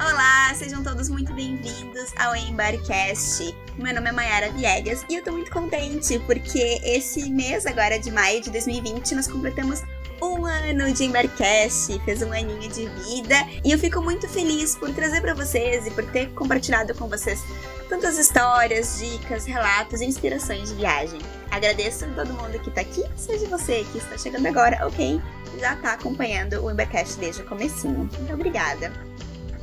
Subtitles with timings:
[0.00, 3.54] Olá, sejam todos muito bem-vindos ao Embarcast.
[3.78, 8.10] Meu nome é Mayara Viegas e eu tô muito contente porque esse mês agora de
[8.10, 9.84] maio de 2020 nós completamos
[10.20, 14.92] um ano de Embercast, fez um aninho de vida e eu fico muito feliz por
[14.92, 17.40] trazer para vocês e por ter compartilhado com vocês
[17.88, 21.20] tantas histórias, dicas, relatos e inspirações de viagem.
[21.60, 25.20] Agradeço a todo mundo que tá aqui, seja você que está chegando agora ou quem
[25.58, 28.08] já tá acompanhando o Embercast desde o comecinho.
[28.18, 28.90] Muito obrigada.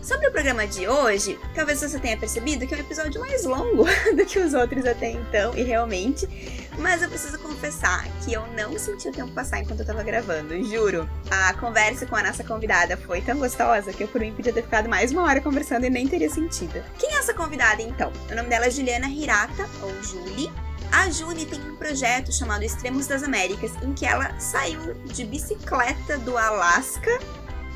[0.03, 3.83] Sobre o programa de hoje, talvez você tenha percebido que é um episódio mais longo
[4.15, 6.29] do que os outros até então, e realmente.
[6.77, 10.63] Mas eu preciso confessar que eu não senti o tempo passar enquanto eu tava gravando,
[10.65, 11.09] juro.
[11.31, 14.61] A conversa com a nossa convidada foi tão gostosa que eu por mim podia ter
[14.61, 16.79] ficado mais uma hora conversando e nem teria sentido.
[16.99, 18.13] Quem é essa convidada então?
[18.31, 20.66] O nome dela é Juliana Hirata, ou Julie.
[20.91, 26.17] A Julie tem um projeto chamado Extremos das Américas, em que ela saiu de bicicleta
[26.19, 27.19] do Alasca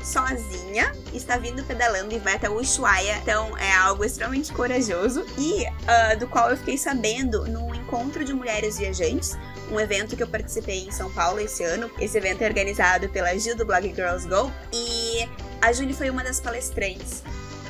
[0.02, 3.18] sozinha, está vindo pedalando e vai até Ushuaia.
[3.18, 8.32] Então é algo extremamente corajoso e uh, do qual eu fiquei sabendo no encontro de
[8.32, 9.38] mulheres viajantes,
[9.70, 11.90] um evento que eu participei em São Paulo esse ano.
[12.00, 15.28] Esse evento é organizado pela Gil do blog Girls Go e
[15.60, 17.22] a Julie foi uma das palestrantes.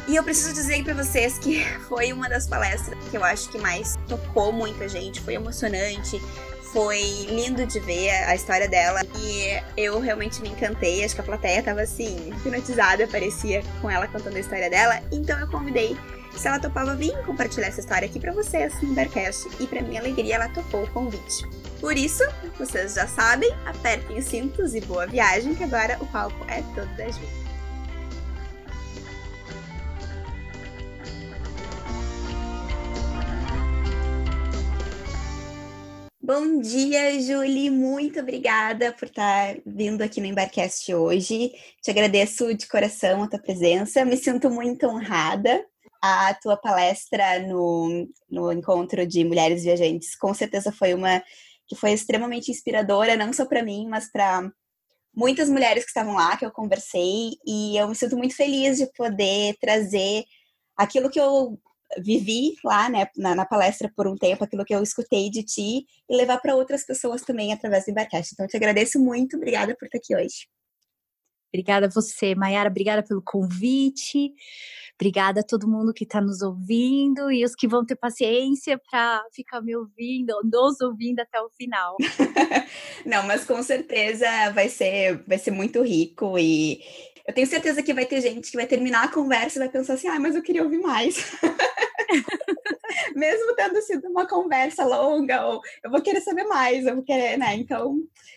[0.09, 3.59] E eu preciso dizer para vocês que foi uma das palestras que eu acho que
[3.59, 6.21] mais tocou muita gente, foi emocionante,
[6.73, 11.05] foi lindo de ver a história dela e eu realmente me encantei.
[11.05, 15.01] Acho que a plateia tava assim, hipnotizada, parecia com ela contando a história dela.
[15.13, 15.97] Então eu convidei
[16.37, 20.01] se ela topava vir compartilhar essa história aqui para vocês no Bearcast e para minha
[20.01, 21.47] alegria ela topou o convite.
[21.79, 22.25] Por isso,
[22.59, 26.89] vocês já sabem, apertem os cintos e boa viagem, que agora o palco é todo
[26.97, 27.42] da Ju.
[36.25, 37.69] Bom dia, Julie.
[37.69, 41.51] Muito obrigada por estar vindo aqui no Embarcast hoje.
[41.83, 44.05] Te agradeço de coração a tua presença.
[44.05, 45.67] Me sinto muito honrada.
[46.01, 51.21] A tua palestra no, no encontro de mulheres viajantes com certeza foi uma
[51.67, 54.49] que foi extremamente inspiradora, não só para mim, mas para
[55.13, 57.33] muitas mulheres que estavam lá, que eu conversei.
[57.45, 60.23] E eu me sinto muito feliz de poder trazer
[60.77, 61.59] aquilo que eu
[61.99, 65.85] vivi lá, né, na, na, palestra por um tempo, aquilo que eu escutei de ti
[66.09, 68.33] e levar para outras pessoas também através do Embarcast.
[68.33, 70.47] Então, te agradeço muito, obrigada por estar aqui hoje.
[71.53, 74.33] Obrigada a você, Mayara, obrigada pelo convite,
[74.99, 79.23] obrigada a todo mundo que está nos ouvindo e os que vão ter paciência para
[79.35, 81.97] ficar me ouvindo, nos ouvindo até o final.
[83.05, 86.81] Não, mas com certeza vai ser, vai ser muito rico e
[87.27, 89.95] eu tenho certeza que vai ter gente que vai terminar a conversa e vai pensar
[89.95, 91.17] assim, ah, mas eu queria ouvir mais.
[93.17, 97.39] Mesmo tendo sido uma conversa longa, ou eu vou querer saber mais, eu vou querer,
[97.39, 97.55] né?
[97.57, 97.97] Então,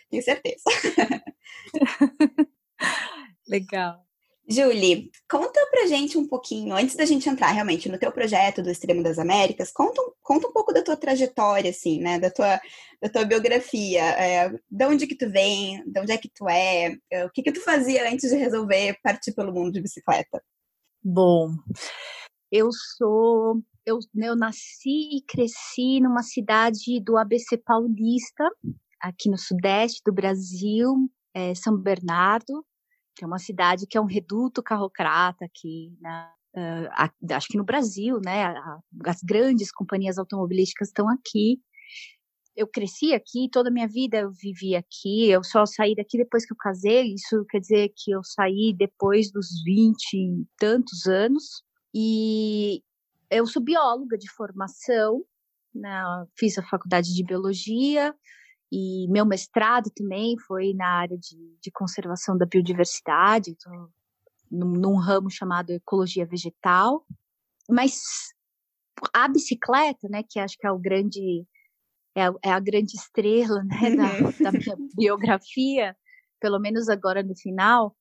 [0.09, 0.63] tenho certeza.
[3.47, 4.04] Legal.
[4.47, 8.69] Julie, conta pra gente um pouquinho, antes da gente entrar realmente no teu projeto do
[8.69, 12.61] Extremo das Américas, conta, conta um pouco da tua trajetória, assim, né, da tua,
[13.01, 16.95] da tua biografia, é, de onde que tu vem, de onde é que tu é,
[17.11, 20.43] é, o que que tu fazia antes de resolver partir pelo mundo de bicicleta?
[21.03, 21.49] Bom,
[22.51, 28.47] eu sou, eu, eu nasci e cresci numa cidade do ABC Paulista,
[29.01, 32.63] aqui no sudeste do Brasil, é, São Bernardo,
[33.15, 36.29] que é uma cidade que é um reduto carrocrata aqui, né?
[36.55, 38.55] Uh, acho que no Brasil, né?
[39.05, 41.59] as grandes companhias automobilísticas estão aqui.
[42.55, 45.29] Eu cresci aqui, toda a minha vida eu vivi aqui.
[45.29, 47.13] Eu só saí daqui depois que eu casei.
[47.13, 51.61] Isso quer dizer que eu saí depois dos 20 e tantos anos.
[51.93, 52.81] E
[53.29, 55.25] eu sou bióloga de formação,
[55.73, 56.01] né?
[56.37, 58.15] fiz a faculdade de biologia,
[58.71, 63.89] e meu mestrado também foi na área de, de conservação da biodiversidade, então,
[64.51, 67.05] num, num ramo chamado ecologia vegetal.
[67.69, 68.01] Mas
[69.13, 71.45] a bicicleta, né, que acho que é o grande
[72.15, 74.33] é a, é a grande estrela né, da, uhum.
[74.41, 75.95] da, minha biografia,
[76.39, 77.95] pelo menos agora no final,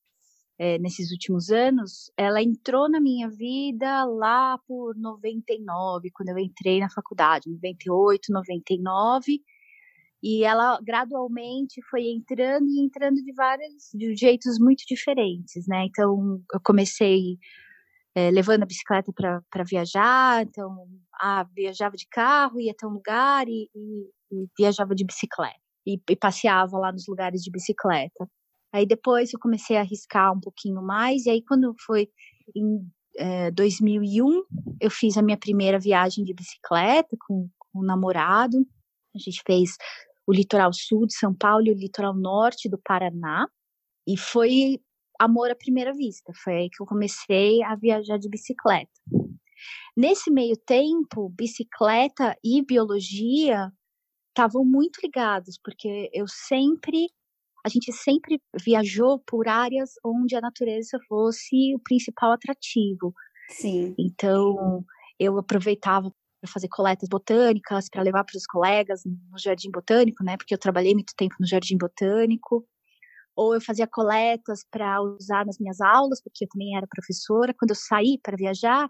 [0.56, 6.78] é, nesses últimos anos, ela entrou na minha vida lá por 99, quando eu entrei
[6.78, 9.42] na faculdade, 98, 99,
[10.24, 15.84] e ela gradualmente foi entrando e entrando de vários de jeitos muito diferentes, né?
[15.84, 17.36] Então, eu comecei
[18.14, 20.88] é, levando a bicicleta para viajar, então,
[21.20, 25.60] ah, viajava de carro, ia até um lugar e, e, e viajava de bicicleta.
[25.86, 28.26] E, e, passeava lá nos lugares de bicicleta.
[28.72, 32.08] Aí depois eu comecei a arriscar um pouquinho mais, e aí quando foi
[32.56, 32.80] em
[33.18, 34.42] é, 2001,
[34.80, 38.56] eu fiz a minha primeira viagem de bicicleta com, com um namorado.
[39.14, 39.76] A gente fez
[40.26, 43.46] o litoral sul de São Paulo e o litoral norte do Paraná.
[44.06, 44.80] E foi
[45.18, 46.32] amor à primeira vista.
[46.42, 48.90] Foi aí que eu comecei a viajar de bicicleta.
[49.96, 53.72] Nesse meio tempo, bicicleta e biologia
[54.30, 57.08] estavam muito ligados, porque eu sempre,
[57.64, 63.14] a gente sempre viajou por áreas onde a natureza fosse o principal atrativo.
[63.48, 63.94] Sim.
[63.96, 64.84] Então,
[65.18, 66.12] eu aproveitava
[66.44, 70.36] para fazer coletas botânicas, para levar para os colegas no Jardim Botânico, né?
[70.36, 72.66] Porque eu trabalhei muito tempo no Jardim Botânico.
[73.34, 77.54] Ou eu fazia coletas para usar nas minhas aulas, porque eu também era professora.
[77.58, 78.88] Quando eu saí para viajar,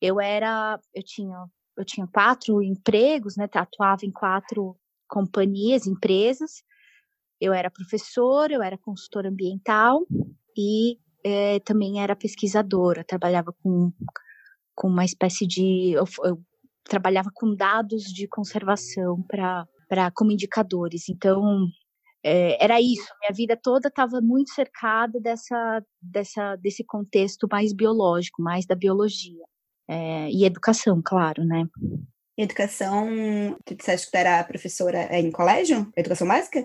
[0.00, 1.36] eu era, eu tinha,
[1.76, 3.46] eu tinha quatro empregos, né?
[3.52, 4.74] Atuava em quatro
[5.06, 6.62] companhias, empresas.
[7.38, 10.06] Eu era professora, eu era consultora ambiental
[10.56, 13.04] e é, também era pesquisadora.
[13.04, 13.92] Trabalhava com,
[14.74, 16.42] com uma espécie de, eu, eu
[16.90, 21.08] trabalhava com dados de conservação para para como indicadores.
[21.08, 21.66] Então
[22.22, 23.08] é, era isso.
[23.20, 29.44] Minha vida toda estava muito cercada dessa, dessa, desse contexto mais biológico, mais da biologia.
[29.88, 31.66] É, e educação, claro, né?
[32.38, 33.08] Educação,
[33.64, 35.92] tu disseste que tu era professora em colégio?
[35.96, 36.64] Educação básica?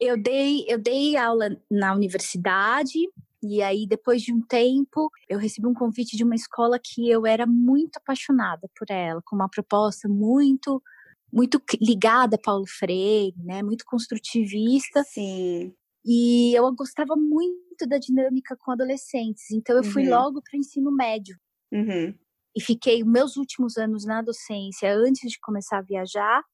[0.00, 2.98] Eu dei, eu dei aula na universidade,
[3.42, 7.26] e aí, depois de um tempo, eu recebi um convite de uma escola que eu
[7.26, 10.82] era muito apaixonada por ela, com uma proposta muito
[11.32, 13.62] muito ligada a Paulo Freire, né?
[13.62, 15.02] Muito construtivista.
[15.04, 15.74] Sim.
[16.04, 19.50] E eu gostava muito da dinâmica com adolescentes.
[19.50, 20.10] Então eu fui uhum.
[20.10, 21.34] logo para o ensino médio.
[21.72, 22.14] Uhum.
[22.54, 26.44] E fiquei meus últimos anos na docência, antes de começar a viajar,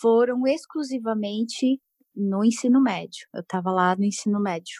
[0.00, 1.80] foram exclusivamente
[2.14, 3.26] no ensino médio.
[3.32, 4.74] Eu estava lá no ensino médio.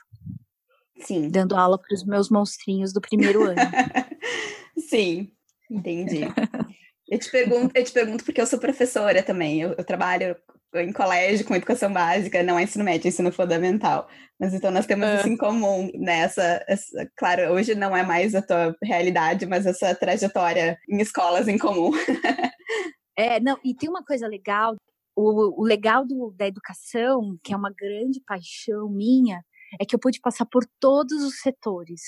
[1.01, 1.29] Sim.
[1.29, 3.57] Dando aula para os meus monstrinhos do primeiro ano.
[4.89, 5.31] Sim,
[5.71, 6.21] entendi.
[7.07, 9.61] Eu te pergunto, eu te pergunto porque eu sou professora também.
[9.61, 10.35] Eu, eu, trabalho
[10.75, 14.09] em colégio com educação básica, não é ensino médio, é ensino fundamental.
[14.41, 18.43] Mas então nós temos isso em comum nessa, essa, claro, hoje não é mais a
[18.43, 21.91] tua realidade, mas essa trajetória em escolas em comum.
[23.17, 24.75] é, não, e tem uma coisa legal,
[25.15, 29.45] o, o legal do, da educação, que é uma grande paixão minha,
[29.81, 32.01] é que eu pude passar por todos os setores.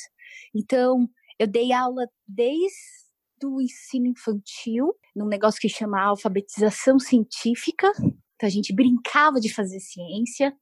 [0.54, 1.08] Então,
[1.38, 3.06] eu dei aula desde
[3.40, 7.92] do ensino infantil, num negócio que chama alfabetização científica.
[7.98, 10.54] Então a gente brincava de fazer ciência.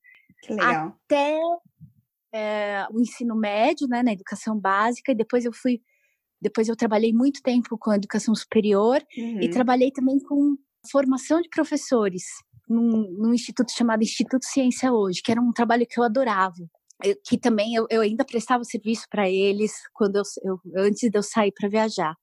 [0.42, 0.98] Que legal.
[1.04, 1.38] Até
[2.32, 5.80] é, o ensino médio, né, na educação básica, e depois eu fui.
[6.40, 9.40] Depois eu trabalhei muito tempo com a educação superior uhum.
[9.40, 10.56] e trabalhei também com
[10.90, 12.24] formação de professores
[12.68, 16.68] num, num, instituto chamado Instituto Ciência Hoje, que era um trabalho que eu adorava.
[17.24, 21.22] Que também eu, eu, ainda prestava serviço para eles quando eu, eu, antes de eu
[21.22, 22.14] sair para viajar.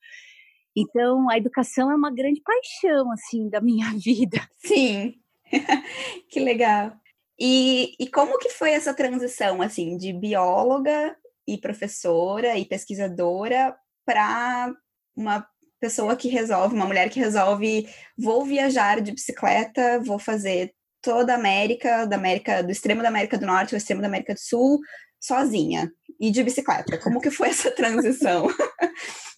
[0.75, 4.47] Então, a educação é uma grande paixão, assim, da minha vida.
[4.57, 5.15] Sim,
[6.29, 6.93] que legal.
[7.39, 11.15] E, e como que foi essa transição, assim, de bióloga
[11.47, 13.75] e professora e pesquisadora
[14.05, 14.73] para
[15.15, 15.45] uma
[15.79, 21.35] pessoa que resolve, uma mulher que resolve, vou viajar de bicicleta, vou fazer toda a
[21.35, 24.79] América, da América, do extremo da América do Norte ao extremo da América do Sul,
[25.19, 26.97] sozinha e de bicicleta.
[26.99, 28.47] Como que foi essa transição?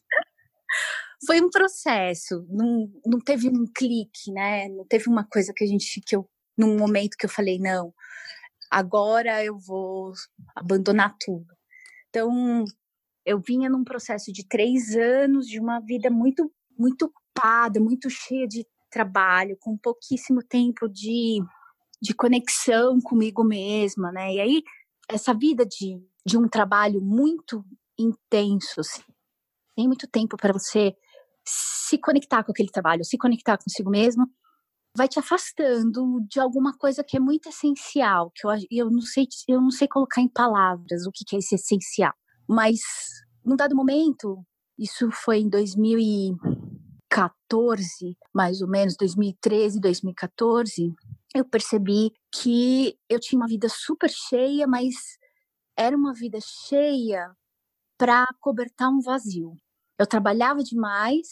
[1.25, 4.67] foi um processo, não, não teve um clique, né?
[4.69, 7.93] Não teve uma coisa que a gente, que eu, num momento que eu falei, não,
[8.69, 10.13] agora eu vou
[10.55, 11.47] abandonar tudo.
[12.09, 12.65] Então,
[13.25, 18.47] eu vinha num processo de três anos de uma vida muito, muito ocupada, muito cheia
[18.47, 21.39] de trabalho, com pouquíssimo tempo de,
[22.01, 24.35] de conexão comigo mesma, né?
[24.35, 24.63] E aí,
[25.09, 27.65] essa vida de, de um trabalho muito
[27.97, 29.03] intenso, assim,
[29.75, 30.95] tem muito tempo para você
[31.45, 34.25] se conectar com aquele trabalho, se conectar consigo mesmo,
[34.95, 39.27] vai te afastando de alguma coisa que é muito essencial, que eu, eu não sei
[39.49, 42.13] eu não sei colocar em palavras o que, que é esse essencial,
[42.47, 42.79] mas
[43.43, 44.45] num dado momento,
[44.77, 45.49] isso foi em
[47.13, 50.93] 2014, mais ou menos 2013, 2014,
[51.35, 54.95] eu percebi que eu tinha uma vida super cheia, mas
[55.77, 57.31] era uma vida cheia
[57.97, 59.55] para cobertar um vazio.
[59.97, 61.27] Eu trabalhava demais,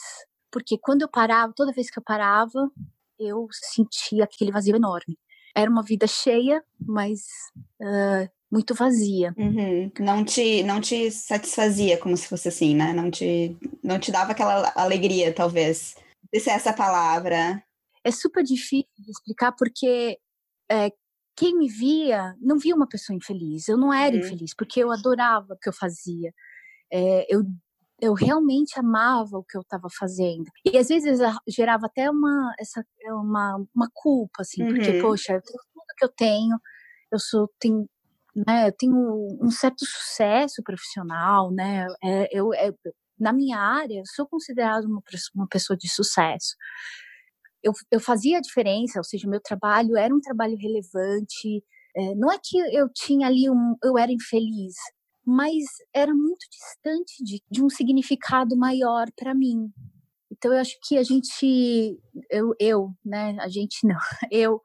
[0.52, 2.72] porque quando eu parava, toda vez que eu parava,
[3.18, 5.18] eu sentia aquele vazio enorme.
[5.56, 7.22] Era uma vida cheia, mas
[7.82, 9.34] uh, muito vazia.
[9.38, 9.92] Uhum.
[10.00, 12.92] Não te não te satisfazia como se fosse assim, né?
[12.94, 15.96] Não te não te dava aquela alegria, talvez.
[16.36, 17.64] Se é essa palavra.
[18.04, 20.18] É super difícil de explicar porque
[20.70, 20.92] é,
[21.36, 23.68] quem me via não via uma pessoa infeliz.
[23.68, 24.22] Eu não era uhum.
[24.22, 26.34] infeliz porque eu adorava o que eu fazia.
[26.92, 27.46] É, eu
[28.02, 30.46] eu realmente amava o que eu estava fazendo.
[30.66, 34.70] E às vezes gerava até uma, essa, uma, uma culpa, assim, uhum.
[34.70, 36.60] porque, poxa, eu tenho tudo que eu tenho,
[37.12, 37.88] eu sou, tenho,
[38.36, 42.74] né, tenho um certo sucesso profissional, né, é, eu, é,
[43.20, 45.02] na minha área, eu sou considerada uma,
[45.36, 46.56] uma pessoa de sucesso.
[47.64, 51.64] Eu, eu fazia a diferença, ou seja, meu trabalho era um trabalho relevante,
[51.96, 54.74] é, não é que eu tinha ali um, eu era infeliz,
[55.26, 59.72] mas era muito distante de, de um significado maior para mim.
[60.32, 63.98] Então eu acho que a gente, eu, eu, né, a gente não,
[64.32, 64.62] eu,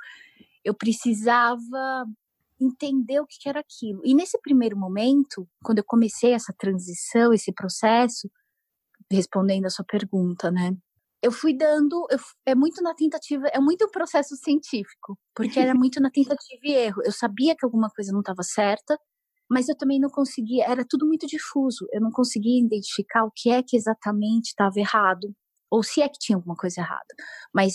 [0.65, 2.07] eu precisava
[2.61, 4.01] entender o que era aquilo.
[4.05, 8.31] E nesse primeiro momento, quando eu comecei essa transição, esse processo,
[9.11, 10.77] respondendo a sua pergunta, né?
[11.23, 15.75] Eu fui dando, eu, é muito na tentativa, é muito um processo científico, porque era
[15.75, 17.03] muito na tentativa e erro.
[17.05, 18.99] Eu sabia que alguma coisa não estava certa,
[19.51, 23.51] mas eu também não conseguia, era tudo muito difuso, eu não conseguia identificar o que
[23.51, 25.33] é que exatamente estava errado,
[25.71, 27.15] ou se é que tinha alguma coisa errada.
[27.55, 27.75] Mas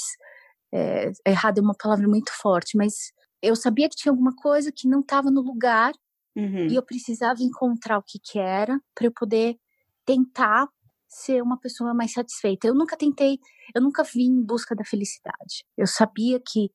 [0.74, 3.12] é, errado é uma palavra muito forte, mas
[3.42, 5.94] eu sabia que tinha alguma coisa que não estava no lugar
[6.36, 6.68] uhum.
[6.68, 9.58] e eu precisava encontrar o que, que era para eu poder
[10.06, 10.68] tentar
[11.08, 12.68] ser uma pessoa mais satisfeita.
[12.68, 13.40] Eu nunca tentei,
[13.76, 15.66] eu nunca vim em busca da felicidade.
[15.78, 16.72] Eu sabia que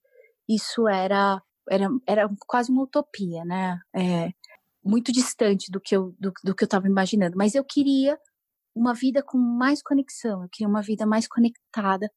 [0.49, 3.81] isso era era, era quase uma utopia, né?
[3.93, 4.31] É,
[4.85, 8.19] muito distante do que eu do, do que eu estava imaginando, mas eu queria
[8.75, 12.11] uma vida com mais conexão, eu queria uma vida mais conectada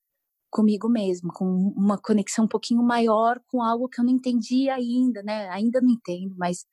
[0.50, 5.22] comigo mesmo, com uma conexão um pouquinho maior com algo que eu não entendia ainda,
[5.24, 5.48] né?
[5.50, 6.66] Ainda não entendo, mas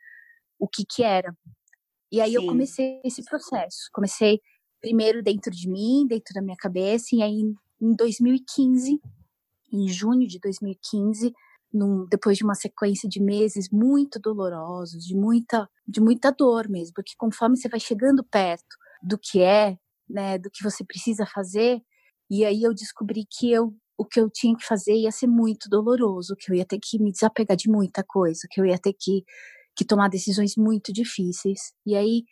[0.59, 1.37] o que que era.
[2.11, 2.37] E aí Sim.
[2.37, 3.89] eu comecei esse processo.
[3.93, 4.41] Comecei
[4.81, 7.43] primeiro dentro de mim, dentro da minha cabeça, e aí
[7.81, 9.01] em 2015,
[9.73, 11.35] em junho de 2015,
[11.73, 16.95] num, depois de uma sequência de meses muito dolorosos, de muita, de muita dor mesmo,
[16.95, 19.77] porque conforme você vai chegando perto do que é,
[20.09, 21.83] né, do que você precisa fazer,
[22.31, 25.69] e aí eu descobri que eu o que eu tinha que fazer ia ser muito
[25.71, 28.93] doloroso, que eu ia ter que me desapegar de muita coisa, que eu ia ter
[28.93, 29.25] que,
[29.75, 31.73] que tomar decisões muito difíceis.
[31.87, 32.25] E aí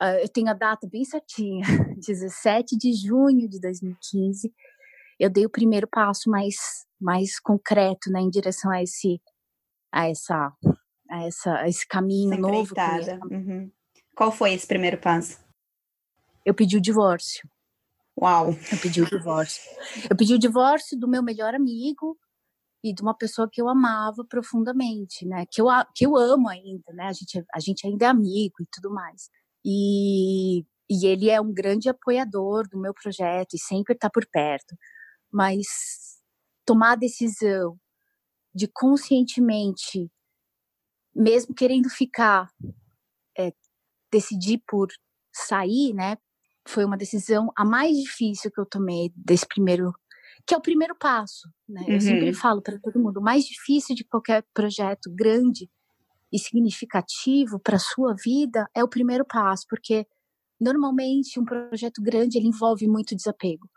[0.00, 1.66] uh, eu tenho a data bem certinha,
[1.98, 4.52] 17 de junho de 2015,
[5.18, 9.20] eu dei o primeiro passo mais mais concreto, né, em direção a esse
[9.92, 10.52] a essa
[11.10, 12.74] a essa a esse caminho novo.
[13.30, 13.70] Uhum.
[14.14, 15.38] Qual foi esse primeiro passo?
[16.44, 17.48] Eu pedi o divórcio.
[18.20, 18.50] Uau!
[18.50, 19.62] Eu pedi o divórcio.
[20.08, 22.16] Eu pedi o divórcio do meu melhor amigo
[22.82, 25.46] e de uma pessoa que eu amava profundamente, né?
[25.50, 27.04] Que eu, que eu amo ainda, né?
[27.06, 29.30] A gente, a gente ainda é amigo e tudo mais.
[29.64, 34.76] E, e ele é um grande apoiador do meu projeto e sempre está por perto.
[35.32, 35.66] Mas
[36.64, 37.78] tomar a decisão
[38.54, 40.10] de conscientemente,
[41.14, 42.48] mesmo querendo ficar,
[43.36, 43.52] é,
[44.12, 44.88] decidir por
[45.32, 46.16] sair, né?
[46.66, 49.92] Foi uma decisão a mais difícil que eu tomei desse primeiro,
[50.46, 51.82] que é o primeiro passo, né?
[51.82, 51.94] Uhum.
[51.94, 55.70] Eu sempre falo para todo mundo, o mais difícil de qualquer projeto grande
[56.32, 60.06] e significativo para sua vida é o primeiro passo, porque
[60.60, 63.68] normalmente um projeto grande ele envolve muito desapego,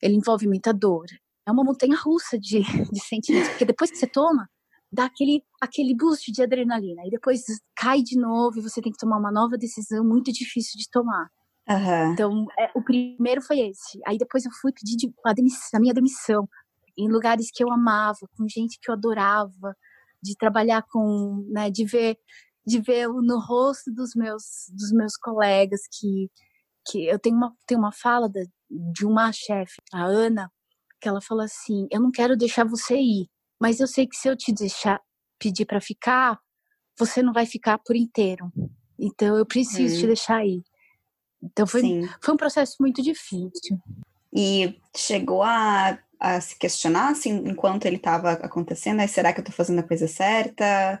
[0.00, 1.06] ele envolve muita dor,
[1.46, 2.60] é uma montanha russa de,
[2.92, 4.48] de sentimentos, porque depois que você toma,
[4.90, 7.42] dá aquele, aquele boost de adrenalina, e depois
[7.74, 11.30] cai de novo e você tem que tomar uma nova decisão muito difícil de tomar.
[11.68, 12.12] Uhum.
[12.12, 14.00] Então, é, o primeiro foi esse.
[14.06, 16.48] Aí depois eu fui pedir de, a, demissão, a minha demissão
[16.96, 19.74] em lugares que eu amava, com gente que eu adorava,
[20.22, 22.16] de trabalhar com, né, de ver,
[22.66, 26.30] de ver no rosto dos meus, dos meus colegas que,
[26.86, 30.50] que eu tenho uma, tenho uma fala de, de uma chefe, a Ana,
[31.00, 33.28] que ela falou assim: Eu não quero deixar você ir,
[33.60, 35.00] mas eu sei que se eu te deixar
[35.38, 36.38] pedir para ficar,
[36.96, 38.52] você não vai ficar por inteiro.
[38.98, 40.00] Então eu preciso hum.
[40.00, 40.62] te deixar ir.
[41.42, 43.78] Então foi, foi um processo muito difícil.
[44.34, 49.54] E chegou a, a se questionar assim, enquanto ele estava acontecendo: será que eu estou
[49.54, 51.00] fazendo a coisa certa?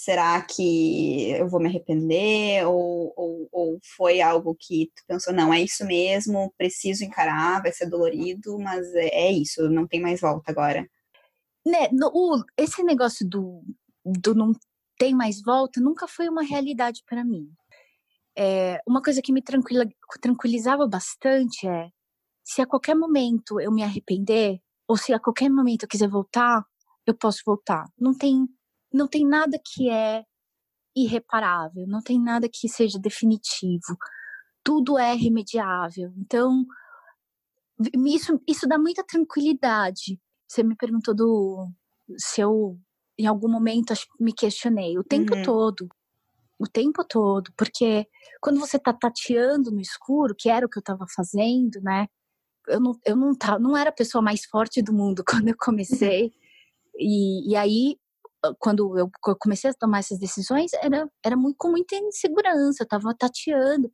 [0.00, 2.66] será que eu vou me arrepender?
[2.66, 7.72] Ou, ou, ou, foi algo que tu pensou, não, é isso mesmo, preciso encarar, vai
[7.72, 10.88] ser dolorido, mas é, é isso, não tem mais volta agora.
[11.66, 13.62] Né, no, o, esse negócio do,
[14.04, 14.52] do não
[14.98, 17.50] tem mais volta nunca foi uma realidade para mim.
[18.36, 19.42] É, uma coisa que me
[20.20, 21.90] tranquilizava bastante é
[22.44, 26.64] se a qualquer momento eu me arrepender, ou se a qualquer momento eu quiser voltar,
[27.06, 27.84] eu posso voltar.
[27.98, 28.46] Não tem
[28.92, 30.24] não tem nada que é
[30.96, 33.96] irreparável, não tem nada que seja definitivo.
[34.64, 36.12] Tudo é remediável.
[36.16, 36.64] Então,
[38.04, 40.20] isso, isso dá muita tranquilidade.
[40.48, 41.70] Você me perguntou do
[42.18, 42.78] se eu
[43.16, 45.42] em algum momento me questionei o tempo uhum.
[45.42, 45.88] todo.
[46.60, 48.06] O tempo todo, porque
[48.38, 52.06] quando você tá tateando no escuro, que era o que eu tava fazendo, né?
[52.68, 55.56] Eu não, eu não, tá, não era a pessoa mais forte do mundo quando eu
[55.58, 56.30] comecei.
[56.98, 57.96] E, e aí,
[58.58, 63.14] quando eu comecei a tomar essas decisões, era, era muito, com muita insegurança, eu tava
[63.18, 63.90] tateando.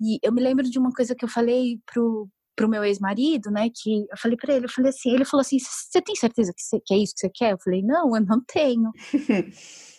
[0.00, 3.70] E eu me lembro de uma coisa que eu falei pro, pro meu ex-marido, né,
[3.72, 6.62] que eu falei para ele, eu falei assim, ele falou assim, você tem certeza que,
[6.62, 7.52] você, que é isso que você quer?
[7.52, 8.90] Eu falei, não, eu não tenho.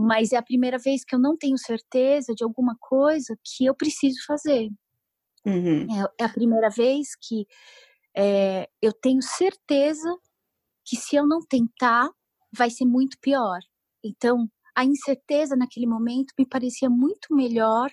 [0.00, 3.74] mas é a primeira vez que eu não tenho certeza de alguma coisa que eu
[3.74, 4.70] preciso fazer.
[5.44, 5.86] Uhum.
[5.90, 7.44] É, é, a primeira vez que
[8.16, 10.08] é, eu tenho certeza
[10.84, 12.08] que se eu não tentar,
[12.56, 13.58] vai ser muito pior.
[14.04, 17.90] Então, a incerteza naquele momento me parecia muito melhor,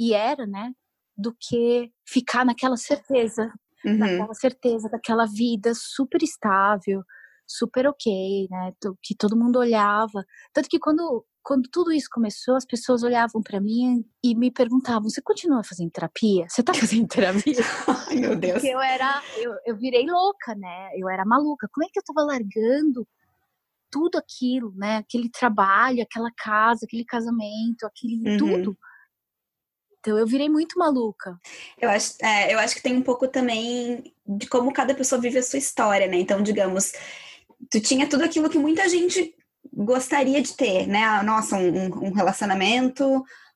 [0.00, 0.72] e era, né,
[1.14, 3.52] do que ficar naquela certeza,
[3.84, 3.98] uhum.
[3.98, 7.02] naquela certeza daquela vida super estável,
[7.48, 8.72] super ok, né?
[9.02, 10.24] Que todo mundo olhava.
[10.52, 15.08] Tanto que quando, quando tudo isso começou, as pessoas olhavam para mim e me perguntavam:
[15.08, 16.46] Você continua fazendo terapia?
[16.48, 17.56] Você tá fazendo terapia?
[18.08, 18.54] Ai, meu Deus.
[18.54, 20.90] Porque eu era, eu, eu virei louca, né?
[20.94, 21.68] Eu era maluca.
[21.72, 23.08] Como é que eu tava largando
[23.90, 24.98] tudo aquilo, né?
[24.98, 28.36] Aquele trabalho, aquela casa, aquele casamento, aquele uhum.
[28.36, 28.78] tudo.
[30.00, 31.38] Então eu virei muito maluca.
[31.80, 35.38] Eu acho, é, eu acho que tem um pouco também de como cada pessoa vive
[35.38, 36.16] a sua história, né?
[36.16, 36.92] Então, digamos,
[37.70, 39.34] tu tinha tudo aquilo que muita gente
[39.72, 41.04] gostaria de ter, né?
[41.04, 43.04] Ah, nossa, um, um relacionamento,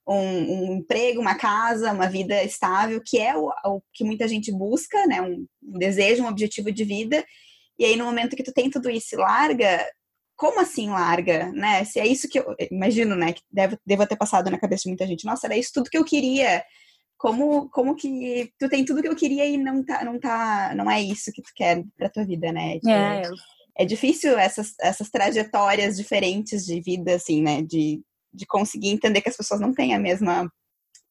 [0.07, 4.53] um, um, emprego, uma casa, uma vida estável, que é o, o que muita gente
[4.53, 5.21] busca, né?
[5.21, 7.25] Um, um, desejo, um objetivo de vida.
[7.79, 9.85] E aí, no momento que tu tem tudo isso e larga,
[10.37, 11.85] como assim larga, né?
[11.85, 13.33] Se é isso que eu imagino, né?
[13.33, 15.25] Que deve, deva ter passado na cabeça de muita gente.
[15.25, 16.65] Nossa, era isso tudo que eu queria.
[17.17, 20.91] Como, como que tu tem tudo que eu queria e não tá, não tá, não
[20.91, 22.75] é isso que tu quer pra tua vida, né?
[22.75, 23.23] Tipo, é,
[23.77, 27.63] é difícil essas, essas trajetórias diferentes de vida, assim, né?
[27.63, 28.03] De,
[28.33, 30.51] de conseguir entender que as pessoas não têm a mesma,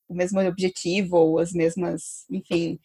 [0.08, 2.80] o mesmo objetivo ou as mesmas, enfim,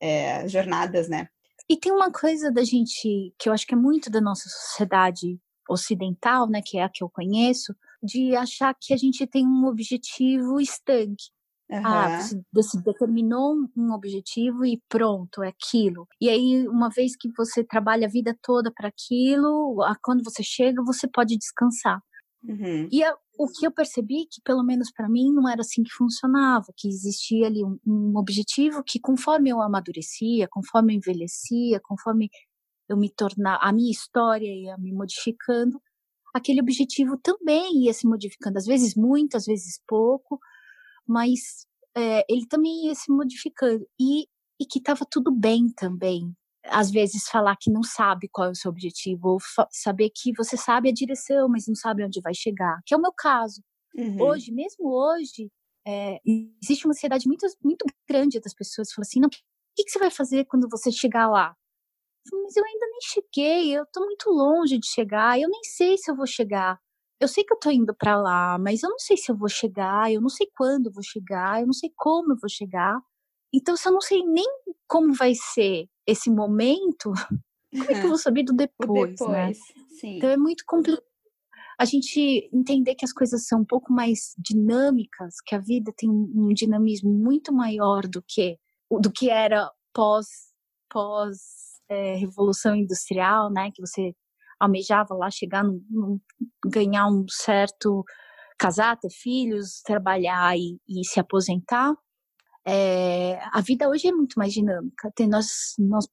[0.00, 1.28] é, jornadas, né?
[1.68, 5.38] E tem uma coisa da gente que eu acho que é muito da nossa sociedade
[5.68, 9.64] ocidental, né, que é a que eu conheço, de achar que a gente tem um
[9.64, 11.30] objetivo estanque.
[11.70, 11.80] Uhum.
[11.82, 12.20] Ah,
[12.52, 16.06] você, determinou um objetivo e pronto, é aquilo.
[16.20, 20.84] E aí, uma vez que você trabalha a vida toda para aquilo, quando você chega,
[20.84, 22.00] você pode descansar.
[22.46, 22.88] Uhum.
[22.92, 25.90] E a, o que eu percebi que, pelo menos para mim, não era assim que
[25.90, 32.28] funcionava, que existia ali um, um, objetivo que, conforme eu amadurecia, conforme eu envelhecia, conforme
[32.88, 35.80] eu me tornar, a minha história ia me modificando,
[36.34, 40.38] aquele objetivo também ia se modificando, às vezes muito, às vezes pouco,
[41.06, 44.26] mas é, ele também ia se modificando e,
[44.60, 46.32] e que estava tudo bem também.
[46.66, 49.38] Às vezes falar que não sabe qual é o seu objetivo, ou
[49.70, 53.00] saber que você sabe a direção, mas não sabe onde vai chegar, que é o
[53.00, 53.62] meu caso.
[53.94, 54.22] Uhum.
[54.22, 55.50] Hoje, mesmo hoje,
[55.86, 56.18] é,
[56.62, 58.90] existe uma ansiedade muito, muito grande das pessoas.
[58.92, 59.30] Falam assim, não, o
[59.76, 61.54] que, que você vai fazer quando você chegar lá?
[62.32, 66.10] mas eu ainda nem cheguei, eu tô muito longe de chegar, eu nem sei se
[66.10, 66.80] eu vou chegar
[67.24, 69.48] eu sei que eu tô indo para lá, mas eu não sei se eu vou
[69.48, 73.00] chegar, eu não sei quando eu vou chegar, eu não sei como eu vou chegar.
[73.52, 74.46] Então, se eu não sei nem
[74.86, 77.12] como vai ser esse momento,
[77.72, 79.52] como é que eu vou saber do depois, depois né?
[80.00, 80.18] Sim.
[80.18, 81.02] Então é muito complicado
[81.78, 86.08] a gente entender que as coisas são um pouco mais dinâmicas, que a vida tem
[86.08, 88.58] um dinamismo muito maior do que
[89.00, 90.26] do que era pós
[90.88, 93.70] pós é, revolução industrial, né?
[93.74, 94.14] Que você
[94.58, 96.20] almejava lá chegar, num, num,
[96.66, 98.04] ganhar um certo,
[98.58, 101.94] casar, ter filhos, trabalhar e, e se aposentar.
[102.66, 105.10] É, a vida hoje é muito mais dinâmica.
[105.14, 106.06] Tem, nós, nós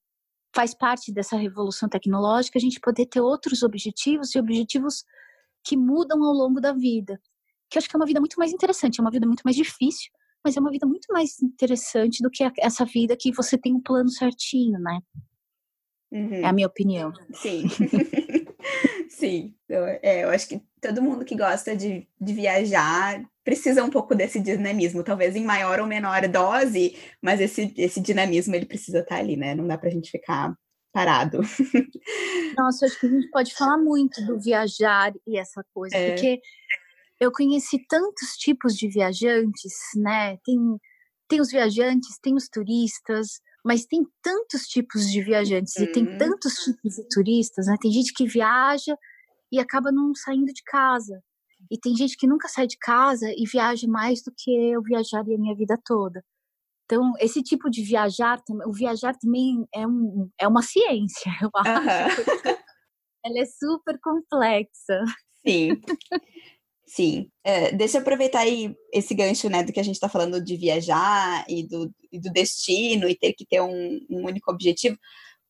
[0.54, 5.06] faz parte dessa revolução tecnológica a gente poder ter outros objetivos e objetivos
[5.64, 7.20] que mudam ao longo da vida.
[7.70, 9.56] Que eu acho que é uma vida muito mais interessante, é uma vida muito mais
[9.56, 10.12] difícil,
[10.44, 13.82] mas é uma vida muito mais interessante do que essa vida que você tem um
[13.82, 15.00] plano certinho, né?
[16.12, 16.34] Uhum.
[16.34, 17.14] É a minha opinião.
[17.34, 17.64] Sim.
[19.22, 19.54] Sim.
[19.70, 24.16] Eu, é, eu acho que todo mundo que gosta de, de viajar precisa um pouco
[24.16, 29.18] desse dinamismo, talvez em maior ou menor dose, mas esse, esse dinamismo ele precisa estar
[29.18, 29.54] ali, né?
[29.54, 30.56] Não dá pra gente ficar
[30.92, 31.38] parado.
[32.58, 36.14] Nossa, acho que a gente pode falar muito do viajar e essa coisa, é.
[36.14, 36.40] porque
[37.20, 40.36] eu conheci tantos tipos de viajantes, né?
[40.44, 40.58] Tem,
[41.28, 46.18] tem os viajantes, tem os turistas, mas tem tantos tipos de viajantes e tem uhum.
[46.18, 47.78] tantos tipos de turistas, né?
[47.80, 48.98] Tem gente que viaja
[49.52, 51.22] e acaba não saindo de casa.
[51.70, 55.36] E tem gente que nunca sai de casa e viaja mais do que eu viajaria
[55.36, 56.24] a minha vida toda.
[56.86, 62.22] Então, esse tipo de viajar, o viajar também é, um, é uma ciência, eu acho.
[62.22, 62.58] Uhum.
[63.24, 65.04] Ela é super complexa.
[65.46, 65.80] Sim.
[66.86, 67.30] Sim.
[67.46, 70.58] É, deixa eu aproveitar aí esse gancho, né, do que a gente está falando de
[70.58, 74.98] viajar e do, e do, destino e ter que ter um, um, único objetivo.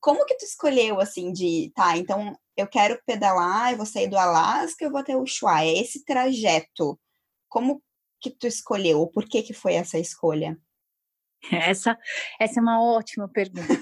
[0.01, 4.17] Como que tu escolheu, assim, de, tá, então eu quero pedalar, eu vou sair do
[4.17, 6.99] Alasca, eu vou até o Ushuaia, é esse trajeto.
[7.47, 7.81] Como
[8.19, 9.05] que tu escolheu?
[9.07, 10.57] Por que que foi essa escolha?
[11.51, 11.97] Essa,
[12.39, 13.73] essa é uma ótima pergunta.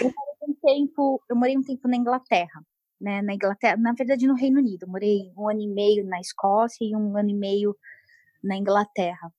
[0.00, 2.64] eu, morei um tempo, eu morei um tempo na Inglaterra,
[3.00, 3.20] né?
[3.22, 4.86] Na Inglaterra, na verdade no Reino Unido.
[4.86, 7.76] Morei um ano e meio na Escócia e um ano e meio
[8.40, 9.32] na Inglaterra.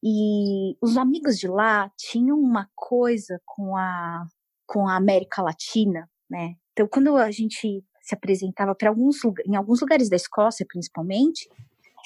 [0.00, 4.24] E os amigos de lá tinham uma coisa com a
[4.70, 6.54] com a América Latina, né?
[6.72, 11.50] Então, quando a gente se apresentava para alguns em alguns lugares da Escócia, principalmente,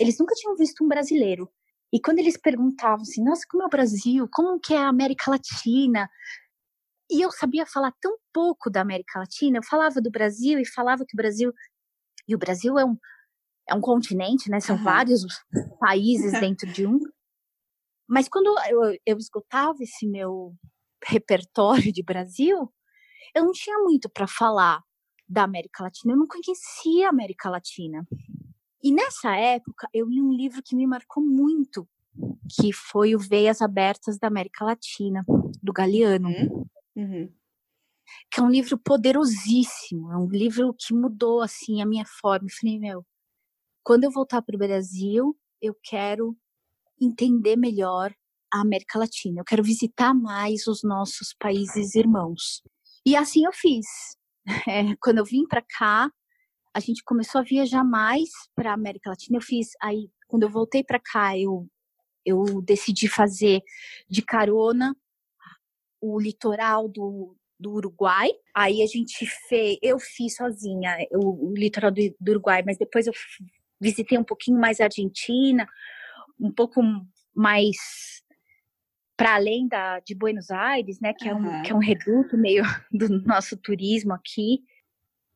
[0.00, 1.52] eles nunca tinham visto um brasileiro.
[1.92, 4.26] E quando eles perguntavam assim, nossa, como é o Brasil?
[4.32, 6.08] Como que é a América Latina?
[7.10, 11.04] E eu sabia falar tão pouco da América Latina, eu falava do Brasil e falava
[11.06, 11.52] que o Brasil.
[12.26, 12.96] E o Brasil é um,
[13.68, 14.58] é um continente, né?
[14.58, 14.82] São uhum.
[14.84, 15.22] vários
[15.78, 16.98] países dentro de um.
[18.08, 20.54] Mas quando eu, eu esgotava esse meu
[21.06, 22.72] repertório de Brasil,
[23.34, 24.82] eu não tinha muito para falar
[25.28, 28.06] da América Latina, eu não conhecia a América Latina.
[28.82, 31.88] E nessa época, eu li um livro que me marcou muito,
[32.50, 35.24] que foi o Veias Abertas da América Latina,
[35.62, 36.28] do Galeano.
[36.28, 36.66] Uhum.
[36.96, 37.32] uhum.
[38.30, 42.46] Que é um livro poderosíssimo, é um livro que mudou, assim, a minha forma.
[42.46, 43.06] Eu falei, meu,
[43.82, 46.36] quando eu voltar para o Brasil, eu quero
[47.00, 48.14] entender melhor
[48.54, 49.40] a América Latina.
[49.40, 52.62] Eu quero visitar mais os nossos países irmãos.
[53.04, 53.86] E assim eu fiz.
[54.68, 56.10] É, quando eu vim para cá,
[56.74, 59.38] a gente começou a viajar mais para a América Latina.
[59.38, 61.66] Eu fiz aí, quando eu voltei para cá, eu
[62.26, 63.62] eu decidi fazer
[64.08, 64.96] de carona
[66.00, 68.30] o litoral do, do Uruguai.
[68.54, 73.06] Aí a gente fez, eu fiz sozinha o, o litoral do, do, Uruguai, mas depois
[73.06, 73.12] eu
[73.80, 75.66] visitei um pouquinho mais a Argentina,
[76.38, 76.82] um pouco
[77.34, 77.76] mais
[79.16, 82.62] para além da de Buenos Aires, né, que é um, que é um reduto meio
[82.92, 84.60] do nosso turismo aqui.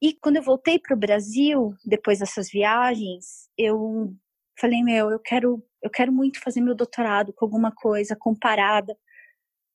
[0.00, 4.14] E quando eu voltei para o Brasil, depois dessas viagens, eu
[4.58, 8.96] falei, meu, eu quero, eu quero muito fazer meu doutorado com alguma coisa comparada,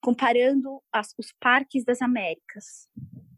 [0.01, 2.87] comparando as, os parques das Américas,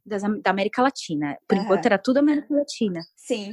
[0.06, 1.38] das, da América Latina.
[1.48, 1.64] Por uhum.
[1.64, 3.02] enquanto era tudo América Latina.
[3.16, 3.52] Sim.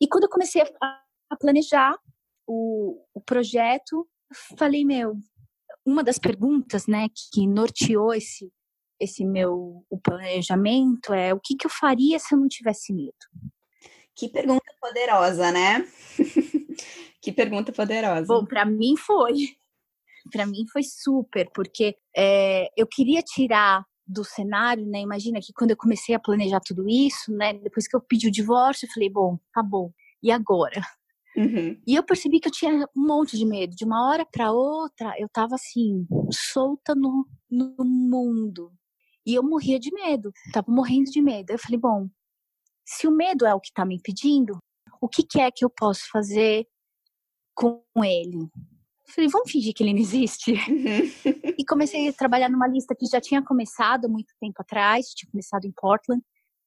[0.00, 1.96] E quando eu comecei a, a planejar
[2.46, 4.06] o, o projeto,
[4.58, 5.16] falei, meu,
[5.86, 8.52] uma das perguntas, né, que norteou esse
[8.98, 13.12] esse meu o planejamento é o que, que eu faria se eu não tivesse medo?
[14.14, 15.86] Que pergunta poderosa, né?
[17.20, 18.26] que pergunta poderosa.
[18.26, 19.54] Bom, para mim foi.
[20.32, 25.00] Para mim foi super, porque é, eu queria tirar do cenário, né?
[25.00, 27.52] Imagina que quando eu comecei a planejar tudo isso, né?
[27.52, 29.92] Depois que eu pedi o divórcio, eu falei, bom, tá bom.
[30.22, 30.80] E agora?
[31.36, 31.78] Uhum.
[31.86, 33.76] E eu percebi que eu tinha um monte de medo.
[33.76, 38.72] De uma hora para outra, eu tava assim, solta no, no mundo.
[39.26, 41.50] E eu morria de medo, tava morrendo de medo.
[41.50, 42.08] Eu falei, bom,
[42.84, 44.58] se o medo é o que está me impedindo,
[45.00, 46.66] o que, que, é que eu posso fazer
[47.54, 48.38] com ele?
[48.44, 50.52] Eu falei, vamos fingir que ele não existe.
[50.52, 51.54] Uhum.
[51.58, 55.64] e comecei a trabalhar numa lista que já tinha começado muito tempo atrás, tinha começado
[55.64, 56.22] em Portland,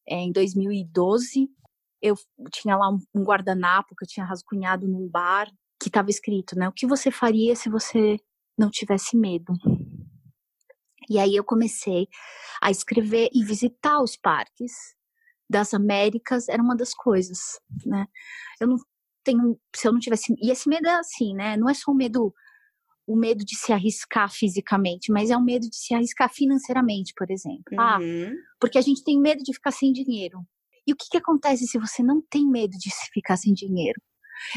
[0.08, 1.50] é, em 2012.
[2.02, 2.16] Eu
[2.52, 5.48] tinha lá um, um guardanapo que eu tinha rascunhado num bar,
[5.82, 6.68] que estava escrito, né?
[6.68, 8.18] O que você faria se você
[8.58, 9.54] não tivesse medo?
[11.10, 12.08] E aí eu comecei
[12.62, 14.96] a escrever e visitar os parques
[15.50, 18.08] das Américas, era uma das coisas, né?
[18.60, 18.78] Eu não
[19.24, 21.58] tenho, se eu não tivesse, e esse medo é assim, né?
[21.58, 22.34] Não é só o medo
[23.08, 27.32] o medo de se arriscar fisicamente, mas é o medo de se arriscar financeiramente, por
[27.32, 27.76] exemplo.
[27.76, 28.28] Ah, uhum.
[28.28, 30.46] Ah, porque a gente tem medo de ficar sem dinheiro.
[30.90, 34.02] E o que, que acontece se você não tem medo de ficar sem dinheiro?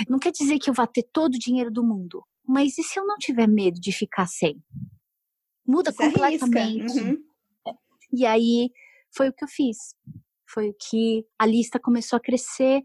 [0.08, 2.98] Não quer dizer que eu vá ter todo o dinheiro do mundo, mas e se
[2.98, 4.64] eu não tiver medo de ficar sem?
[5.66, 6.98] Muda Você completamente.
[6.98, 7.22] Uhum.
[8.14, 8.70] E aí
[9.14, 9.76] foi o que eu fiz.
[10.48, 12.80] Foi o que a lista começou a crescer.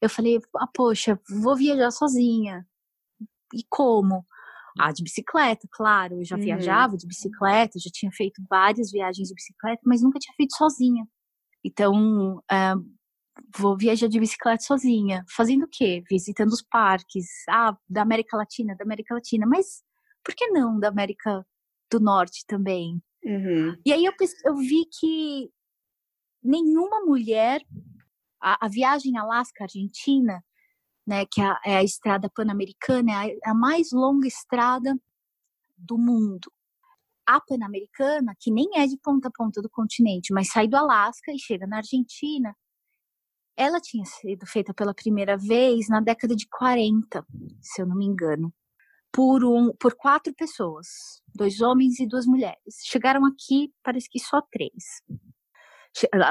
[0.00, 2.66] Eu falei, ah, poxa, vou viajar sozinha.
[3.54, 4.26] E como?
[4.76, 6.16] Ah, de bicicleta, claro.
[6.16, 6.42] Eu já uhum.
[6.42, 11.06] viajava de bicicleta, já tinha feito várias viagens de bicicleta, mas nunca tinha feito sozinha.
[11.64, 12.96] Então, uh,
[13.56, 15.24] vou viajar de bicicleta sozinha.
[15.28, 16.02] Fazendo o quê?
[16.08, 17.26] Visitando os parques.
[17.48, 19.46] Ah, da América Latina, da América Latina.
[19.46, 19.82] Mas
[20.24, 21.44] por que não da América
[21.92, 23.02] do Norte também.
[23.22, 23.76] Uhum.
[23.84, 24.12] E aí eu,
[24.44, 25.50] eu vi que
[26.42, 27.62] nenhuma mulher,
[28.40, 30.42] a, a viagem Alasca-Argentina,
[31.06, 34.98] né, que é a, é a estrada pan-americana, é a, a mais longa estrada
[35.76, 36.50] do mundo.
[37.26, 41.32] A Pan-Americana, que nem é de ponta a ponta do continente, mas sai do Alasca
[41.32, 42.54] e chega na Argentina,
[43.56, 47.24] ela tinha sido feita pela primeira vez na década de 40,
[47.60, 48.52] se eu não me engano,
[49.12, 50.86] por, um, por quatro pessoas,
[51.34, 52.80] dois homens e duas mulheres.
[52.84, 55.02] Chegaram aqui, parece que só três,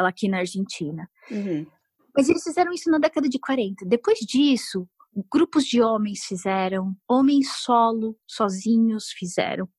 [0.06, 1.10] aqui na Argentina.
[1.30, 1.66] Uhum.
[2.16, 3.86] Mas eles fizeram isso na década de 40.
[3.86, 4.88] Depois disso,
[5.32, 9.70] grupos de homens fizeram, homens solo, sozinhos fizeram,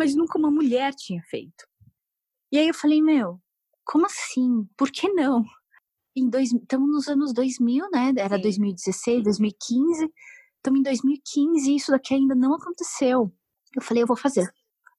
[0.00, 1.68] mas nunca uma mulher tinha feito.
[2.50, 3.38] E aí eu falei, meu,
[3.84, 4.66] como assim?
[4.74, 5.44] Por que não?
[6.16, 8.14] Em dois, estamos nos anos 2000, né?
[8.16, 8.42] Era Sim.
[8.42, 10.10] 2016, 2015.
[10.56, 13.30] Estamos em 2015 e isso daqui ainda não aconteceu.
[13.76, 14.50] Eu falei, eu vou fazer.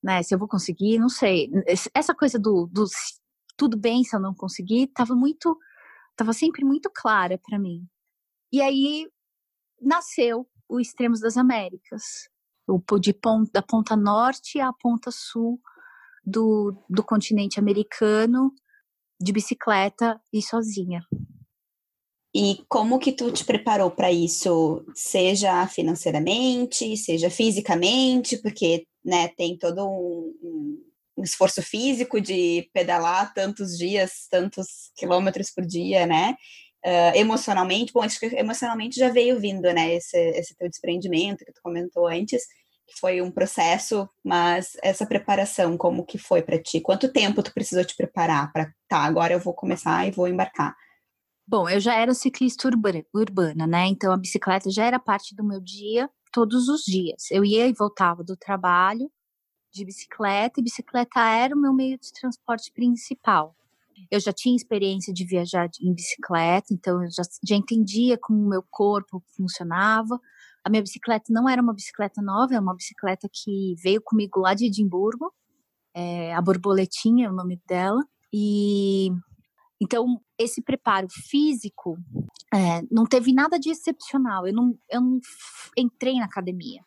[0.04, 0.22] Né?
[0.22, 1.50] Se eu vou conseguir, não sei.
[1.96, 2.86] Essa coisa do, do
[3.58, 5.58] tudo bem se eu não conseguir, estava muito,
[6.12, 7.88] estava sempre muito clara para mim.
[8.54, 9.10] E aí
[9.82, 12.30] nasceu o Extremos das Américas,
[13.00, 15.60] de ponta, da ponta norte à ponta sul
[16.26, 18.54] do, do continente americano,
[19.20, 21.02] de bicicleta e sozinha.
[22.34, 29.58] E como que tu te preparou para isso, seja financeiramente, seja fisicamente, porque né, tem
[29.58, 30.34] todo um,
[31.18, 36.36] um, esforço físico de pedalar tantos dias, tantos quilômetros por dia, né?
[36.84, 41.54] Uh, emocionalmente, bom, acho que emocionalmente já veio vindo, né, esse, esse teu desprendimento que
[41.54, 42.44] tu comentou antes,
[42.88, 46.82] que foi um processo, mas essa preparação, como que foi para ti?
[46.82, 50.76] Quanto tempo tu precisou te preparar para, tá, agora eu vou começar e vou embarcar?
[51.48, 55.44] Bom, eu já era ciclista urbana, urbana, né, então a bicicleta já era parte do
[55.44, 57.30] meu dia, todos os dias.
[57.30, 59.12] Eu ia e voltava do trabalho
[59.72, 63.56] de bicicleta, e bicicleta era o meu meio de transporte principal.
[64.10, 68.50] Eu já tinha experiência de viajar em bicicleta, então eu já, já entendia como o
[68.50, 70.20] meu corpo funcionava.
[70.64, 74.54] A minha bicicleta não era uma bicicleta nova, é uma bicicleta que veio comigo lá
[74.54, 75.34] de Edimburgo.
[75.94, 78.04] É, a borboletinha é o nome dela.
[78.34, 79.10] E
[79.82, 81.98] então esse preparo físico
[82.54, 84.48] é, não teve nada de excepcional.
[84.48, 85.20] Eu não, eu não
[85.78, 86.82] entrei na academia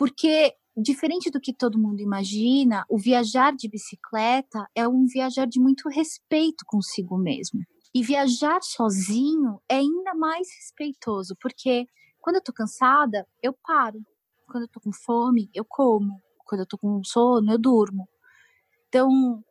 [0.00, 5.60] porque diferente do que todo mundo imagina, o viajar de bicicleta é um viajar de
[5.60, 7.60] muito respeito consigo mesmo.
[7.94, 11.86] E viajar sozinho é ainda mais respeitoso, porque
[12.20, 14.00] quando eu tô cansada, eu paro.
[14.46, 16.20] Quando eu tô com fome, eu como.
[16.46, 18.08] Quando eu tô com sono, eu durmo.
[18.88, 19.42] Então,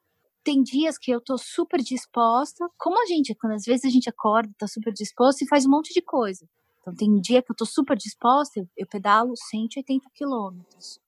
[0.43, 4.09] tem dias que eu tô super disposta, como a gente, quando às vezes a gente
[4.09, 6.47] acorda, tá super disposta e faz um monte de coisa.
[6.81, 10.99] Então, tem dia que eu tô super disposta, eu pedalo 180 quilômetros.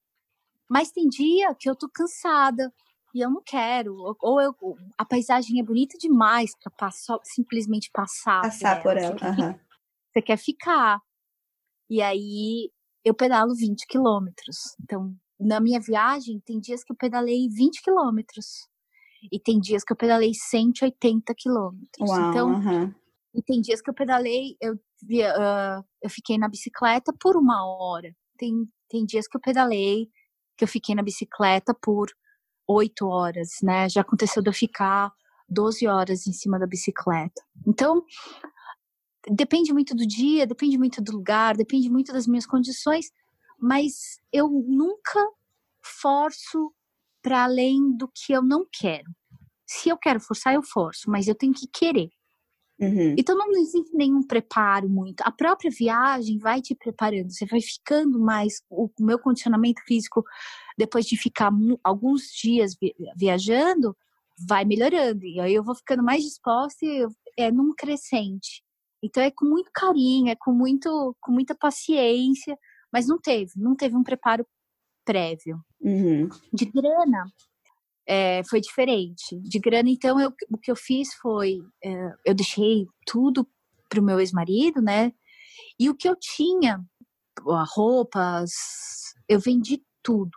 [0.72, 2.74] Mas tem dia que eu tô cansada
[3.14, 3.94] e eu não quero.
[4.22, 4.56] Ou, eu,
[4.98, 8.42] a paisagem é bonita demais para passar, simplesmente passar.
[8.42, 9.18] Passar por ela.
[9.18, 9.36] Você, uhum.
[9.36, 9.66] quer,
[10.14, 11.02] você quer ficar.
[11.90, 12.72] E aí
[13.04, 14.78] eu pedalo 20 quilômetros.
[14.82, 18.66] Então, na minha viagem, tem dias que eu pedalei 20 quilômetros.
[19.30, 22.10] E tem dias que eu pedalei 180 quilômetros.
[22.10, 22.94] Então, uhum.
[23.36, 28.16] e tem dias que eu pedalei, eu, uh, eu fiquei na bicicleta por uma hora.
[28.38, 28.54] Tem,
[28.90, 30.10] tem dias que eu pedalei
[30.62, 32.12] que eu fiquei na bicicleta por
[32.68, 33.90] oito horas, né?
[33.90, 35.12] Já aconteceu de eu ficar
[35.50, 37.42] 12 horas em cima da bicicleta.
[37.68, 38.06] Então,
[39.28, 43.12] depende muito do dia, depende muito do lugar, depende muito das minhas condições,
[43.60, 45.28] mas eu nunca
[45.82, 46.72] forço
[47.24, 49.12] para além do que eu não quero.
[49.66, 52.12] Se eu quero forçar, eu forço, mas eu tenho que querer.
[52.82, 53.16] Uhum.
[53.16, 55.22] Então não existe nenhum preparo muito.
[55.22, 57.32] A própria viagem vai te preparando.
[57.32, 58.64] Você vai ficando mais.
[58.70, 60.24] O meu condicionamento físico,
[60.76, 61.52] depois de ficar
[61.84, 62.76] alguns dias
[63.16, 63.96] viajando,
[64.48, 65.24] vai melhorando.
[65.26, 68.64] E aí eu vou ficando mais disposta e é num crescente.
[69.04, 72.58] Então é com muito carinho, é com, muito, com muita paciência,
[72.92, 74.46] mas não teve, não teve um preparo
[75.06, 75.60] prévio.
[75.80, 76.30] Uhum.
[76.52, 77.26] De grana,
[78.12, 79.40] é, foi diferente.
[79.40, 83.48] De grana, então, eu, o que eu fiz foi, é, eu deixei tudo
[83.88, 85.14] pro meu ex-marido, né?
[85.80, 86.84] E o que eu tinha,
[87.74, 88.52] roupas,
[89.30, 90.32] eu vendi tudo.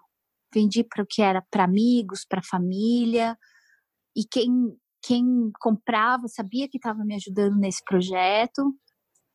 [0.54, 3.36] Vendi para o que era para amigos, para família.
[4.16, 4.50] E quem,
[5.02, 8.72] quem comprava sabia que estava me ajudando nesse projeto.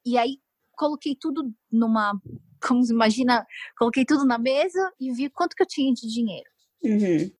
[0.06, 0.38] E aí
[0.78, 2.18] coloquei tudo numa,
[2.66, 3.46] como imagina,
[3.78, 6.50] coloquei tudo na mesa e vi quanto que eu tinha de dinheiro.
[6.82, 7.39] Uhum.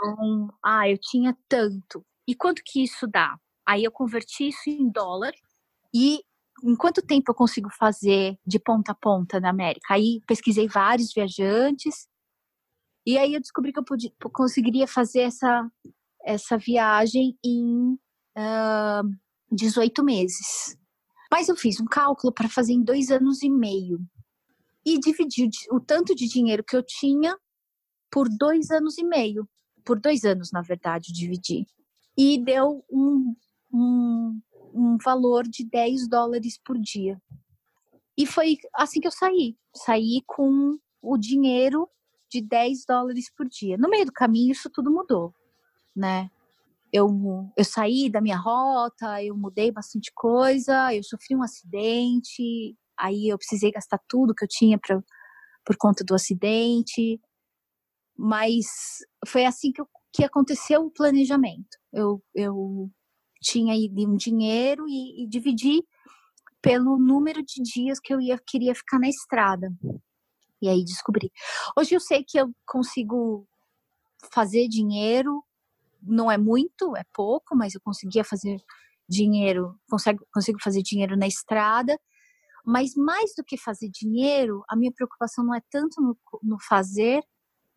[0.00, 2.04] Então, ah, eu tinha tanto.
[2.26, 3.36] E quanto que isso dá?
[3.66, 5.32] Aí eu converti isso em dólar
[5.94, 6.20] e
[6.62, 9.94] em quanto tempo eu consigo fazer de ponta a ponta na América?
[9.94, 12.08] Aí pesquisei vários viajantes
[13.06, 15.70] e aí eu descobri que eu podia, conseguiria fazer essa,
[16.24, 17.94] essa viagem em
[18.36, 19.16] uh,
[19.50, 20.76] 18 meses.
[21.30, 24.00] Mas eu fiz um cálculo para fazer em dois anos e meio
[24.84, 27.38] e dividi o tanto de dinheiro que eu tinha
[28.10, 29.48] por dois anos e meio
[29.84, 31.66] por dois anos, na verdade, dividi.
[32.16, 33.34] E deu um,
[33.72, 34.40] um,
[34.74, 37.20] um valor de 10 dólares por dia.
[38.16, 39.56] E foi assim que eu saí.
[39.74, 41.88] Saí com o dinheiro
[42.30, 43.76] de 10 dólares por dia.
[43.76, 45.34] No meio do caminho, isso tudo mudou,
[45.94, 46.30] né?
[46.92, 47.08] Eu,
[47.56, 53.38] eu saí da minha rota, eu mudei bastante coisa, eu sofri um acidente, aí eu
[53.38, 55.00] precisei gastar tudo que eu tinha pra,
[55.64, 57.20] por conta do acidente.
[58.22, 58.66] Mas
[59.26, 61.78] foi assim que, eu, que aconteceu o planejamento.
[61.90, 62.90] Eu, eu
[63.40, 63.74] tinha
[64.06, 65.82] um dinheiro e, e dividi
[66.60, 69.72] pelo número de dias que eu ia queria ficar na estrada.
[70.60, 71.32] E aí descobri.
[71.74, 73.48] Hoje eu sei que eu consigo
[74.30, 75.42] fazer dinheiro,
[76.02, 78.60] não é muito, é pouco, mas eu conseguia fazer
[79.08, 81.98] dinheiro, consigo, consigo fazer dinheiro na estrada.
[82.66, 87.24] Mas mais do que fazer dinheiro, a minha preocupação não é tanto no, no fazer,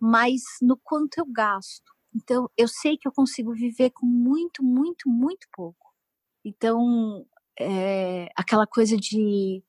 [0.04, 1.94] mas no quanto eu gasto.
[2.14, 5.94] Então, eu sei que eu consigo viver com muito, muito, muito pouco.
[6.44, 7.26] Então,
[7.58, 9.64] é, aquela coisa de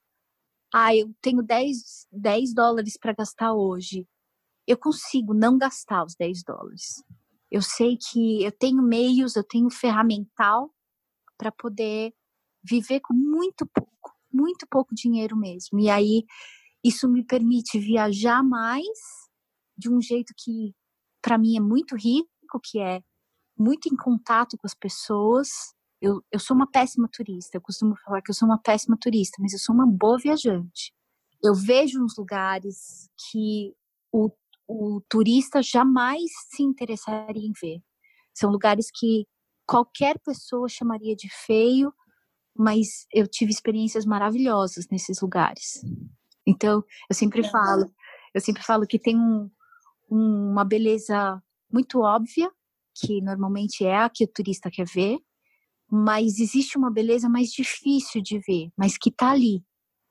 [0.75, 4.09] ah, eu tenho 10, 10 dólares para gastar hoje.
[4.67, 7.05] Eu consigo não gastar os 10 dólares.
[7.49, 10.69] Eu sei que eu tenho meios, eu tenho ferramental
[11.39, 12.13] para poder
[12.61, 15.79] viver com muito pouco, muito pouco dinheiro mesmo.
[15.79, 16.25] E aí
[16.83, 19.25] isso me permite viajar mais
[19.77, 20.75] de um jeito que
[21.23, 23.03] para mim é muito rico, que é
[23.59, 25.49] muito em contato com as pessoas,
[26.01, 27.57] eu, eu sou uma péssima turista.
[27.57, 30.93] Eu costumo falar que eu sou uma péssima turista, mas eu sou uma boa viajante.
[31.43, 33.75] Eu vejo uns lugares que
[34.13, 34.31] o,
[34.69, 37.81] o turista jamais se interessaria em ver.
[38.35, 39.27] São lugares que
[39.67, 41.93] qualquer pessoa chamaria de feio,
[42.55, 45.83] mas eu tive experiências maravilhosas nesses lugares.
[46.47, 47.91] Então, eu sempre falo,
[48.35, 49.51] eu sempre falo que tem um, um,
[50.09, 52.51] uma beleza muito óbvia,
[52.95, 55.19] que normalmente é a que o turista quer ver,
[55.91, 59.63] mas existe uma beleza mais difícil de ver, mas que está ali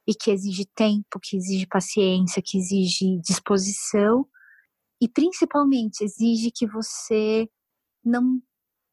[0.07, 4.27] e que exige tempo, que exige paciência, que exige disposição
[5.01, 7.49] e principalmente exige que você
[8.03, 8.41] não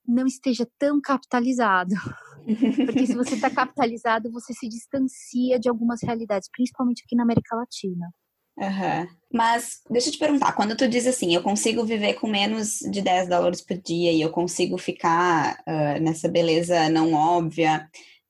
[0.07, 1.95] não esteja tão capitalizado.
[2.87, 7.55] Porque se você está capitalizado, você se distancia de algumas realidades, principalmente aqui na América
[7.55, 8.13] Latina.
[8.61, 9.09] Uhum.
[9.33, 13.01] Mas deixa eu te perguntar, quando tu diz assim, eu consigo viver com menos de
[13.01, 17.89] 10 dólares por dia e eu consigo ficar uh, nessa beleza não óbvia,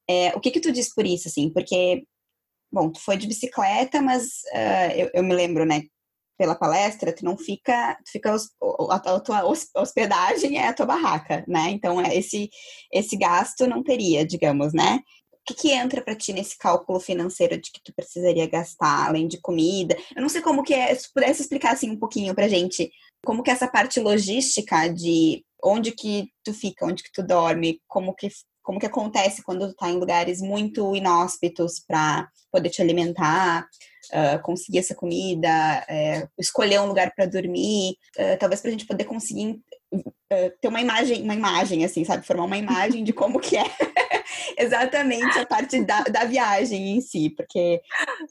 [0.09, 1.51] é, o que que tu diz por isso, assim?
[1.51, 2.05] Porque,
[2.71, 5.83] bom, tu foi de bicicleta, mas uh, eu, eu, me lembro, né,
[6.39, 8.35] pela palestra, tu não fica, tu fica,
[8.91, 9.45] a, tua
[9.77, 11.71] hospedagem é a tua barraca, né?
[11.71, 12.49] Então, é esse,
[12.93, 15.01] esse gasto não teria, digamos, né?
[15.47, 19.41] Que, que entra para ti nesse cálculo financeiro de que tu precisaria gastar, além de
[19.41, 19.97] comida?
[20.15, 22.91] Eu não sei como que é, se pudesse explicar assim um pouquinho pra gente,
[23.25, 28.15] como que essa parte logística de onde que tu fica, onde que tu dorme, como
[28.15, 28.29] que
[28.63, 33.67] como que acontece quando tu tá em lugares muito inóspitos para poder te alimentar,
[34.13, 35.49] uh, conseguir essa comida,
[35.89, 39.61] uh, escolher um lugar para dormir, uh, talvez para a gente poder conseguir
[40.61, 43.65] ter uma imagem, uma imagem assim, sabe, formar uma imagem de como que é
[44.61, 47.81] exatamente a parte da, da viagem em si, porque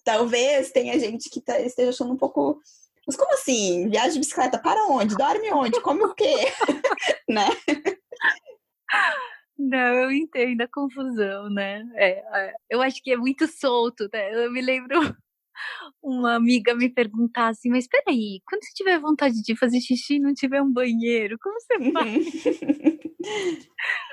[0.03, 2.59] talvez tenha gente que tá, esteja achando um pouco.
[3.05, 3.89] Mas como assim?
[3.89, 5.15] Viagem de bicicleta para onde?
[5.15, 5.81] Dorme onde?
[5.81, 6.35] Come o quê?
[7.27, 7.47] né?
[9.57, 11.83] Não, eu entendo a confusão, né?
[11.95, 14.45] É, é, eu acho que é muito solto, né?
[14.45, 14.99] Eu me lembro
[16.01, 20.19] uma amiga me perguntar assim, mas peraí, quando você tiver vontade de fazer xixi e
[20.19, 22.25] não tiver um banheiro, como você faz?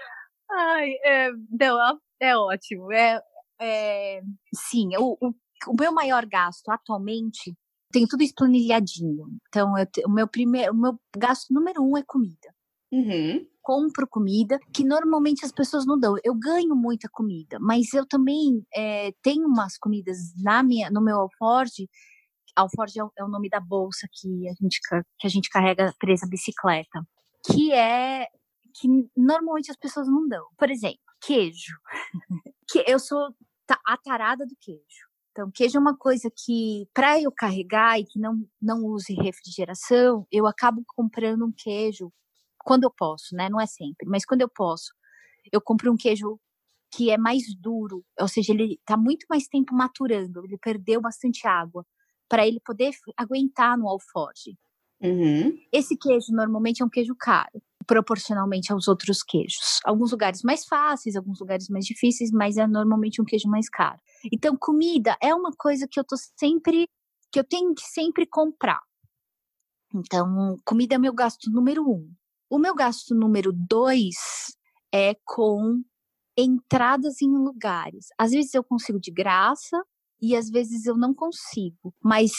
[0.56, 2.90] Ai, é, não, é ótimo.
[2.90, 3.20] É,
[3.60, 4.22] é,
[4.54, 5.34] sim, o, o,
[5.68, 7.54] o meu maior gasto atualmente
[7.92, 9.26] tem tudo esplanilhadinho.
[9.48, 12.54] Então, eu, o meu primeiro, o meu gasto número um é comida.
[12.90, 13.46] Uhum.
[13.60, 16.14] Compro comida que normalmente as pessoas não dão.
[16.24, 21.20] Eu ganho muita comida, mas eu também é, tenho umas comidas na minha, no meu
[21.20, 21.88] alforge.
[22.54, 24.80] Alforge é, é o nome da bolsa que a gente
[25.18, 27.06] que a gente carrega presa bicicleta,
[27.44, 28.28] que é
[28.78, 30.46] que normalmente as pessoas não dão.
[30.56, 31.76] Por exemplo, queijo.
[32.68, 33.34] que eu sou
[33.86, 35.06] a tarada do queijo.
[35.30, 40.26] Então, queijo é uma coisa que, para eu carregar e que não, não use refrigeração,
[40.32, 42.10] eu acabo comprando um queijo
[42.58, 43.48] quando eu posso, né?
[43.50, 44.94] Não é sempre, mas quando eu posso,
[45.52, 46.40] eu compro um queijo
[46.90, 51.46] que é mais duro, ou seja, ele está muito mais tempo maturando, ele perdeu bastante
[51.46, 51.84] água
[52.28, 54.56] para ele poder aguentar no alforge.
[55.02, 55.54] Uhum.
[55.70, 59.80] Esse queijo normalmente é um queijo caro proporcionalmente aos outros queijos.
[59.84, 64.00] Alguns lugares mais fáceis, alguns lugares mais difíceis, mas é normalmente um queijo mais caro.
[64.32, 66.88] Então, comida é uma coisa que eu tô sempre
[67.32, 68.80] que eu tenho que sempre comprar.
[69.94, 72.10] Então, comida é meu gasto número um.
[72.48, 74.14] O meu gasto número dois
[74.92, 75.82] é com
[76.36, 78.06] entradas em lugares.
[78.18, 79.82] Às vezes eu consigo de graça
[80.20, 81.94] e às vezes eu não consigo.
[82.02, 82.32] Mas,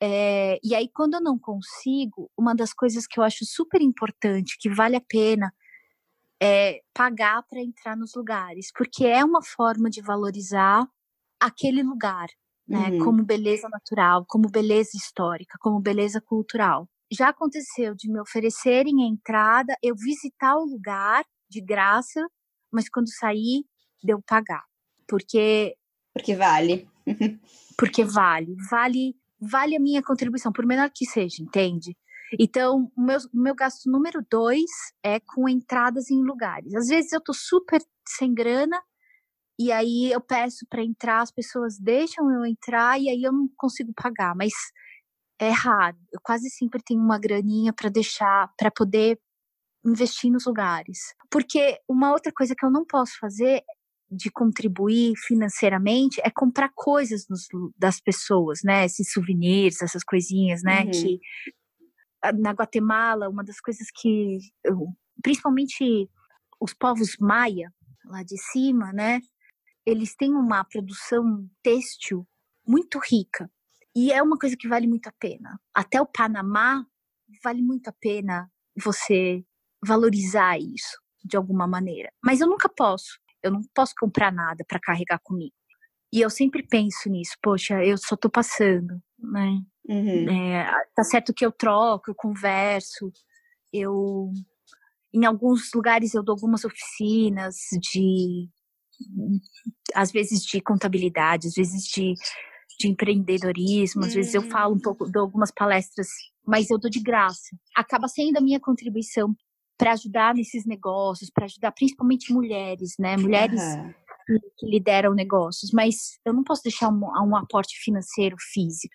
[0.00, 4.56] é, e aí quando eu não consigo, uma das coisas que eu acho super importante,
[4.58, 5.52] que vale a pena,
[6.42, 10.86] é pagar para entrar nos lugares, porque é uma forma de valorizar
[11.40, 12.28] aquele lugar,
[12.66, 12.90] né?
[12.90, 12.98] Uhum.
[13.04, 16.88] Como beleza natural, como beleza histórica, como beleza cultural.
[17.12, 22.20] Já aconteceu de me oferecerem a entrada, eu visitar o lugar de graça
[22.72, 23.64] mas quando sair,
[24.02, 24.64] deu pagar.
[25.06, 25.76] Porque.
[26.14, 26.88] Porque vale.
[27.76, 28.54] Porque vale.
[28.70, 31.96] Vale vale a minha contribuição, por menor que seja, entende?
[32.38, 34.70] Então, o meu, meu gasto número dois
[35.02, 36.74] é com entradas em lugares.
[36.74, 38.80] Às vezes eu tô super sem grana
[39.58, 43.48] e aí eu peço para entrar, as pessoas deixam eu entrar e aí eu não
[43.56, 44.52] consigo pagar, mas
[45.38, 45.98] é raro.
[46.12, 49.20] Eu quase sempre tenho uma graninha para deixar, para poder
[49.84, 51.14] investir nos lugares.
[51.30, 53.62] Porque uma outra coisa que eu não posso fazer
[54.12, 57.46] de contribuir financeiramente é comprar coisas nos,
[57.76, 58.84] das pessoas, né?
[58.84, 60.82] Esses souvenirs, essas coisinhas, né?
[60.84, 60.90] Uhum.
[60.90, 61.20] Que
[62.38, 64.38] na Guatemala, uma das coisas que,
[65.22, 66.08] principalmente
[66.60, 67.72] os povos maia,
[68.04, 69.20] lá de cima, né?
[69.84, 72.26] Eles têm uma produção têxtil
[72.66, 73.50] muito rica.
[73.94, 75.60] E é uma coisa que vale muito a pena.
[75.74, 76.86] Até o Panamá
[77.42, 79.44] vale muito a pena você
[79.84, 82.12] valorizar isso de alguma maneira.
[82.22, 83.18] Mas eu nunca posso.
[83.42, 85.54] Eu não posso comprar nada para carregar comigo.
[86.12, 87.36] E eu sempre penso nisso.
[87.42, 89.60] Poxa, eu só tô passando, né?
[89.88, 90.28] Uhum.
[90.30, 93.12] É, tá certo que eu troco, eu converso,
[93.72, 94.30] eu
[95.12, 98.48] em alguns lugares eu dou algumas oficinas de
[99.94, 102.14] às vezes de contabilidade, às vezes de,
[102.78, 104.80] de empreendedorismo, às vezes eu falo um uhum.
[104.80, 106.08] pouco, dou algumas palestras,
[106.46, 107.56] mas eu dou de graça.
[107.74, 109.34] Acaba sendo a minha contribuição
[109.76, 113.16] para ajudar nesses negócios, para ajudar principalmente mulheres, né?
[113.16, 113.92] Mulheres uhum.
[114.26, 115.70] que, que, lideram negócios.
[115.72, 118.94] Mas eu não posso deixar um, um aporte financeiro físico.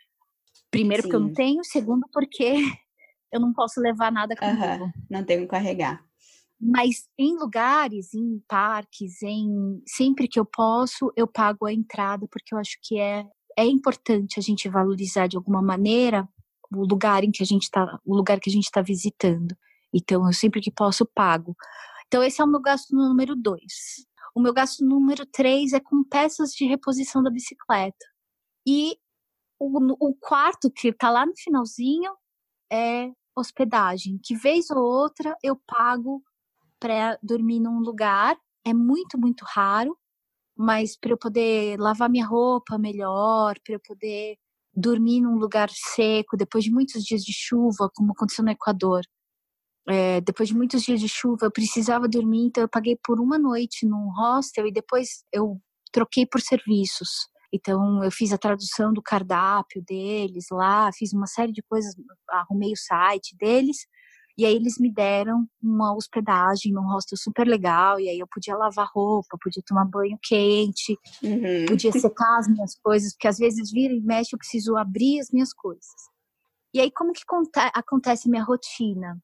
[0.72, 1.10] Primeiro, Sim.
[1.10, 1.64] porque eu não tenho.
[1.64, 2.56] Segundo, porque
[3.32, 4.84] eu não posso levar nada comigo.
[4.84, 4.92] Uhum.
[5.10, 6.06] Não tenho que carregar.
[6.60, 12.54] Mas em lugares, em parques, em sempre que eu posso, eu pago a entrada, porque
[12.54, 16.28] eu acho que é, é importante a gente valorizar de alguma maneira
[16.72, 19.56] o lugar em que a gente está, o lugar que a gente está visitando.
[19.94, 21.56] Então, eu sempre que posso pago.
[22.08, 24.06] Então, esse é o meu gasto número dois.
[24.36, 28.06] O meu gasto número três é com peças de reposição da bicicleta.
[28.68, 28.98] E
[29.60, 32.16] o, o quarto, que está lá no finalzinho,
[32.72, 36.24] é hospedagem, que vez ou outra eu pago
[36.80, 38.38] para dormir num lugar.
[38.66, 39.98] É muito, muito raro,
[40.56, 44.38] mas para eu poder lavar minha roupa melhor, para eu poder
[44.74, 49.02] dormir num lugar seco depois de muitos dias de chuva, como aconteceu no Equador
[49.90, 53.38] é, depois de muitos dias de chuva, eu precisava dormir, então eu paguei por uma
[53.38, 55.60] noite num hostel e depois eu
[55.92, 57.10] troquei por serviços.
[57.54, 61.96] Então eu fiz a tradução do cardápio deles lá, fiz uma série de coisas,
[62.30, 63.78] arrumei o site deles
[64.38, 68.56] e aí eles me deram uma hospedagem num hostel super legal e aí eu podia
[68.56, 71.66] lavar roupa, podia tomar banho quente, uhum.
[71.68, 75.32] podia secar as minhas coisas, porque às vezes vira e mexe eu preciso abrir as
[75.32, 75.88] minhas coisas.
[76.74, 77.24] E aí como que
[77.74, 79.18] acontece minha rotina?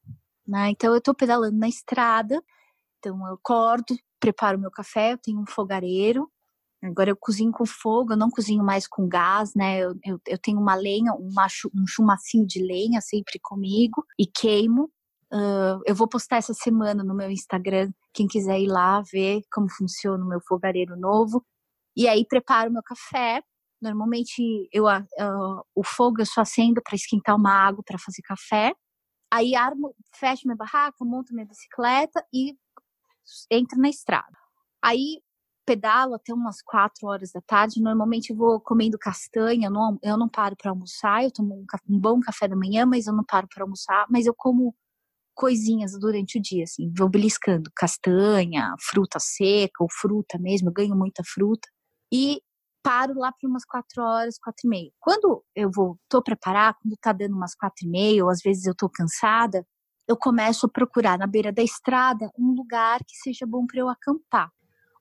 [0.46, 0.70] Né?
[0.70, 2.42] Então eu estou pedalando na estrada,
[2.98, 6.30] então eu acordo, preparo meu café, eu tenho um fogareiro.
[6.82, 9.78] Agora eu cozinho com fogo, eu não cozinho mais com gás, né?
[9.80, 14.26] Eu, eu, eu tenho uma lenha, um, macho, um chumacinho de lenha sempre comigo e
[14.26, 14.90] queimo.
[15.32, 19.68] Uh, eu vou postar essa semana no meu Instagram, quem quiser ir lá ver como
[19.70, 21.42] funciona o meu fogareiro novo.
[21.96, 23.42] E aí preparo meu café.
[23.80, 28.74] Normalmente eu uh, o fogo eu só acendo para esquentar uma água para fazer café.
[29.34, 32.56] Aí armo, fecho minha barraca, monto minha bicicleta e
[33.50, 34.38] entro na estrada.
[34.80, 35.20] Aí
[35.66, 37.82] pedalo até umas quatro horas da tarde.
[37.82, 41.24] Normalmente vou comendo castanha, eu não, eu não paro para almoçar.
[41.24, 41.66] Eu tomo um,
[41.96, 44.06] um, bom café da manhã, mas eu não paro para almoçar.
[44.08, 44.72] Mas eu como
[45.34, 50.68] coisinhas durante o dia, assim, vou beliscando castanha, fruta seca ou fruta mesmo.
[50.68, 51.68] Eu ganho muita fruta.
[52.12, 52.40] E
[52.84, 54.90] paro lá para umas quatro horas, quatro e meia.
[55.00, 58.66] Quando eu vou, tô preparar, quando tá dando umas quatro e meia, ou às vezes
[58.66, 59.66] eu tô cansada,
[60.06, 63.88] eu começo a procurar na beira da estrada um lugar que seja bom para eu
[63.88, 64.50] acampar.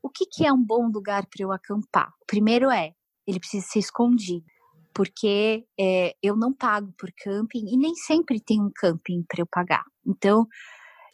[0.01, 2.07] O que, que é um bom lugar para eu acampar?
[2.21, 2.93] O primeiro é,
[3.27, 4.45] ele precisa ser escondido,
[4.93, 9.45] porque é, eu não pago por camping e nem sempre tem um camping para eu
[9.45, 9.83] pagar.
[10.07, 10.47] Então,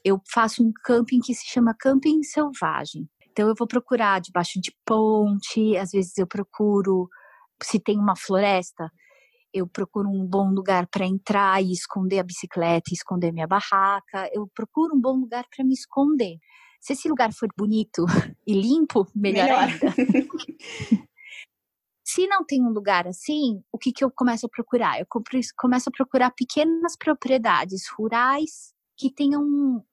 [0.04, 3.10] eu faço um camping que se chama camping selvagem.
[3.32, 7.08] Então eu vou procurar debaixo de ponte, às vezes eu procuro
[7.62, 8.90] se tem uma floresta,
[9.54, 14.30] eu procuro um bom lugar para entrar e esconder a bicicleta, e esconder minha barraca.
[14.32, 16.38] Eu procuro um bom lugar para me esconder.
[16.80, 18.06] Se esse lugar for bonito
[18.48, 19.64] e limpo, melhor, melhor.
[19.64, 19.94] ainda.
[22.06, 25.00] Se não tem um lugar assim, o que, que eu começo a procurar?
[25.00, 29.42] Eu começo a procurar pequenas propriedades rurais que tenham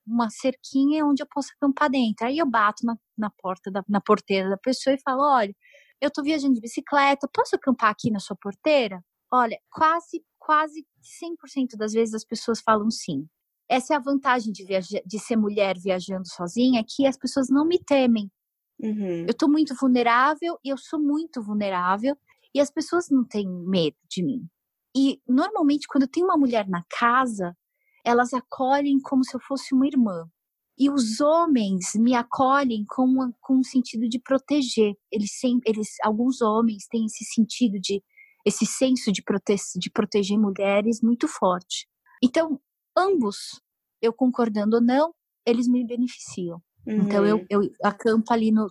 [0.05, 2.27] uma cerquinha onde eu possa acampar dentro.
[2.27, 5.55] Aí eu bato na, na porta, da, na porteira da pessoa e falo: olha,
[6.01, 9.01] eu tô viajando de bicicleta, posso acampar aqui na sua porteira?
[9.33, 10.85] Olha, quase, quase
[11.23, 13.27] 100% das vezes as pessoas falam sim.
[13.69, 17.49] Essa é a vantagem de, viajar, de ser mulher viajando sozinha, é que as pessoas
[17.49, 18.31] não me temem.
[18.81, 19.23] Uhum.
[19.23, 22.17] Eu estou muito vulnerável e eu sou muito vulnerável
[22.55, 24.49] e as pessoas não têm medo de mim.
[24.97, 27.57] E normalmente quando tem uma mulher na casa,
[28.07, 30.29] elas acolhem como se eu fosse uma irmã.
[30.79, 34.95] E os homens me acolhem com, com um sentido de proteger.
[35.11, 38.03] Eles sempre, eles, alguns homens têm esse sentido de,
[38.45, 41.89] esse senso de, prote de proteger mulheres muito forte.
[42.23, 42.61] Então,
[42.97, 43.61] ambos,
[44.01, 45.13] eu concordando ou não,
[45.45, 46.63] eles me beneficiam.
[46.87, 46.99] Uhum.
[46.99, 47.47] Então eu, uhum.
[47.51, 48.71] eu acampo ali no,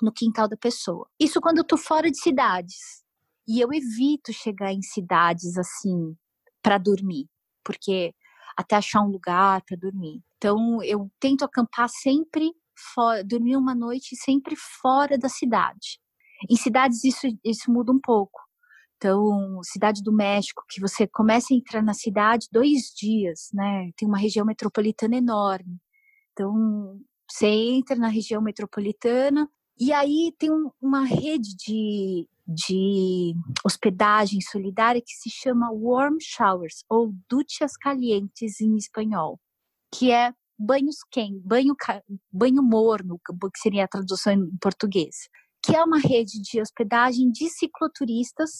[0.00, 1.06] no quintal da pessoa.
[1.18, 3.04] Isso quando eu tô fora de cidades.
[3.46, 6.16] E eu evito chegar em cidades assim
[6.62, 7.26] para dormir,
[7.64, 8.14] porque
[8.60, 10.22] até achar um lugar para dormir.
[10.36, 12.52] Então eu tento acampar sempre
[12.94, 16.00] fora, dormir uma noite sempre fora da cidade.
[16.48, 18.40] Em cidades isso isso muda um pouco.
[18.96, 23.90] Então, cidade do México, que você começa a entrar na cidade dois dias, né?
[23.96, 25.78] Tem uma região metropolitana enorme.
[26.32, 29.48] Então, você entra na região metropolitana
[29.78, 33.34] e aí tem um, uma rede de, de
[33.64, 39.38] hospedagem solidária que se chama Warm Showers, ou duchas calientes em espanhol,
[39.94, 41.74] que é banhos quentes, banho,
[42.30, 45.28] banho morno, que seria a tradução em português,
[45.64, 48.50] que é uma rede de hospedagem de cicloturistas.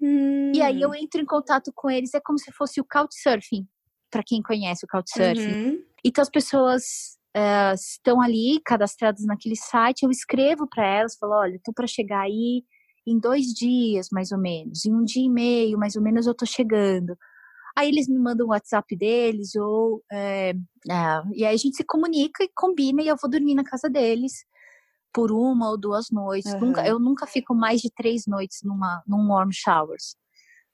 [0.00, 0.52] Hum.
[0.54, 0.94] E aí eu hum.
[0.94, 3.66] entro em contato com eles, é como se fosse o Couchsurfing,
[4.10, 5.70] para quem conhece o Couchsurfing.
[5.70, 5.84] Uhum.
[6.04, 6.84] Então as pessoas
[7.36, 12.20] uh, estão ali cadastradas naquele site, eu escrevo para elas, falo, olha, estou para chegar
[12.20, 12.62] aí
[13.06, 16.32] em dois dias, mais ou menos, em um dia e meio, mais ou menos, eu
[16.32, 17.16] estou chegando.
[17.76, 21.84] Aí eles me mandam o WhatsApp deles, ou é, é, e aí a gente se
[21.84, 24.44] comunica e combina e eu vou dormir na casa deles
[25.12, 26.52] por uma ou duas noites.
[26.54, 26.60] Uhum.
[26.60, 30.16] Nunca, eu nunca fico mais de três noites numa, num warm showers.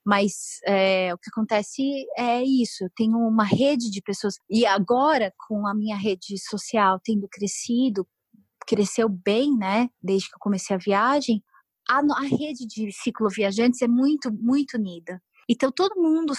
[0.04, 1.82] Mas é, o que acontece
[2.16, 4.34] é isso, eu tenho uma rede de pessoas.
[4.50, 8.06] E agora, com a minha rede social tendo crescido,
[8.66, 9.88] cresceu bem, né?
[10.02, 11.42] Desde que eu comecei a viagem,
[11.88, 15.20] a, a rede de cicloviajantes é muito, muito unida.
[15.48, 16.32] Então todo mundo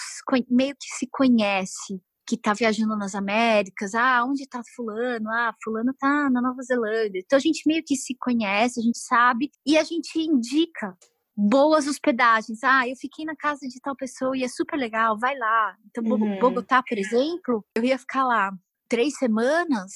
[0.49, 5.29] meio que se conhece, que está viajando nas Américas, ah, onde está fulano?
[5.29, 7.21] Ah, fulano está na Nova Zelândia.
[7.23, 10.97] Então a gente meio que se conhece, a gente sabe e a gente indica
[11.35, 12.63] boas hospedagens.
[12.63, 15.75] Ah, eu fiquei na casa de tal pessoa e é super legal, vai lá.
[15.89, 16.39] Então, uhum.
[16.39, 18.51] Bogotá, por exemplo, eu ia ficar lá
[18.87, 19.91] três semanas,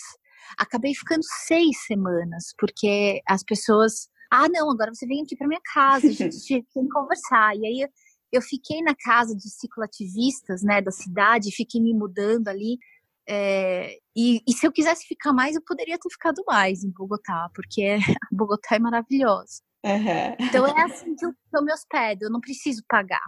[0.58, 4.10] acabei ficando seis semanas, porque as pessoas.
[4.32, 6.38] Ah, não, agora você vem aqui para minha casa, a gente
[6.74, 7.56] tem que conversar.
[7.56, 7.90] E aí
[8.32, 12.78] eu fiquei na casa de cicloativistas, né, da cidade, fiquei me mudando ali.
[13.30, 17.50] É, e, e, se eu quisesse ficar mais, eu poderia ter ficado mais em Bogotá,
[17.54, 17.98] porque
[18.32, 19.62] Bogotá é maravilhosa.
[19.84, 20.48] Uhum.
[20.48, 23.24] Então é assim que eu, que eu me hospedo, eu não preciso pagar.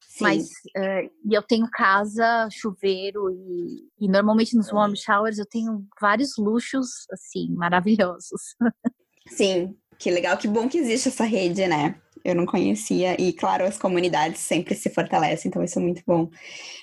[0.00, 0.24] Sim.
[0.24, 5.86] Mas uh, e eu tenho casa, chuveiro e, e normalmente nos warm showers eu tenho
[6.00, 8.56] vários luxos assim maravilhosos.
[9.28, 12.00] Sim, que legal, que bom que existe essa rede, né?
[12.24, 16.28] Eu não conhecia e claro as comunidades sempre se fortalecem, então isso é muito bom.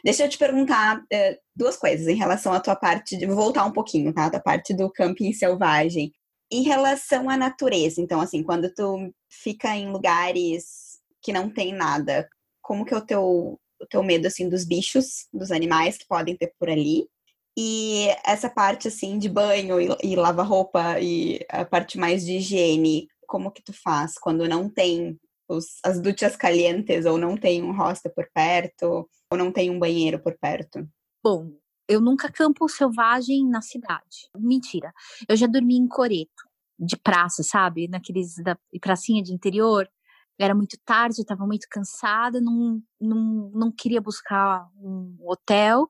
[0.04, 3.66] Deixa eu te perguntar uh, duas coisas em relação à tua parte, de, vou voltar
[3.66, 4.30] um pouquinho, tá?
[4.30, 6.12] Da parte do camping selvagem.
[6.52, 12.28] Em relação à natureza, então, assim, quando tu fica em lugares que não tem nada,
[12.62, 16.38] como que é o teu, o teu medo, assim, dos bichos, dos animais que podem
[16.38, 17.08] ter por ali?
[17.58, 23.08] E essa parte, assim, de banho e, e lava-roupa e a parte mais de higiene,
[23.26, 27.76] como que tu faz quando não tem os, as duchas calientes ou não tem um
[27.76, 30.88] hostel por perto ou não tem um banheiro por perto?
[31.24, 31.52] Bom,
[31.88, 34.30] eu nunca campo selvagem na cidade.
[34.38, 34.94] Mentira.
[35.28, 36.44] Eu já dormi em coreto,
[36.78, 37.88] de praça, sabe?
[37.88, 39.90] Naqueles da pracinha de interior.
[40.38, 45.90] Era muito tarde, eu estava muito cansada, não, não, não queria buscar um hotel.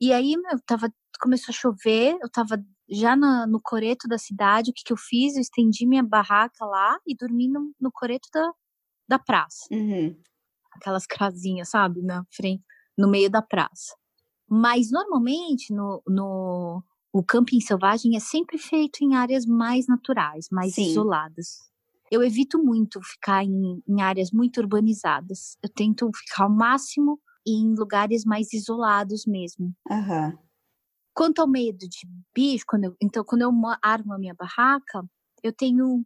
[0.00, 4.70] E aí, meu, tava, começou a chover, eu estava já na, no coreto da cidade.
[4.70, 5.34] O que, que eu fiz?
[5.34, 8.52] Eu estendi minha barraca lá e dormi no, no coreto da,
[9.08, 9.66] da praça.
[9.70, 10.16] Uhum.
[10.72, 12.02] Aquelas casinhas, sabe?
[12.02, 12.62] Na frente,
[12.96, 13.96] no meio da praça.
[14.48, 16.82] Mas normalmente no, no
[17.12, 20.90] o camping selvagem é sempre feito em áreas mais naturais, mais Sim.
[20.90, 21.68] isoladas.
[22.10, 25.58] Eu evito muito ficar em, em áreas muito urbanizadas.
[25.62, 27.20] Eu tento ficar ao máximo
[27.50, 29.74] em lugares mais isolados mesmo.
[29.90, 30.38] Uhum.
[31.14, 33.50] Quanto ao medo de bicho, quando eu, então quando eu
[33.82, 35.04] armo a minha barraca,
[35.42, 36.04] eu tenho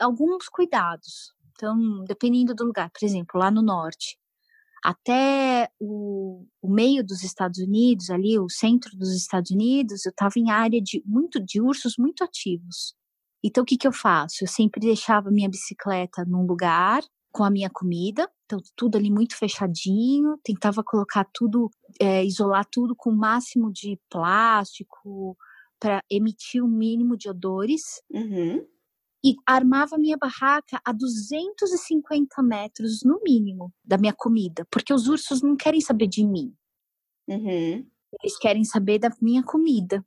[0.00, 1.32] alguns cuidados.
[1.52, 4.18] Então, dependendo do lugar, por exemplo, lá no norte,
[4.84, 10.34] até o, o, meio dos Estados Unidos, ali, o centro dos Estados Unidos, eu estava
[10.36, 12.94] em área de muito de ursos muito ativos.
[13.42, 14.42] Então, o que, que eu faço?
[14.42, 17.02] Eu sempre deixava minha bicicleta num lugar
[17.34, 21.68] com a minha comida, então tudo ali muito fechadinho, tentava colocar tudo,
[22.00, 25.36] é, isolar tudo com o máximo de plástico
[25.80, 27.82] para emitir o mínimo de odores.
[28.08, 28.64] Uhum
[29.24, 35.40] e armava minha barraca a 250 metros no mínimo da minha comida, porque os ursos
[35.40, 36.54] não querem saber de mim.
[37.26, 37.86] Uhum.
[38.22, 40.04] Eles querem saber da minha comida.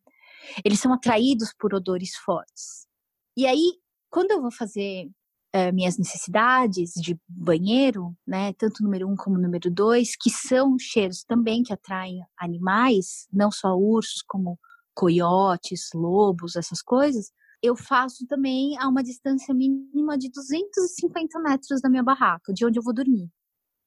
[0.64, 2.88] Eles são atraídos por odores fortes.
[3.36, 5.10] E aí, quando eu vou fazer
[5.56, 11.24] uh, minhas necessidades de banheiro, né, tanto número um como número dois, que são cheiros
[11.24, 14.60] também que atraem animais, não só ursos, como
[14.94, 17.32] coiotes, lobos, essas coisas,
[17.62, 22.80] eu faço também a uma distância mínima de 250 metros da minha barraca, de onde
[22.80, 23.30] eu vou dormir.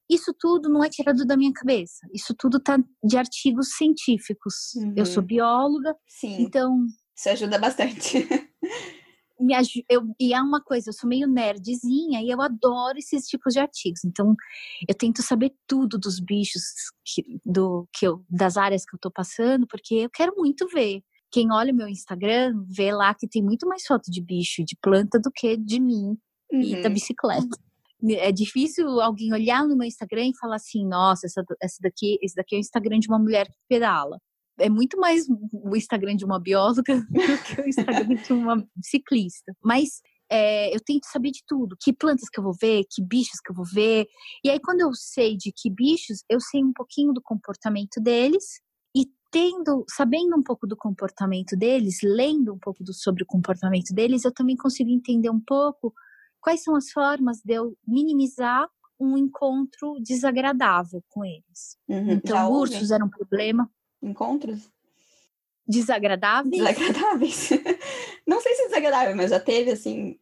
[0.08, 2.06] Isso tudo não é tirado da minha cabeça.
[2.12, 4.74] Isso tudo tá de artigos científicos.
[4.74, 4.94] Uhum.
[4.96, 5.26] Eu sou uhum.
[5.26, 6.42] bióloga, Sim.
[6.42, 6.84] então
[7.16, 8.26] isso ajuda bastante.
[9.40, 9.54] me
[9.88, 13.60] eu, e é uma coisa, eu sou meio nerdzinha e eu adoro esses tipos de
[13.60, 14.04] artigos.
[14.04, 14.34] Então,
[14.88, 16.62] eu tento saber tudo dos bichos
[17.04, 21.02] que, do, que eu, das áreas que eu tô passando, porque eu quero muito ver.
[21.32, 24.64] Quem olha o meu Instagram vê lá que tem muito mais foto de bicho e
[24.64, 26.16] de planta do que de mim
[26.52, 26.60] uhum.
[26.60, 26.94] e da uhum.
[26.94, 27.56] bicicleta.
[28.08, 32.34] É difícil alguém olhar no meu Instagram e falar assim, nossa, essa, essa daqui, esse
[32.34, 34.18] daqui é o Instagram de uma mulher que pedala.
[34.60, 39.54] É muito mais o Instagram de uma bióloga do que o Instagram de uma ciclista.
[39.62, 40.00] Mas
[40.30, 43.50] é, eu tento saber de tudo, que plantas que eu vou ver, que bichos que
[43.50, 44.06] eu vou ver.
[44.44, 48.44] E aí, quando eu sei de que bichos, eu sei um pouquinho do comportamento deles
[49.30, 54.24] tendo, sabendo um pouco do comportamento deles, lendo um pouco do, sobre o comportamento deles,
[54.24, 55.94] eu também consigo entender um pouco
[56.40, 61.78] quais são as formas de eu minimizar um encontro desagradável com eles.
[61.88, 62.12] Uhum.
[62.12, 62.94] Então, ursos houve?
[62.94, 63.70] era um problema.
[64.02, 64.70] Encontros?
[65.66, 66.62] Desagradáveis?
[66.62, 67.50] Desagradáveis.
[68.26, 70.18] Não sei se desagradável, mas já teve, assim...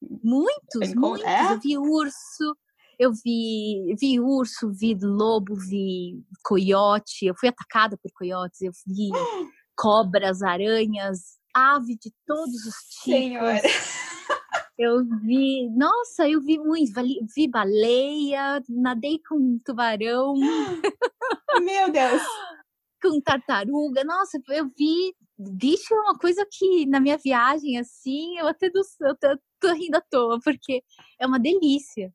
[0.00, 1.26] Muitos, muitos.
[1.26, 1.52] É?
[1.52, 2.56] Eu vi urso,
[2.98, 7.26] eu vi, vi urso, vi lobo, vi coiote.
[7.26, 8.60] Eu fui atacada por coiotes.
[8.60, 9.10] Eu vi
[9.76, 13.20] cobras, aranhas, ave de todos os tipos.
[13.20, 13.60] Senhora.
[14.78, 16.92] Eu vi, nossa, eu vi muito,
[17.36, 20.34] vi baleia, nadei com tubarão.
[21.62, 22.22] Meu Deus!
[23.02, 25.14] Com tartaruga, nossa, eu vi
[25.50, 29.72] bicho é uma coisa que na minha viagem, assim, eu até do, eu tô, tô
[29.74, 30.82] rindo à toa, porque
[31.18, 32.12] é uma delícia.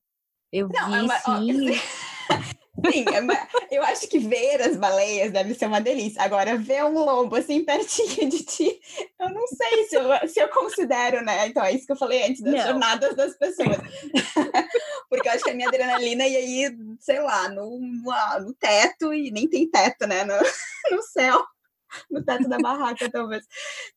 [0.52, 1.72] Eu não, vi, é uma, sim.
[1.72, 1.98] Ó,
[2.92, 6.22] sim, é eu acho que ver as baleias deve ser uma delícia.
[6.22, 8.80] Agora, ver um lobo assim pertinho de ti,
[9.20, 11.48] eu não sei se eu, se eu considero, né?
[11.48, 12.62] Então, é isso que eu falei antes das não.
[12.62, 13.78] jornadas das pessoas.
[15.10, 19.32] Porque eu acho que a minha adrenalina ia ir, sei lá, no, no teto, e
[19.32, 20.24] nem tem teto, né?
[20.24, 20.34] No,
[20.96, 21.46] no céu
[22.12, 23.46] no teto da barraca, talvez.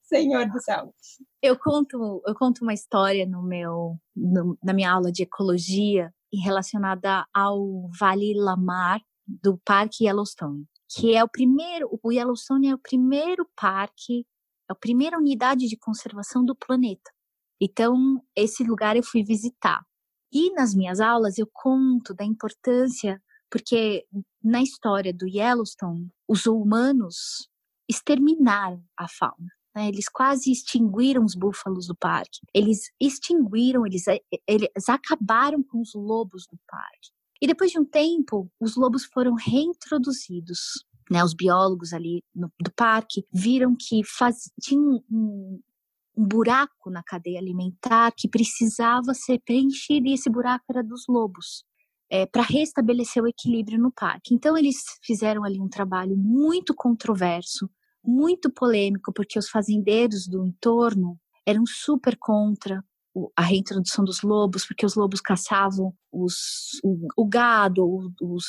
[0.03, 0.95] Senhor do céu.
[1.43, 7.27] Eu conto, eu conto uma história no meu, no, na minha aula de ecologia relacionada
[7.35, 13.49] ao Vale Lamar do Parque Yellowstone, que é o primeiro, o Yellowstone é o primeiro
[13.57, 14.27] parque,
[14.69, 17.11] é a primeira unidade de conservação do planeta.
[17.61, 19.85] Então, esse lugar eu fui visitar.
[20.33, 24.07] E nas minhas aulas eu conto da importância, porque
[24.43, 27.49] na história do Yellowstone, os humanos
[27.89, 29.51] exterminaram a fauna.
[29.81, 29.89] Né?
[29.89, 32.41] Eles quase extinguiram os búfalos do parque.
[32.53, 37.11] Eles extinguiram, eles, eh, eles acabaram com os lobos do parque.
[37.41, 40.85] E depois de um tempo, os lobos foram reintroduzidos.
[41.11, 41.25] Né?
[41.25, 45.03] Os biólogos ali no, do parque viram que faz, tinha um,
[46.15, 51.65] um buraco na cadeia alimentar que precisava ser preenchido e esse buraco era dos lobos.
[52.13, 54.35] É, para restabelecer o equilíbrio no parque.
[54.35, 57.71] Então, eles fizeram ali um trabalho muito controverso,
[58.05, 62.85] muito polêmico, porque os fazendeiros do entorno eram super contra
[63.37, 67.85] a reintrodução dos lobos, porque os lobos caçavam os, o, o gado,
[68.21, 68.45] os,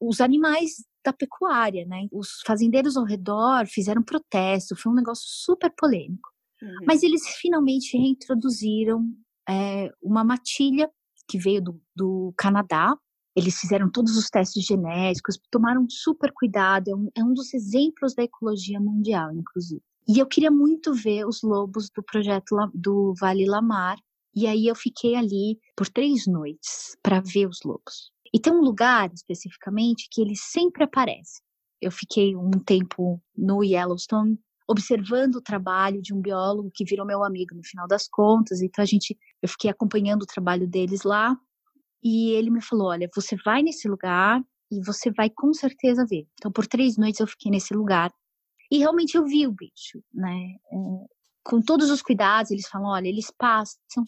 [0.00, 2.06] os animais da pecuária, né?
[2.10, 6.30] Os fazendeiros ao redor fizeram protesto, foi um negócio super polêmico.
[6.62, 6.74] Uhum.
[6.86, 9.04] Mas eles finalmente reintroduziram
[9.48, 10.90] é, uma matilha
[11.28, 12.96] que veio do, do Canadá,
[13.36, 18.14] eles fizeram todos os testes genéticos, tomaram super cuidado, é um, é um dos exemplos
[18.14, 19.82] da ecologia mundial, inclusive.
[20.06, 23.98] E eu queria muito ver os lobos do projeto do Vale Lamar,
[24.34, 28.12] e aí eu fiquei ali por três noites para ver os lobos.
[28.32, 31.42] E tem um lugar especificamente que eles sempre aparecem.
[31.80, 37.22] Eu fiquei um tempo no Yellowstone, observando o trabalho de um biólogo que virou meu
[37.22, 38.60] amigo no final das contas.
[38.60, 41.38] Então a gente, eu fiquei acompanhando o trabalho deles lá
[42.04, 46.26] e ele me falou: olha, você vai nesse lugar e você vai com certeza ver.
[46.38, 48.12] Então por três noites eu fiquei nesse lugar
[48.70, 50.56] e realmente eu vi o bicho, né?
[50.72, 50.76] É,
[51.42, 54.04] com todos os cuidados, eles falam: olha, eles passam.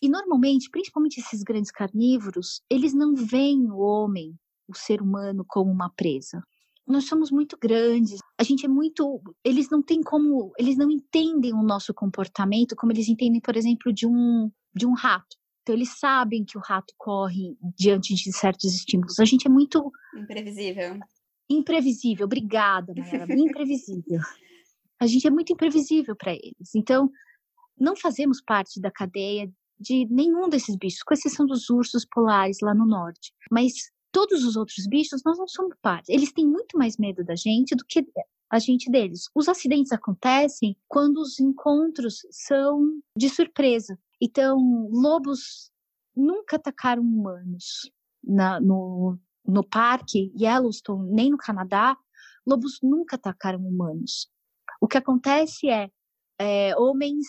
[0.00, 4.34] E normalmente, principalmente esses grandes carnívoros, eles não veem o homem,
[4.68, 6.40] o ser humano, como uma presa
[6.88, 9.20] nós somos muito grandes, a gente é muito.
[9.44, 10.52] Eles não têm como.
[10.58, 14.94] Eles não entendem o nosso comportamento como eles entendem, por exemplo, de um, de um
[14.94, 15.36] rato.
[15.68, 19.18] Então, eles sabem que o rato corre diante de certos estímulos.
[19.18, 19.92] A gente é muito.
[20.16, 20.98] Imprevisível.
[21.50, 23.34] Imprevisível, obrigada, Mayara.
[23.38, 24.18] imprevisível.
[24.98, 26.74] A gente é muito imprevisível para eles.
[26.74, 27.10] Então,
[27.78, 32.74] não fazemos parte da cadeia de nenhum desses bichos, com exceção dos ursos polares lá
[32.74, 33.34] no norte.
[33.50, 33.74] Mas
[34.10, 36.10] todos os outros bichos, nós não somos parte.
[36.10, 38.06] Eles têm muito mais medo da gente do que
[38.50, 39.24] a gente deles.
[39.34, 43.98] Os acidentes acontecem quando os encontros são de surpresa.
[44.20, 44.58] Então,
[44.90, 45.70] lobos
[46.14, 47.90] nunca atacaram humanos
[48.22, 51.96] na, no, no parque Yellowstone, nem no Canadá.
[52.46, 54.28] Lobos nunca atacaram humanos.
[54.80, 55.90] O que acontece é,
[56.38, 57.26] é homens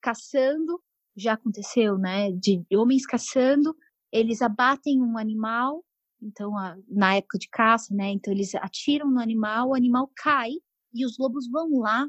[0.00, 0.82] caçando,
[1.16, 2.32] já aconteceu, né?
[2.32, 3.76] De homens caçando,
[4.10, 5.84] eles abatem um animal
[6.22, 8.10] então, a, na época de caça, né?
[8.10, 10.52] Então eles atiram no animal, o animal cai
[10.94, 12.08] e os lobos vão lá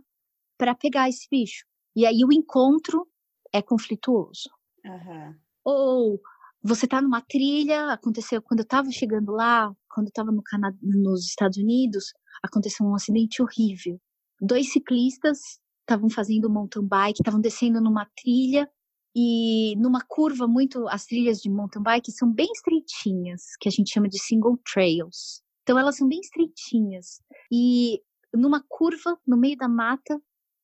[0.57, 1.65] para pegar esse bicho.
[1.95, 3.07] E aí o encontro
[3.53, 4.49] é conflituoso.
[4.83, 5.35] Uhum.
[5.63, 6.21] Ou
[6.61, 10.77] você tá numa trilha, aconteceu quando eu estava chegando lá, quando eu estava no Canadá,
[10.81, 13.99] nos Estados Unidos, aconteceu um acidente horrível.
[14.41, 18.69] Dois ciclistas estavam fazendo mountain bike, estavam descendo numa trilha
[19.15, 23.91] e numa curva muito, as trilhas de mountain bike são bem estreitinhas, que a gente
[23.93, 25.43] chama de single trails.
[25.61, 27.21] Então elas são bem estreitinhas.
[27.51, 28.01] E
[28.33, 30.19] numa curva, no meio da mata,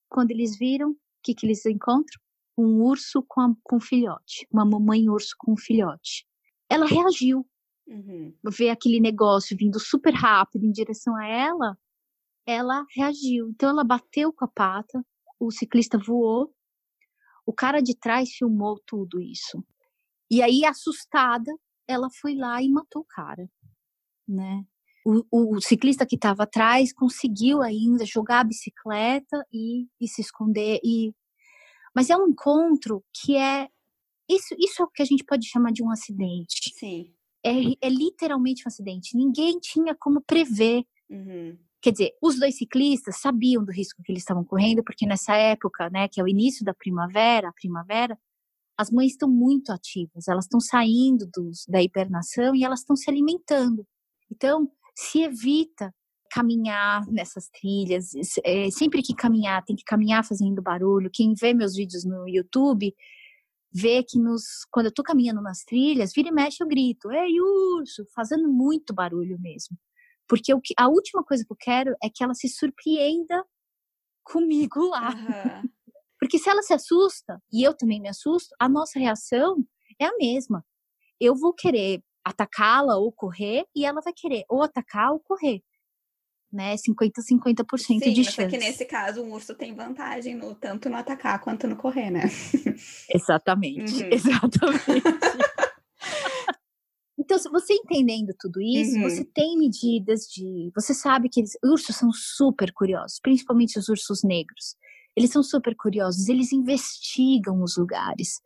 [0.10, 2.20] quando eles viram, o que, que eles encontram?
[2.62, 6.26] Um urso com, a, com um filhote, uma mamãe urso com um filhote.
[6.70, 7.46] Ela reagiu.
[7.88, 8.36] Uhum.
[8.52, 11.78] Ver aquele negócio vindo super rápido em direção a ela,
[12.46, 13.50] ela reagiu.
[13.50, 15.04] Então ela bateu com a pata,
[15.40, 16.54] o ciclista voou
[17.50, 19.66] o cara de trás filmou tudo isso.
[20.30, 21.52] E aí, assustada,
[21.88, 23.50] ela foi lá e matou o cara,
[24.28, 24.64] né?
[25.04, 30.80] O, o ciclista que estava atrás conseguiu ainda jogar a bicicleta e, e se esconder.
[30.84, 31.12] E...
[32.00, 33.68] Mas é um encontro que é.
[34.30, 36.74] Isso, isso é o que a gente pode chamar de um acidente.
[36.74, 37.14] Sim.
[37.46, 39.18] É, é literalmente um acidente.
[39.18, 40.86] Ninguém tinha como prever.
[41.10, 41.58] Uhum.
[41.82, 45.90] Quer dizer, os dois ciclistas sabiam do risco que eles estavam correndo, porque nessa época,
[45.90, 48.18] né, que é o início da primavera, a primavera,
[48.78, 53.10] as mães estão muito ativas, elas estão saindo dos, da hibernação e elas estão se
[53.10, 53.86] alimentando.
[54.32, 55.94] Então, se evita
[56.30, 58.12] caminhar nessas trilhas.
[58.44, 61.10] É, sempre que caminhar, tem que caminhar fazendo barulho.
[61.12, 62.94] Quem vê meus vídeos no YouTube
[63.72, 67.40] vê que nos, quando eu tô caminhando nas trilhas, vira e mexe eu grito, ei
[67.40, 69.78] urso, fazendo muito barulho mesmo.
[70.28, 73.44] Porque o que, a última coisa que eu quero é que ela se surpreenda
[74.24, 75.10] comigo lá.
[75.10, 75.70] Uhum.
[76.20, 79.66] Porque se ela se assusta, e eu também me assusto, a nossa reação
[80.00, 80.66] é a mesma.
[81.20, 85.64] Eu vou querer atacá-la ou correr, e ela vai querer ou atacar ou correr.
[86.52, 86.76] Né?
[86.78, 88.42] 50 50% Sim, de chance.
[88.42, 92.10] Só que nesse caso o urso tem vantagem no tanto no atacar quanto no correr,
[92.10, 92.24] né?
[93.14, 94.10] Exatamente, uhum.
[94.12, 95.04] exatamente.
[97.30, 99.04] Então, se você entendendo tudo isso, uhum.
[99.04, 100.72] você tem medidas de.
[100.74, 104.76] Você sabe que eles, ursos são super curiosos, principalmente os ursos negros.
[105.16, 108.42] Eles são super curiosos, eles investigam os lugares.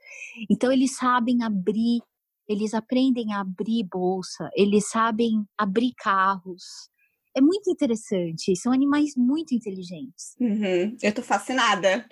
[0.50, 2.02] Então, eles sabem abrir,
[2.46, 6.90] eles aprendem a abrir bolsa, eles sabem abrir carros.
[7.36, 10.36] É muito interessante, são animais muito inteligentes.
[10.40, 10.96] Uhum.
[11.02, 12.08] Eu tô fascinada.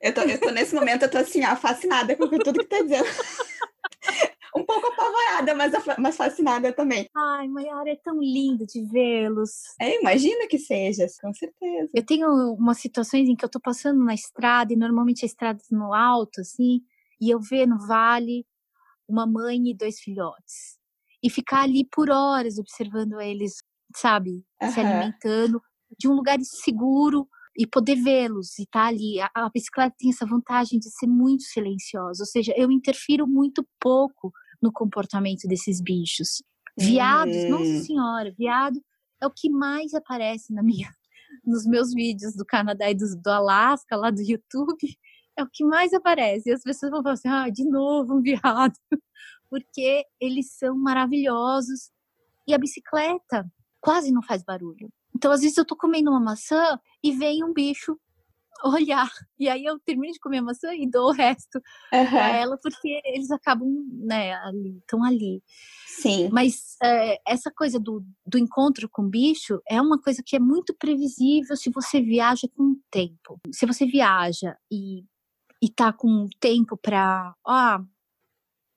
[0.00, 2.80] Eu tô, eu tô nesse momento, eu tô assim, ó, fascinada com tudo que tá
[2.80, 3.04] dizendo.
[4.56, 7.06] um pouco apavorada, mas, mas fascinada também.
[7.14, 9.74] Ai, Mayara, é tão lindo de vê-los.
[9.80, 11.90] É, imagina que seja, com certeza.
[11.94, 15.60] Eu tenho umas situações em que eu tô passando na estrada, e normalmente a estrada
[15.60, 16.80] é no alto, assim,
[17.20, 18.46] e eu ver no vale
[19.08, 20.78] uma mãe e dois filhotes.
[21.22, 23.62] E ficar ali por horas observando eles,
[23.94, 24.70] sabe, uhum.
[24.70, 25.60] se alimentando
[25.98, 29.20] de um lugar seguro, e poder vê-los e estar tá ali.
[29.20, 33.66] A, a, bicicleta tem essa vantagem de ser muito silenciosa, ou seja, eu interfiro muito
[33.80, 34.32] pouco
[34.62, 36.42] no comportamento desses bichos.
[36.78, 37.50] Viados, uhum.
[37.50, 38.80] nossa senhora, viado
[39.22, 40.88] é o que mais aparece na minha,
[41.44, 44.78] nos meus vídeos do Canadá e do, do Alasca, lá do YouTube,
[45.36, 46.48] é o que mais aparece.
[46.48, 48.74] E as pessoas vão falar assim, ah, de novo um viado,
[49.50, 51.90] porque eles são maravilhosos.
[52.48, 53.46] E a bicicleta
[53.80, 54.92] quase não faz barulho.
[55.14, 57.98] Então, às vezes, eu tô comendo uma maçã e vem um bicho
[58.64, 59.10] olhar.
[59.38, 61.56] E aí eu termino de comer a maçã e dou o resto
[61.92, 62.06] uhum.
[62.10, 65.42] para ela, porque eles acabam, né, ali, estão ali.
[65.86, 66.28] Sim.
[66.30, 70.40] Mas é, essa coisa do, do encontro com o bicho é uma coisa que é
[70.40, 73.38] muito previsível se você viaja com o tempo.
[73.52, 75.04] Se você viaja e,
[75.62, 77.82] e tá com tempo para, ah,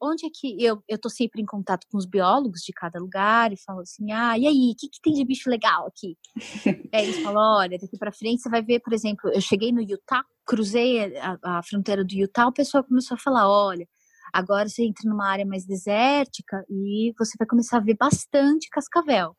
[0.04, 3.54] onde é que eu, eu tô sempre em contato com os biólogos de cada lugar
[3.54, 6.18] e falo assim, ah, e aí, o que, que tem de bicho legal aqui?
[6.93, 9.82] aí eles falam, olha, daqui para frente você vai ver, por exemplo, eu cheguei no
[9.82, 13.88] Utah, cruzei a, a fronteira do Utah, o pessoal começou a falar, olha,
[14.34, 19.36] agora você entra numa área mais desértica e você vai começar a ver bastante cascavel.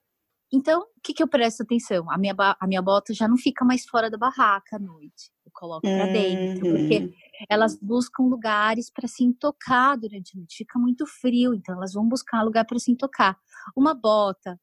[0.52, 2.10] Então, o que, que eu presto atenção?
[2.10, 5.33] A minha, a minha bota já não fica mais fora da barraca à noite.
[5.54, 7.12] Eu coloco para dentro, porque uhum.
[7.48, 10.56] elas buscam lugares para se intocar durante a noite.
[10.56, 13.38] Fica muito frio, então elas vão buscar lugar para se intocar.
[13.76, 14.58] Uma bota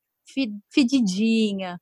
[0.69, 1.79] fedidinha,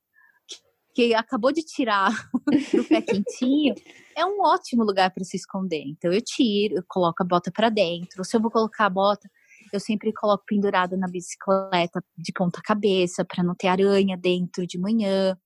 [0.94, 2.10] que acabou de tirar
[2.74, 3.74] do pé quentinho,
[4.16, 5.84] é um ótimo lugar para se esconder.
[5.86, 8.24] Então eu tiro, eu coloco a bota para dentro.
[8.24, 9.30] Se eu vou colocar a bota,
[9.72, 14.78] eu sempre coloco pendurada na bicicleta de ponta cabeça para não ter aranha dentro de
[14.78, 15.36] manhã.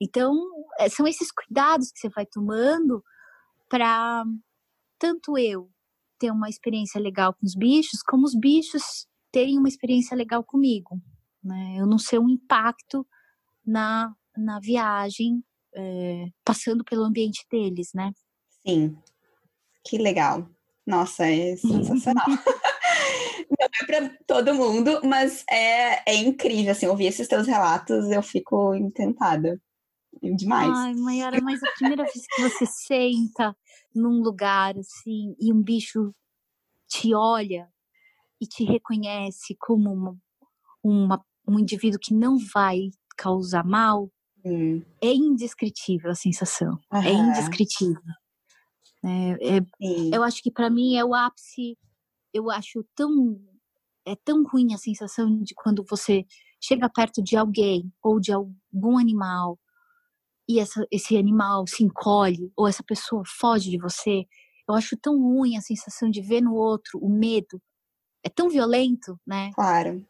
[0.00, 0.34] Então,
[0.88, 3.02] são esses cuidados que você vai tomando
[3.68, 4.24] para
[4.98, 5.70] tanto eu
[6.18, 11.00] ter uma experiência legal com os bichos, como os bichos terem uma experiência legal comigo.
[11.42, 11.76] Né?
[11.78, 13.06] Eu não ser um impacto
[13.64, 15.42] na, na viagem,
[15.74, 18.12] é, passando pelo ambiente deles, né?
[18.66, 18.98] Sim,
[19.84, 20.48] que legal.
[20.86, 22.26] Nossa, é sensacional.
[23.48, 28.22] não é para todo mundo, mas é, é incrível, assim, ouvir esses teus relatos, eu
[28.22, 29.58] fico encantada.
[30.22, 30.70] Demais.
[30.70, 33.56] Ai, Mayara, mas a primeira vez que você senta
[33.94, 36.14] num lugar assim e um bicho
[36.86, 37.68] te olha
[38.40, 40.16] e te reconhece como uma,
[40.82, 44.10] uma um indivíduo que não vai causar mal,
[44.44, 44.82] hum.
[45.00, 46.78] é indescritível a sensação.
[46.92, 48.00] É indescritível.
[49.02, 51.78] É, é, eu acho que para mim é o ápice
[52.34, 53.40] eu acho tão
[54.06, 56.26] é tão ruim a sensação de quando você
[56.60, 59.58] chega perto de alguém ou de algum animal
[60.50, 64.24] e essa, esse animal se encolhe ou essa pessoa foge de você.
[64.68, 67.62] Eu acho tão ruim a sensação de ver no outro o medo.
[68.24, 69.52] É tão violento, né?
[69.54, 70.04] Claro.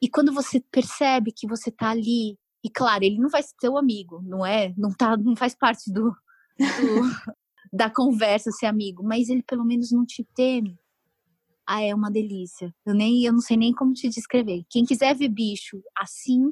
[0.00, 3.76] E quando você percebe que você tá ali, e claro, ele não vai ser seu
[3.76, 4.72] amigo, não é?
[4.78, 6.14] Não tá, não faz parte do, do
[7.70, 10.78] da conversa ser amigo, mas ele pelo menos não te teme.
[11.66, 12.74] Ah, é uma delícia.
[12.84, 14.64] Eu nem eu não sei nem como te descrever.
[14.70, 16.50] Quem quiser ver bicho assim,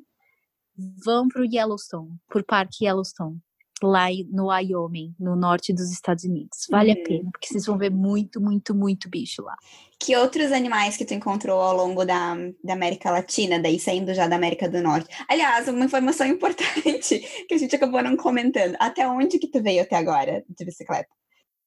[1.05, 3.41] vão pro Yellowstone, por Parque Yellowstone,
[3.83, 6.67] lá no Wyoming, no norte dos Estados Unidos.
[6.71, 7.01] Vale uhum.
[7.01, 9.57] a pena, porque vocês vão ver muito, muito, muito bicho lá.
[9.99, 14.27] Que outros animais que tu encontrou ao longo da, da América Latina, daí saindo já
[14.27, 15.09] da América do Norte?
[15.29, 17.19] Aliás, uma informação importante
[17.49, 18.77] que a gente acabou não comentando.
[18.79, 21.09] Até onde que tu veio até agora de bicicleta?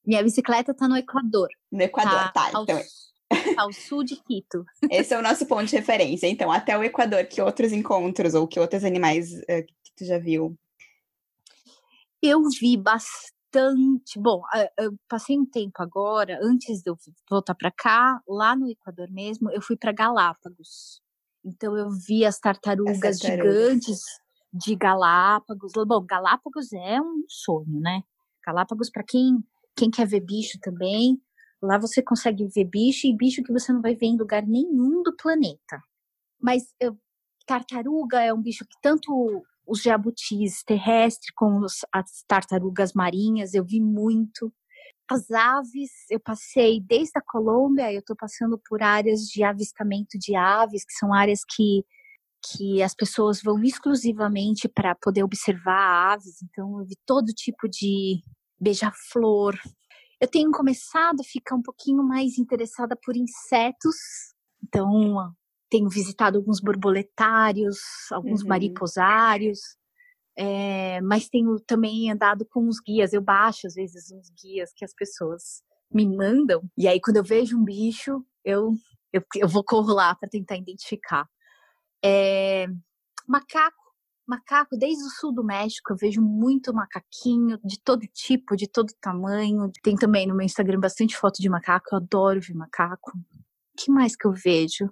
[0.05, 1.49] Minha bicicleta tá no Equador.
[1.72, 2.51] No Equador, tá.
[2.51, 2.82] tá então,
[3.58, 4.66] ao sul de Quito.
[4.90, 6.28] Esse é o nosso ponto de referência.
[6.28, 10.18] Então, até o Equador, que outros encontros ou que outros animais uh, que tu já
[10.18, 10.58] viu?
[12.22, 14.18] Eu vi bastante.
[14.18, 14.42] Bom,
[14.80, 16.98] eu passei um tempo agora, antes de eu
[17.30, 21.02] voltar para cá, lá no Equador mesmo, eu fui para Galápagos.
[21.46, 24.02] Então, eu vi as tartarugas, as tartarugas gigantes
[24.54, 25.74] de Galápagos.
[25.86, 28.02] Bom, Galápagos é um sonho, né?
[28.46, 29.44] Galápagos, para quem,
[29.76, 31.22] quem quer ver bicho também,
[31.64, 35.01] Lá você consegue ver bicho e bicho que você não vai ver em lugar nenhum
[35.01, 35.82] do planeta.
[36.38, 36.97] Mas eu,
[37.45, 43.80] tartaruga é um bicho que tanto os jabutis terrestres como as tartarugas marinhas eu vi
[43.80, 44.53] muito.
[45.09, 50.36] As aves, eu passei desde a Colômbia, eu estou passando por áreas de avistamento de
[50.36, 51.86] aves, que são áreas que,
[52.45, 56.41] que as pessoas vão exclusivamente para poder observar aves.
[56.41, 58.22] Então, eu vi todo tipo de
[58.59, 59.57] beija-flor,
[60.24, 63.98] eu tenho começado a ficar um pouquinho mais interessada por insetos,
[64.64, 65.34] então
[65.70, 67.78] tenho visitado alguns borboletários,
[68.10, 68.48] alguns uhum.
[68.48, 69.60] mariposários,
[70.38, 73.12] é, mas tenho também andado com uns guias.
[73.12, 75.62] Eu baixo às vezes uns guias que as pessoas
[75.94, 78.72] me mandam, e aí quando eu vejo um bicho, eu,
[79.12, 81.28] eu, eu vou correr lá para tentar identificar.
[82.02, 82.66] É,
[83.28, 83.83] macaco
[84.26, 88.94] Macaco, desde o sul do México, eu vejo muito macaquinho, de todo tipo, de todo
[89.02, 89.70] tamanho.
[89.84, 93.12] Tem também no meu Instagram bastante foto de macaco, eu adoro ver macaco.
[93.12, 94.90] O que mais que eu vejo?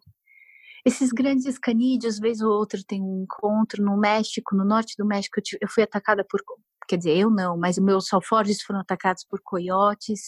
[0.84, 5.40] Esses grandes canídeos, vez ou outra, tem um encontro no México, no norte do México.
[5.62, 6.42] Eu fui atacada por.
[6.88, 10.22] Quer dizer, eu não, mas os meus alforjes foram atacados por coiotes.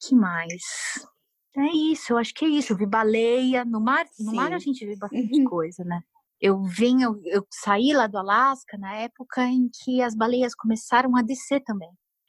[0.00, 0.62] que mais?
[1.56, 2.72] É isso, eu acho que é isso.
[2.72, 3.64] Eu vi baleia.
[3.64, 5.44] No mar, no mar a gente vê bastante uhum.
[5.48, 6.02] coisa, né?
[6.44, 11.22] Eu vim, eu, saí lá do Alasca na época em que as baleias começaram a
[11.22, 11.88] descer também.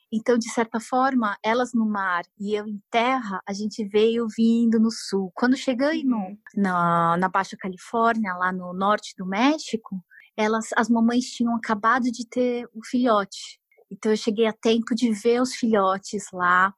[0.10, 4.80] Então, de certa forma, elas no mar e eu em terra, a gente veio vindo
[4.80, 5.34] no sul.
[5.36, 6.38] Quando cheguei no, uhum.
[6.56, 10.02] na, na Baixa Califórnia, lá no norte do México,
[10.38, 13.60] elas, as mamães tinham acabado de ter o filhote.
[13.92, 16.74] Então, eu cheguei a tempo de ver os filhotes lá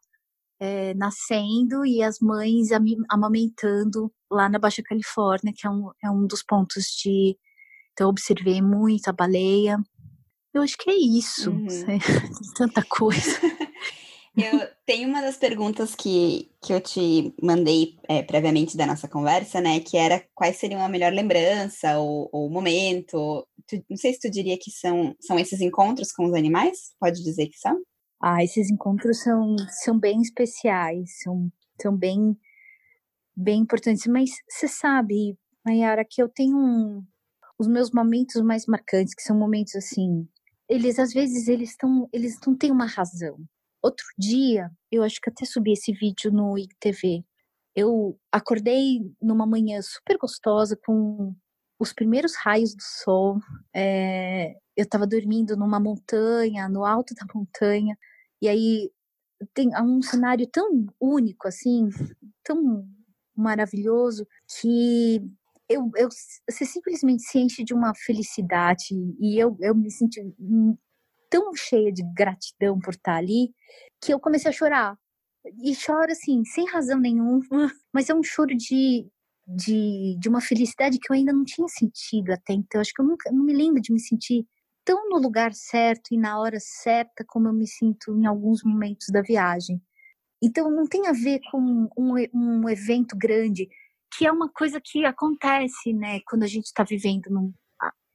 [0.59, 2.69] é, nascendo e as mães
[3.09, 7.37] amamentando lá na Baixa Califórnia, que é um, é um dos pontos de.
[7.93, 9.77] Então, eu observei muito a baleia.
[10.53, 11.51] Eu acho que é isso.
[11.51, 11.67] Uhum.
[12.55, 13.39] Tanta coisa.
[14.37, 19.59] Eu tenho uma das perguntas que, que eu te mandei é, previamente da nossa conversa,
[19.59, 19.79] né?
[19.79, 23.47] Que era quais seriam a melhor lembrança ou, ou momento.
[23.67, 26.93] Tu, não sei se tu diria que são, são esses encontros com os animais?
[26.99, 27.81] Pode dizer que são?
[28.21, 31.51] Ah, esses encontros são, são bem especiais, são,
[31.81, 32.37] são bem,
[33.35, 34.07] bem importantes.
[34.07, 37.03] Mas você sabe, Mayara, que eu tenho um,
[37.59, 40.27] os meus momentos mais marcantes, que são momentos assim.
[40.69, 43.37] Eles, às vezes, eles estão, eles não têm uma razão
[43.81, 47.23] Outro dia, eu acho que até subi esse vídeo no IGTV.
[47.75, 51.33] Eu acordei numa manhã super gostosa com
[51.79, 53.39] os primeiros raios do sol.
[53.73, 57.97] É, eu estava dormindo numa montanha, no alto da montanha,
[58.41, 58.91] e aí
[59.53, 61.89] tem um cenário tão único, assim,
[62.43, 62.87] tão
[63.35, 64.27] maravilhoso,
[64.59, 65.21] que
[65.69, 66.09] eu, eu,
[66.49, 70.21] você simplesmente se enche de uma felicidade e eu, eu me senti
[71.29, 73.53] tão cheia de gratidão por estar ali
[74.01, 74.97] que eu comecei a chorar.
[75.63, 77.41] E choro assim, sem razão nenhuma,
[77.93, 79.07] mas é um choro de,
[79.47, 82.81] de, de uma felicidade que eu ainda não tinha sentido até então.
[82.81, 84.45] Acho que eu nunca não me lembro de me sentir
[84.83, 89.07] tão no lugar certo e na hora certa como eu me sinto em alguns momentos
[89.11, 89.81] da viagem.
[90.43, 93.67] Então não tem a ver com um, um evento grande,
[94.15, 97.53] que é uma coisa que acontece, né, quando a gente está vivendo num,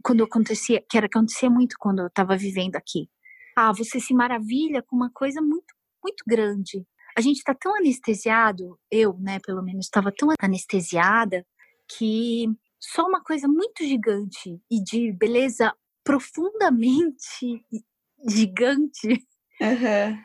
[0.02, 3.08] quando acontecia, que era acontecia muito quando eu estava vivendo aqui.
[3.56, 6.86] Ah, você se maravilha com uma coisa muito, muito grande.
[7.16, 11.46] A gente está tão anestesiado, eu, né, pelo menos, estava tão anestesiada
[11.88, 12.46] que
[12.80, 15.72] só uma coisa muito gigante e de beleza
[16.04, 17.64] profundamente
[18.28, 19.26] gigante
[19.60, 20.18] uhum.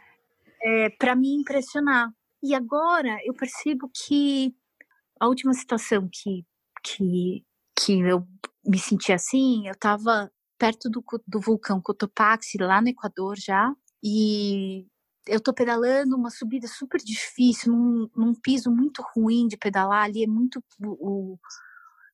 [0.64, 2.10] é, para me impressionar.
[2.42, 4.56] E agora eu percebo que
[5.20, 6.46] a última situação que,
[6.84, 7.44] que,
[7.78, 8.26] que eu
[8.66, 13.74] me senti assim, eu estava perto do, do vulcão Cotopaxi, lá no Equador já,
[14.04, 14.88] e
[15.28, 20.24] eu tô pedalando uma subida super difícil, num, num piso muito ruim de pedalar, ali
[20.24, 20.64] é muito...
[20.82, 21.38] O,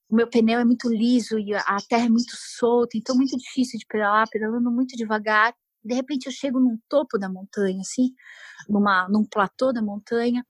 [0.10, 3.38] o meu pneu é muito liso e a terra é muito solta, então é muito
[3.38, 5.54] difícil de pedalar, pedalando muito devagar.
[5.84, 8.14] De repente eu chego num topo da montanha, assim,
[8.70, 10.46] numa, num platô da montanha,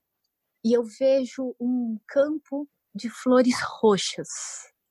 [0.64, 4.28] e eu vejo um campo de flores roxas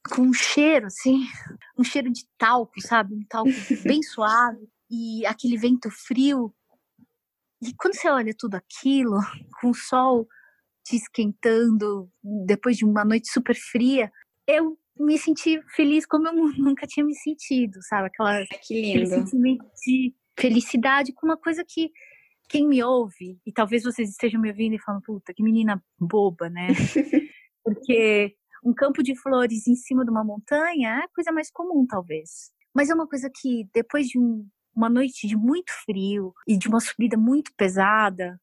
[0.09, 1.21] com um cheiro, assim,
[1.77, 3.15] um cheiro de talco, sabe?
[3.15, 3.49] Um talco
[3.83, 6.53] bem suave e aquele vento frio.
[7.63, 9.17] E quando você olha tudo aquilo,
[9.59, 10.27] com o sol
[10.85, 12.11] te esquentando
[12.45, 14.11] depois de uma noite super fria,
[14.45, 18.07] eu me senti feliz como eu nunca tinha me sentido, sabe?
[18.07, 19.05] Aquela, que lindo.
[19.05, 21.89] Aquele sentimento de felicidade com uma coisa que
[22.49, 26.49] quem me ouve, e talvez vocês estejam me ouvindo e falando, puta, que menina boba,
[26.49, 26.67] né?
[27.63, 31.85] Porque um campo de flores em cima de uma montanha é a coisa mais comum,
[31.87, 32.51] talvez.
[32.75, 34.45] Mas é uma coisa que, depois de um,
[34.75, 38.39] uma noite de muito frio e de uma subida muito pesada,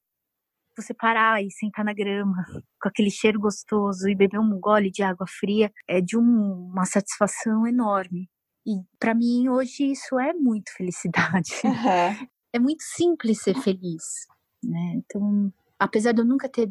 [0.77, 2.45] você parar e sentar na grama
[2.81, 6.85] com aquele cheiro gostoso e beber um gole de água fria é de um, uma
[6.85, 8.29] satisfação enorme.
[8.67, 11.51] E para mim hoje isso é muito felicidade.
[11.65, 12.29] Uhum.
[12.53, 14.27] É muito simples ser feliz,
[14.65, 14.95] né?
[14.97, 16.69] Então, apesar de eu nunca ter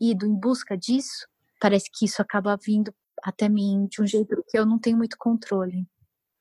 [0.00, 1.26] ido em busca disso,
[1.60, 5.16] parece que isso acaba vindo até mim de um jeito que eu não tenho muito
[5.18, 5.88] controle.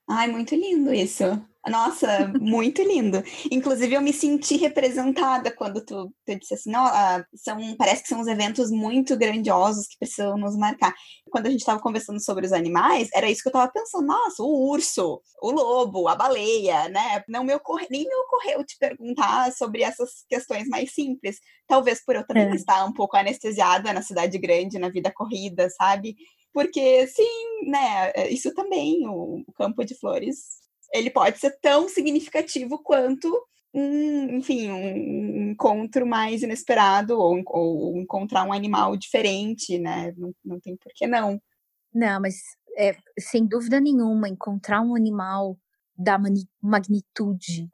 [0.07, 1.23] Ai, muito lindo isso.
[1.67, 3.23] Nossa, muito lindo.
[3.51, 8.09] Inclusive, eu me senti representada quando tu, tu disse assim, não, ah, são, parece que
[8.09, 10.93] são uns eventos muito grandiosos que precisam nos marcar.
[11.29, 14.07] Quando a gente estava conversando sobre os animais, era isso que eu estava pensando.
[14.07, 17.23] Nossa, o urso, o lobo, a baleia, né?
[17.27, 21.37] Não me ocorre, nem me ocorreu te perguntar sobre essas questões mais simples.
[21.67, 22.55] Talvez por eu também é.
[22.55, 26.15] estar um pouco anestesiada na cidade grande, na vida corrida, sabe?
[26.51, 30.60] Porque, sim, né, isso também, o campo de flores
[30.93, 33.29] ele pode ser tão significativo quanto
[33.73, 40.13] um, enfim, um encontro mais inesperado ou, ou encontrar um animal diferente, né?
[40.17, 41.41] Não, não tem por que não.
[41.93, 42.35] Não, mas
[42.77, 45.57] é, sem dúvida nenhuma, encontrar um animal
[45.97, 46.17] da
[46.61, 47.69] magnitude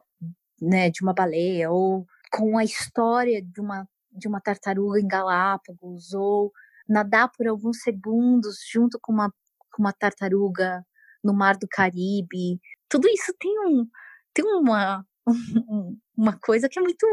[0.62, 6.14] né, de uma baleia ou com a história de uma, de uma tartaruga em Galápagos
[6.14, 6.52] ou
[6.88, 9.32] nadar por alguns segundos junto com uma,
[9.72, 10.86] com uma tartaruga
[11.24, 12.60] no mar do Caribe
[12.90, 13.88] tudo isso tem um
[14.34, 15.06] tem uma
[16.18, 17.06] uma coisa que é muito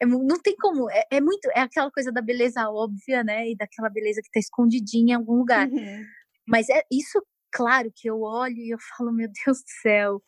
[0.00, 3.56] é, não tem como, é, é, muito, é aquela coisa da beleza óbvia, né, e
[3.56, 5.66] daquela beleza que tá escondidinha em algum lugar.
[5.68, 6.04] Uhum.
[6.46, 10.22] Mas é isso, claro, que eu olho e eu falo, meu Deus do céu.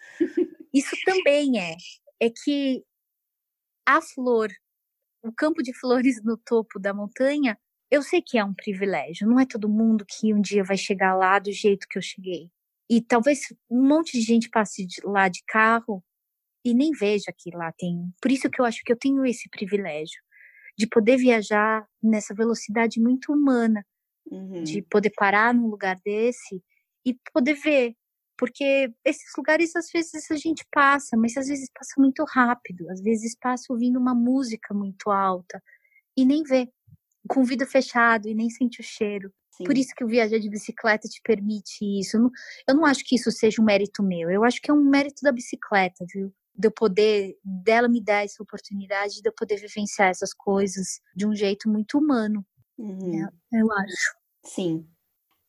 [0.72, 1.76] Isso também é,
[2.20, 2.82] é que
[3.86, 4.48] a flor,
[5.22, 7.58] o campo de flores no topo da montanha,
[7.90, 11.14] eu sei que é um privilégio, não é todo mundo que um dia vai chegar
[11.14, 12.50] lá do jeito que eu cheguei.
[12.90, 16.02] E talvez um monte de gente passe de, lá de carro
[16.64, 18.12] e nem veja que lá tem.
[18.20, 20.20] Por isso que eu acho que eu tenho esse privilégio
[20.76, 23.84] de poder viajar nessa velocidade muito humana,
[24.30, 24.62] uhum.
[24.62, 26.62] de poder parar num lugar desse
[27.04, 27.94] e poder ver.
[28.38, 33.02] Porque esses lugares às vezes a gente passa, mas às vezes passa muito rápido, às
[33.02, 35.60] vezes passa ouvindo uma música muito alta
[36.16, 36.68] e nem vê,
[37.28, 39.32] com o vidro fechado e nem sente o cheiro.
[39.58, 39.64] Sim.
[39.64, 42.16] Por isso que o viajar de bicicleta te permite isso.
[42.16, 42.30] Eu não,
[42.68, 45.20] eu não acho que isso seja um mérito meu, eu acho que é um mérito
[45.22, 46.32] da bicicleta, viu?
[46.58, 51.24] de eu poder, dela me dar essa oportunidade de eu poder vivenciar essas coisas de
[51.24, 52.44] um jeito muito humano,
[52.76, 53.12] uhum.
[53.12, 53.28] né?
[53.52, 54.16] eu acho.
[54.44, 54.84] Sim.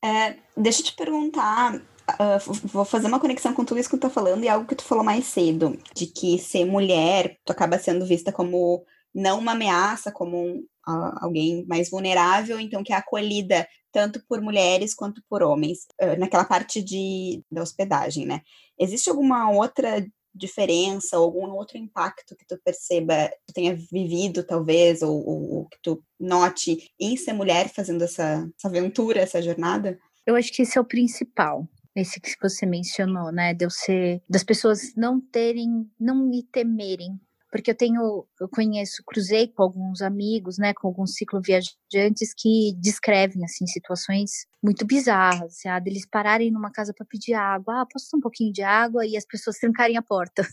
[0.04, 4.02] É, deixa eu te perguntar, uh, vou fazer uma conexão com tudo isso que tu
[4.02, 7.80] tá falando e algo que tu falou mais cedo, de que ser mulher, tu acaba
[7.80, 12.96] sendo vista como não uma ameaça, como um, uh, alguém mais vulnerável, então que é
[12.96, 18.42] acolhida tanto por mulheres quanto por homens, uh, naquela parte de, da hospedagem, né?
[18.78, 25.26] Existe alguma outra diferença, algum outro impacto que tu perceba, tu tenha vivido talvez, ou,
[25.26, 30.00] ou, ou, que tu note em ser mulher fazendo essa, essa aventura, essa jornada?
[30.26, 34.22] Eu acho que esse é o principal, esse que você mencionou, né, de eu ser,
[34.30, 37.20] das pessoas não terem, não me temerem
[37.52, 43.44] porque eu tenho, eu conheço, cruzei com alguns amigos, né, com alguns cicloviajantes que descrevem
[43.44, 48.18] assim situações muito bizarras, assim, deles pararem numa casa para pedir água, ah, posso ter
[48.18, 50.44] um pouquinho de água e as pessoas trancarem a porta.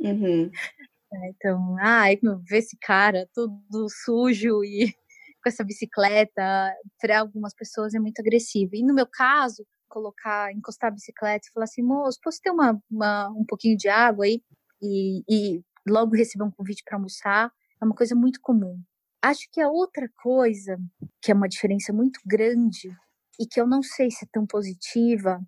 [0.00, 0.50] Uhum.
[1.12, 4.94] é, então, ai, ah, ver esse cara todo sujo e
[5.42, 8.74] com essa bicicleta, para algumas pessoas é muito agressivo.
[8.74, 12.80] E no meu caso, colocar, encostar a bicicleta e falar assim, moço, posso ter uma,
[12.90, 14.42] uma um pouquinho de água aí?
[14.82, 18.80] E, e logo receber um convite para almoçar, é uma coisa muito comum.
[19.22, 20.78] Acho que a outra coisa,
[21.20, 22.90] que é uma diferença muito grande
[23.38, 25.40] e que eu não sei se é tão positiva,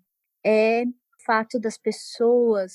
[0.45, 2.73] é o fato das pessoas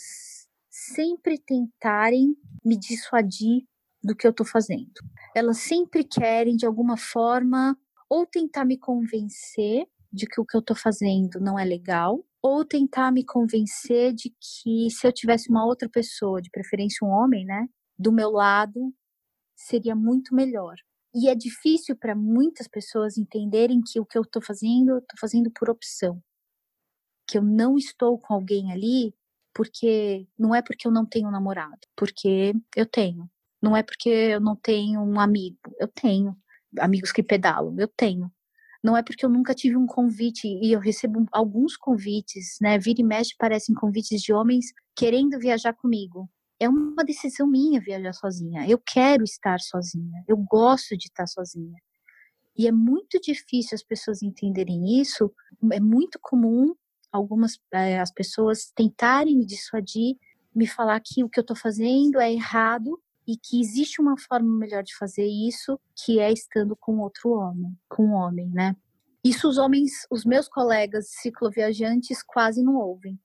[0.71, 3.67] sempre tentarem me dissuadir
[4.03, 4.93] do que eu estou fazendo.
[5.35, 7.77] Elas sempre querem, de alguma forma,
[8.09, 12.63] ou tentar me convencer de que o que eu estou fazendo não é legal, ou
[12.63, 17.47] tentar me convencer de que se eu tivesse uma outra pessoa, de preferência um homem,
[17.47, 17.67] né,
[17.99, 18.93] do meu lado,
[19.57, 20.77] seria muito melhor.
[21.15, 25.19] E é difícil para muitas pessoas entenderem que o que eu estou fazendo, eu estou
[25.19, 26.23] fazendo por opção.
[27.27, 29.15] Que eu não estou com alguém ali
[29.55, 33.31] porque não é porque eu não tenho namorado, porque eu tenho.
[33.63, 36.37] Não é porque eu não tenho um amigo, eu tenho.
[36.79, 38.31] Amigos que pedalam, eu tenho.
[38.85, 42.79] Não é porque eu nunca tive um convite e eu recebo alguns convites, né?
[42.79, 46.29] Vira e mexe parecem convites de homens querendo viajar comigo.
[46.61, 48.69] É uma decisão minha viajar sozinha.
[48.69, 50.23] Eu quero estar sozinha.
[50.29, 51.81] Eu gosto de estar sozinha.
[52.55, 55.33] E é muito difícil as pessoas entenderem isso.
[55.73, 56.75] É muito comum
[57.11, 60.17] algumas é, as pessoas tentarem me dissuadir,
[60.55, 64.59] me falar que o que eu estou fazendo é errado e que existe uma forma
[64.59, 68.77] melhor de fazer isso, que é estando com outro homem, com um homem, né?
[69.25, 73.19] Isso os homens, os meus colegas cicloviajantes quase não ouvem.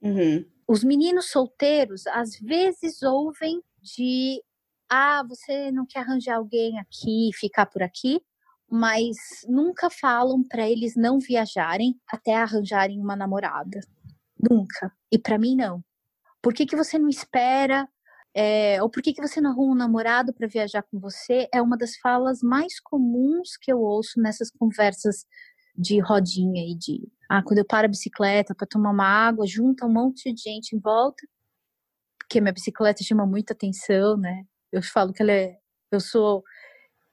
[0.00, 0.44] Uhum.
[0.66, 4.42] Os meninos solteiros às vezes ouvem de
[4.88, 8.22] ah, você não quer arranjar alguém aqui, ficar por aqui,
[8.70, 9.16] mas
[9.46, 13.80] nunca falam para eles não viajarem até arranjarem uma namorada.
[14.50, 14.92] Nunca.
[15.12, 15.84] E para mim não.
[16.40, 17.88] Por que, que você não espera
[18.34, 21.48] é, ou por que, que você não arruma um namorado para viajar com você?
[21.52, 25.24] É uma das falas mais comuns que eu ouço nessas conversas
[25.76, 27.08] de rodinha e de.
[27.30, 30.74] Ah, quando eu paro a bicicleta para tomar uma água, junta um monte de gente
[30.74, 31.24] em volta,
[32.18, 34.44] porque minha bicicleta chama muita atenção, né?
[34.72, 35.56] Eu falo que ela é.
[35.92, 36.42] Eu sou.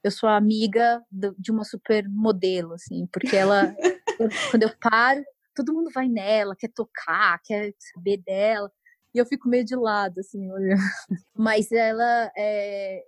[0.02, 1.00] Eu sou amiga
[1.38, 3.72] de uma supermodelo, assim, porque ela.
[4.50, 5.22] quando eu paro,
[5.54, 8.68] todo mundo vai nela, quer tocar, quer saber dela
[9.14, 10.80] e eu fico meio de lado, assim, olhando.
[11.36, 12.30] Mas ela.
[12.36, 13.02] É...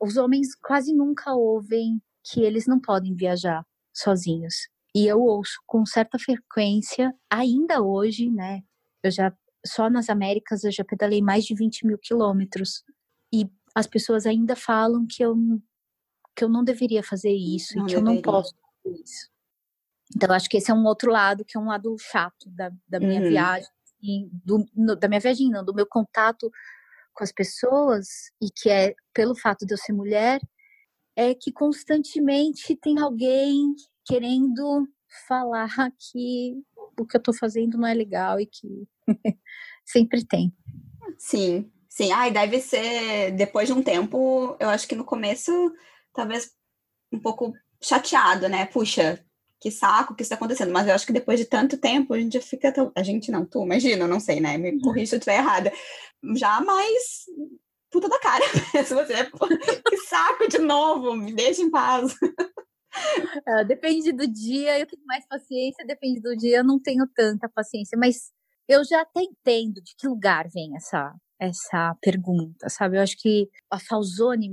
[0.00, 4.68] Os homens quase nunca ouvem que eles não podem viajar sozinhos.
[4.94, 8.62] E eu ouço com certa frequência, ainda hoje, né?
[9.02, 9.36] Eu já.
[9.66, 12.84] Só nas Américas eu já pedalei mais de 20 mil quilômetros.
[13.32, 15.34] E as pessoas ainda falam que eu,
[16.36, 18.12] que eu não deveria fazer isso não e que deveria.
[18.12, 19.34] eu não posso fazer isso.
[20.14, 23.00] Então, acho que esse é um outro lado, que é um lado chato da, da
[23.00, 23.28] minha uhum.
[23.28, 23.68] viagem,
[24.44, 26.50] do, no, da minha viagem, não, do meu contato
[27.12, 28.06] com as pessoas,
[28.42, 30.40] e que é pelo fato de eu ser mulher,
[31.16, 33.74] é que constantemente tem alguém
[34.04, 34.88] querendo
[35.28, 35.68] falar
[35.98, 36.54] que
[36.98, 38.86] o que eu tô fazendo não é legal e que
[39.84, 40.52] sempre tem.
[41.18, 42.12] Sim, sim.
[42.12, 45.52] Ai, deve ser depois de um tempo, eu acho que no começo,
[46.12, 46.52] talvez
[47.12, 47.52] um pouco
[47.82, 48.66] chateado, né?
[48.66, 49.24] Puxa,
[49.64, 50.70] que saco que isso tá acontecendo.
[50.70, 52.70] Mas eu acho que depois de tanto tempo, a gente já fica.
[52.70, 52.92] Tão...
[52.94, 54.58] A gente não, tu, imagina, não sei, né?
[54.58, 54.80] Me uhum.
[54.80, 55.72] corrija se eu estiver errada.
[56.36, 57.24] Já mais
[57.90, 58.44] puta da cara.
[58.84, 59.24] se você é...
[59.24, 62.12] que saco de novo, me deixa em paz.
[62.12, 67.48] Uh, depende do dia, eu tenho mais paciência, depende do dia, eu não tenho tanta
[67.48, 68.30] paciência, mas
[68.68, 72.96] eu já até entendo de que lugar vem essa essa pergunta, sabe?
[72.96, 74.48] Eu acho que a Falzone,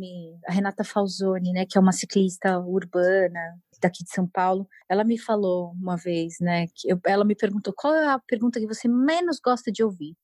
[0.47, 3.39] a Renata Falzone, né, que é uma ciclista urbana
[3.81, 7.73] daqui de São Paulo, ela me falou uma vez, né, que eu, ela me perguntou
[7.75, 10.15] qual é a pergunta que você menos gosta de ouvir,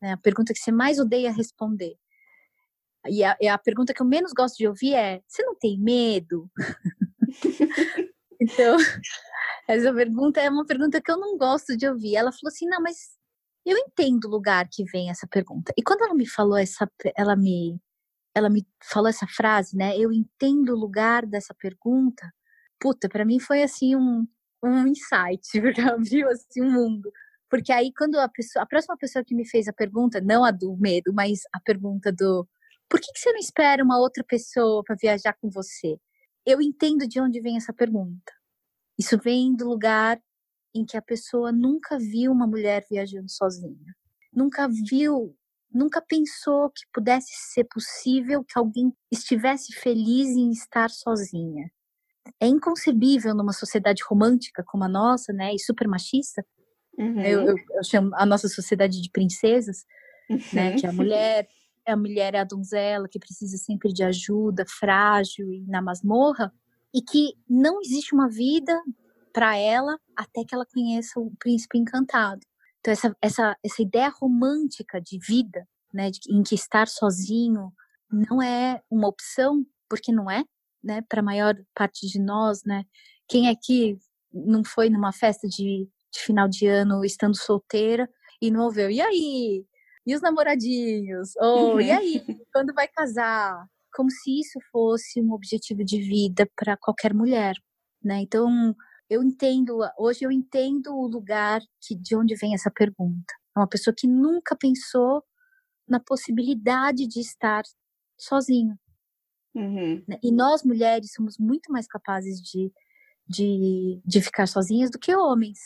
[0.00, 0.12] né?
[0.12, 1.96] A pergunta que você mais odeia responder.
[3.06, 6.50] E a, a pergunta que eu menos gosto de ouvir é: você não tem medo?
[8.40, 8.76] então,
[9.68, 12.16] essa pergunta é uma pergunta que eu não gosto de ouvir.
[12.16, 13.18] Ela falou assim: não, mas
[13.64, 15.72] eu entendo o lugar que vem essa pergunta.
[15.76, 17.80] E quando ela me falou essa, ela me,
[18.34, 19.96] ela me falou essa frase, né?
[19.96, 22.32] Eu entendo o lugar dessa pergunta.
[22.80, 24.26] Puta, para mim foi assim um,
[24.62, 27.12] um insight, porque abriu assim um mundo.
[27.50, 30.50] Porque aí quando a pessoa, a próxima pessoa que me fez a pergunta, não a
[30.50, 32.46] do medo, mas a pergunta do
[32.88, 35.98] por que, que você não espera uma outra pessoa para viajar com você?
[36.46, 38.32] Eu entendo de onde vem essa pergunta.
[38.98, 40.18] Isso vem do lugar
[40.74, 43.94] em que a pessoa nunca viu uma mulher viajando sozinha.
[44.32, 45.36] Nunca viu,
[45.70, 51.70] nunca pensou que pudesse ser possível que alguém estivesse feliz em estar sozinha.
[52.40, 56.44] É inconcebível numa sociedade romântica como a nossa, né, e super machista.
[56.98, 57.20] Uhum.
[57.20, 59.84] Eu, eu, eu, chamo a nossa sociedade de princesas,
[60.28, 60.38] uhum.
[60.52, 61.48] né, que a mulher
[61.86, 66.52] a mulher é a donzela que precisa sempre de ajuda, frágil e na masmorra,
[66.94, 68.78] e que não existe uma vida
[69.32, 72.40] para ela até que ela conheça o príncipe encantado.
[72.80, 77.72] Então essa essa essa ideia romântica de vida, né, de, em que estar sozinho
[78.10, 80.44] não é uma opção, porque não é,
[80.82, 82.84] né, para a maior parte de nós, né?
[83.28, 83.98] Quem aqui
[84.32, 88.08] não foi numa festa de, de final de ano estando solteira
[88.40, 89.64] e não ouviu, e aí,
[90.06, 91.34] e os namoradinhos?
[91.36, 93.66] Ou, oh, e aí, quando vai casar?
[93.92, 97.56] Como se isso fosse um objetivo de vida para qualquer mulher,
[98.02, 98.20] né?
[98.20, 98.74] Então,
[99.10, 103.34] eu entendo, hoje eu entendo o lugar que, de onde vem essa pergunta.
[103.56, 105.24] É uma pessoa que nunca pensou
[105.88, 107.62] na possibilidade de estar
[108.18, 108.78] sozinho.
[109.54, 110.02] Uhum.
[110.06, 110.18] Né?
[110.22, 112.72] E nós, mulheres, somos muito mais capazes de,
[113.26, 115.58] de, de ficar sozinhas do que homens.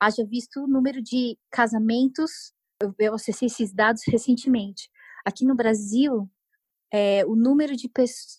[0.00, 2.52] Haja visto o número de casamentos
[2.98, 4.90] eu, acessei esses dados recentemente.
[5.24, 6.28] Aqui no Brasil,
[6.92, 7.90] é, o número de,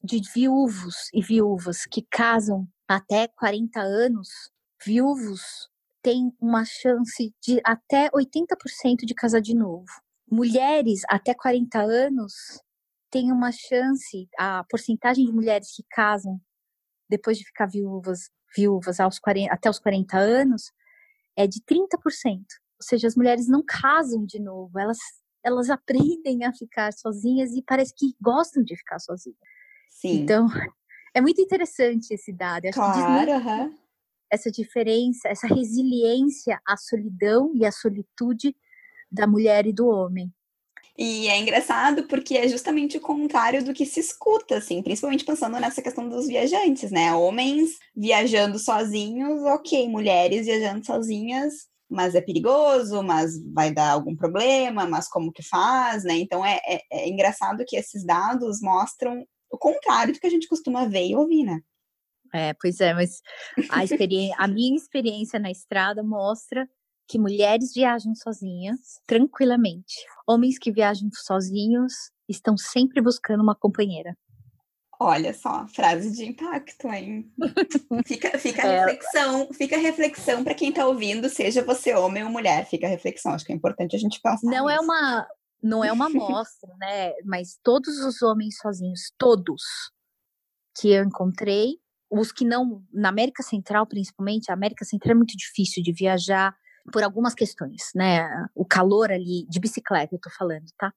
[0.03, 4.29] de viúvos e viúvas que casam até 40 anos,
[4.85, 5.69] viúvos,
[6.01, 9.87] tem uma chance de até 80% de casar de novo.
[10.29, 12.33] Mulheres até 40 anos
[13.13, 16.41] têm uma chance, a porcentagem de mulheres que casam
[17.07, 20.71] depois de ficar viúvas, viúvas aos 40, até os 40 anos
[21.37, 21.77] é de 30%.
[21.99, 22.39] Ou
[22.81, 24.97] seja, as mulheres não casam de novo, elas,
[25.43, 29.37] elas aprendem a ficar sozinhas e parece que gostam de ficar sozinhas.
[29.91, 30.21] Sim.
[30.21, 30.47] Então,
[31.13, 32.65] é muito interessante esse dado.
[32.65, 32.97] Acho claro,
[34.31, 38.55] essa diferença, essa resiliência à solidão e à solitude
[39.11, 40.33] da mulher e do homem.
[40.97, 45.59] E é engraçado porque é justamente o contrário do que se escuta, assim, principalmente pensando
[45.59, 47.13] nessa questão dos viajantes, né?
[47.13, 54.85] Homens viajando sozinhos, ok, mulheres viajando sozinhas, mas é perigoso, mas vai dar algum problema,
[54.85, 56.15] mas como que faz, né?
[56.15, 60.47] Então é, é, é engraçado que esses dados mostram o contrário do que a gente
[60.47, 61.59] costuma ver e ouvir, né?
[62.33, 63.21] É, pois é, mas
[63.69, 66.67] a, experiência, a minha experiência na estrada mostra
[67.13, 70.03] que mulheres viajam sozinhas tranquilamente.
[70.27, 71.93] Homens que viajam sozinhos
[72.27, 74.17] estão sempre buscando uma companheira.
[74.99, 77.31] Olha só, frase de impacto, hein?
[78.07, 78.79] Fica, fica a é.
[78.79, 82.89] reflexão, fica a reflexão para quem está ouvindo, seja você homem ou mulher, fica a
[82.89, 83.33] reflexão.
[83.33, 84.49] Acho que é importante a gente pensar.
[84.49, 84.69] Não nisso.
[84.69, 85.27] é uma,
[85.61, 87.13] não é uma amostra, né?
[87.25, 89.61] Mas todos os homens sozinhos, todos
[90.79, 91.75] que eu encontrei,
[92.09, 96.55] os que não, na América Central principalmente, a América Central é muito difícil de viajar
[96.91, 98.27] por algumas questões, né?
[98.55, 100.93] O calor ali, de bicicleta, eu tô falando, tá?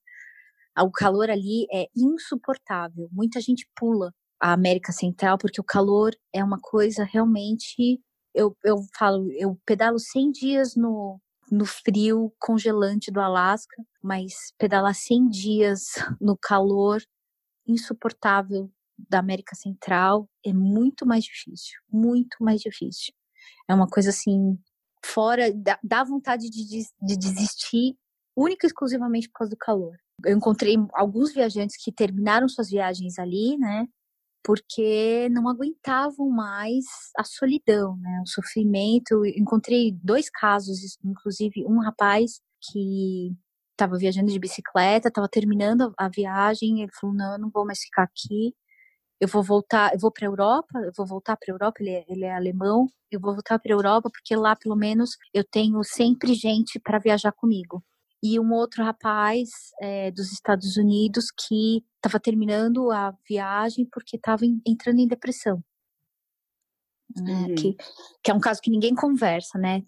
[0.83, 3.09] o calor ali é insuportável.
[3.11, 8.01] Muita gente pula a América Central porque o calor é uma coisa realmente.
[8.35, 14.95] Eu, eu falo, eu pedalo 100 dias no no frio congelante do Alasca, mas pedalar
[14.95, 17.01] 100 dias no calor
[17.67, 23.13] insuportável da América Central é muito mais difícil, muito mais difícil.
[23.69, 24.59] É uma coisa assim,
[25.07, 25.53] fora,
[25.83, 27.97] dá, vontade de, de desistir
[28.37, 29.97] única e exclusivamente por causa do calor.
[30.25, 33.87] Eu encontrei alguns viajantes que terminaram suas viagens ali, né?
[34.45, 36.85] Porque não aguentavam mais
[37.17, 38.23] a solidão, né?
[38.23, 39.13] O sofrimento.
[39.13, 43.33] Eu encontrei dois casos, inclusive um rapaz que
[43.73, 47.81] estava viajando de bicicleta, estava terminando a viagem, ele falou: "Não, eu não vou mais
[47.81, 48.55] ficar aqui
[49.21, 51.91] eu vou voltar, eu vou para a Europa, eu vou voltar para a Europa, ele
[51.91, 55.45] é, ele é alemão, eu vou voltar para a Europa porque lá pelo menos eu
[55.45, 57.83] tenho sempre gente para viajar comigo.
[58.23, 59.49] E um outro rapaz
[59.81, 65.63] é, dos Estados Unidos que estava terminando a viagem porque estava entrando em depressão.
[67.17, 67.55] Né, uhum.
[67.55, 67.77] Que,
[68.23, 69.83] que, é um caso que ninguém conversa, né?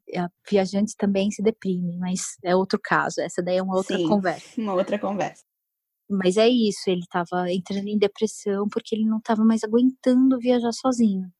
[0.48, 3.20] Viajantes também se deprimem, mas é outro caso.
[3.20, 4.60] Essa daí é uma outra Sim, conversa.
[4.60, 5.44] Uma outra conversa.
[6.08, 10.72] Mas é isso, ele estava entrando em depressão porque ele não estava mais aguentando viajar
[10.72, 11.30] sozinho.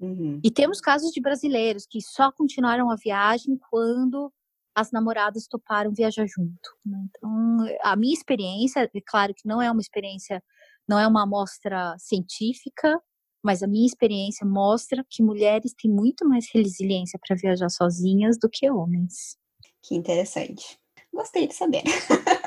[0.00, 0.40] Uhum.
[0.42, 4.32] E temos casos de brasileiros que só continuaram a viagem quando
[4.74, 6.70] as namoradas toparam viajar junto.
[6.86, 6.98] Né?
[7.08, 10.42] Então, a minha experiência, é claro que não é uma experiência,
[10.88, 12.98] não é uma amostra científica,
[13.42, 18.48] mas a minha experiência mostra que mulheres têm muito mais resiliência para viajar sozinhas do
[18.48, 19.36] que homens.
[19.82, 20.78] Que interessante.
[21.12, 21.82] Gostei de saber.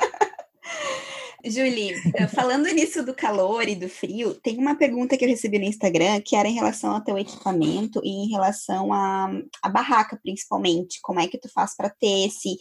[1.45, 5.59] Julie, eh, falando nisso do calor e do frio, tem uma pergunta que eu recebi
[5.59, 9.29] no Instagram que era em relação ao teu equipamento e em relação à,
[9.71, 10.99] barraca, principalmente.
[11.01, 12.55] Como é que tu faz para ter esse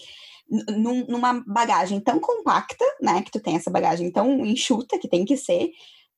[0.50, 3.22] num, numa bagagem tão compacta, né?
[3.22, 5.70] Que tu tem essa bagagem tão enxuta que tem que ser,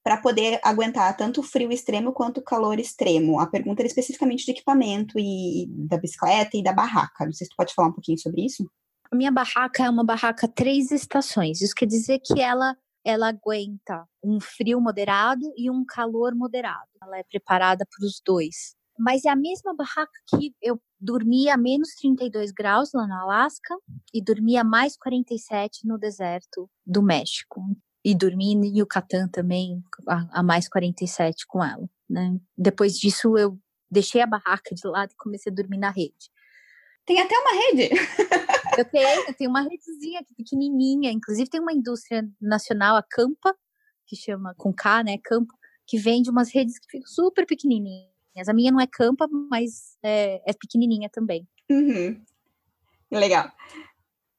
[0.02, 3.40] para poder aguentar tanto o frio extremo quanto o calor extremo.
[3.40, 7.24] A pergunta era especificamente de equipamento e da bicicleta e da barraca.
[7.24, 8.68] Não sei se tu pode falar um pouquinho sobre isso.
[9.14, 11.60] Minha barraca é uma barraca três estações.
[11.60, 16.88] Isso quer dizer que ela ela aguenta um frio moderado e um calor moderado.
[17.02, 18.74] Ela é preparada para os dois.
[18.98, 23.76] Mas é a mesma barraca que eu dormia a menos 32 graus lá no Alasca
[24.12, 27.60] e dormia mais 47 no deserto do México.
[28.02, 31.88] E dormi em Yucatán também a, a mais 47 com ela.
[32.08, 32.38] Né?
[32.56, 33.58] Depois disso, eu
[33.90, 36.30] deixei a barraca de lado e comecei a dormir na rede.
[37.04, 37.90] Tem até uma rede.
[38.78, 41.10] Eu tenho, eu tenho uma redezinha aqui pequenininha.
[41.10, 43.54] Inclusive tem uma indústria nacional, a Campa,
[44.06, 45.18] que chama com K, né?
[45.22, 45.54] Campa,
[45.86, 48.08] que vende umas redes que ficam super pequenininhas.
[48.48, 51.46] A minha não é Campa, mas é, é pequenininha também.
[51.70, 52.20] Uhum.
[53.10, 53.50] Legal.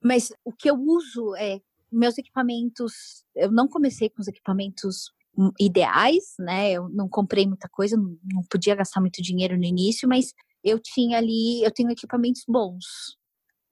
[0.03, 1.59] Mas o que eu uso é
[1.91, 3.23] meus equipamentos.
[3.35, 5.11] Eu não comecei com os equipamentos
[5.59, 6.71] ideais, né?
[6.71, 10.33] Eu não comprei muita coisa, não, não podia gastar muito dinheiro no início, mas
[10.63, 13.17] eu tinha ali, eu tenho equipamentos bons,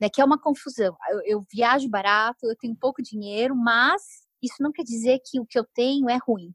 [0.03, 0.09] né?
[0.09, 0.97] Que é uma confusão.
[1.09, 4.01] Eu, eu viajo barato, eu tenho pouco dinheiro, mas
[4.41, 6.53] isso não quer dizer que o que eu tenho é ruim.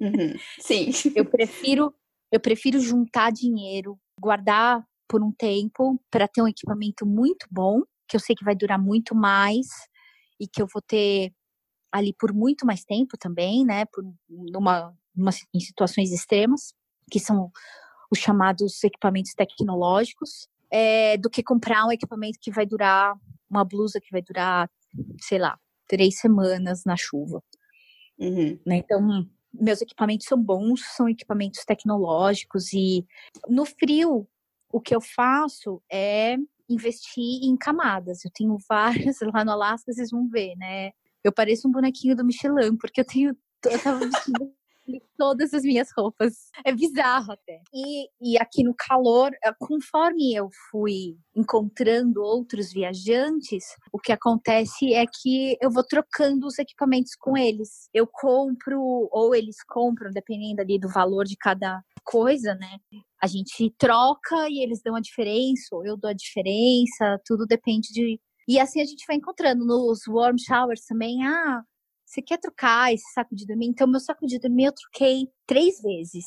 [0.00, 0.34] Uhum.
[0.60, 0.90] Sim.
[1.16, 1.92] eu prefiro,
[2.30, 8.16] eu prefiro juntar dinheiro, guardar por um tempo para ter um equipamento muito bom, que
[8.16, 9.66] eu sei que vai durar muito mais
[10.38, 11.32] e que eu vou ter
[11.90, 13.84] ali por muito mais tempo também, né?
[13.86, 16.72] Por numa, numa em situações extremas,
[17.10, 17.50] que são
[18.12, 23.14] os chamados equipamentos tecnológicos, é, do que comprar um equipamento que vai durar,
[23.48, 24.70] uma blusa que vai durar,
[25.20, 27.42] sei lá, três semanas na chuva.
[28.18, 28.58] Uhum.
[28.66, 28.76] Né?
[28.76, 33.06] Então, meus equipamentos são bons, são equipamentos tecnológicos e
[33.48, 34.28] no frio,
[34.72, 36.36] o que eu faço é
[36.68, 38.24] investir em camadas.
[38.24, 40.90] Eu tenho várias lá no Alasca, vocês vão ver, né?
[41.22, 44.00] Eu pareço um bonequinho do Michelin, porque eu tenho eu tava
[45.16, 46.50] todas as minhas roupas.
[46.64, 47.60] É bizarro até.
[47.72, 54.94] E, e aqui no calor, eh, conforme eu fui encontrando outros viajantes, o que acontece
[54.94, 57.88] é que eu vou trocando os equipamentos com eles.
[57.92, 58.80] Eu compro,
[59.10, 62.78] ou eles compram, dependendo ali do valor de cada coisa, né?
[63.22, 67.88] A gente troca e eles dão a diferença, ou eu dou a diferença, tudo depende
[67.92, 68.20] de.
[68.48, 71.24] E assim a gente vai encontrando nos warm showers também.
[71.26, 71.62] Ah,
[72.06, 73.66] você quer trocar esse saco de dormir?
[73.66, 76.24] Então, meu saco de dormir eu troquei três vezes.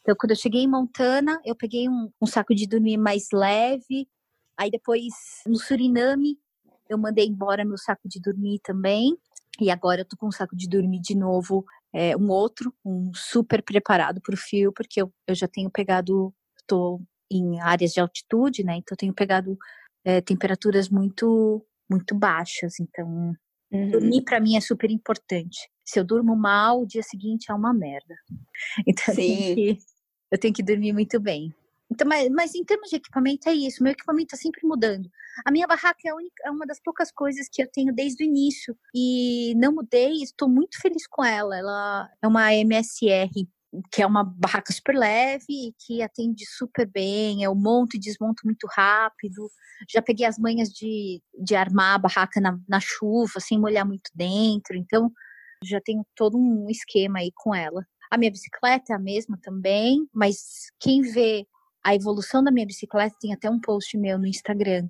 [0.00, 4.08] Então, quando eu cheguei em Montana, eu peguei um, um saco de dormir mais leve.
[4.56, 5.12] Aí, depois,
[5.46, 6.38] no Suriname,
[6.88, 9.16] eu mandei embora meu saco de dormir também.
[9.60, 13.10] E agora eu tô com um saco de dormir de novo, é, um outro, um
[13.14, 16.32] super preparado para o frio, porque eu, eu já tenho pegado,
[16.66, 18.76] tô em áreas de altitude, né?
[18.76, 19.58] Então, eu tenho pegado
[20.04, 22.80] é, temperaturas muito, muito baixas.
[22.80, 23.36] Então,
[23.70, 23.90] Uhum.
[23.90, 25.70] Dormir para mim é super importante.
[25.84, 28.14] Se eu durmo mal, o dia seguinte é uma merda.
[28.86, 29.78] Então eu tenho, que,
[30.32, 31.54] eu tenho que dormir muito bem.
[31.90, 35.08] Então, mas, mas em termos de equipamento é isso, meu equipamento está sempre mudando.
[35.46, 38.26] A minha barraca é, única, é, uma das poucas coisas que eu tenho desde o
[38.26, 41.56] início e não mudei, estou muito feliz com ela.
[41.56, 43.48] Ela é uma MSR,
[43.92, 48.66] que é uma barraca super leve, que atende super bem, eu monto e desmonto muito
[48.70, 49.50] rápido.
[49.88, 54.10] Já peguei as manhas de, de armar a barraca na, na chuva, sem molhar muito
[54.14, 55.12] dentro, então
[55.62, 57.84] já tenho todo um esquema aí com ela.
[58.10, 61.46] A minha bicicleta é a mesma também, mas quem vê
[61.84, 64.88] a evolução da minha bicicleta, tem até um post meu no Instagram.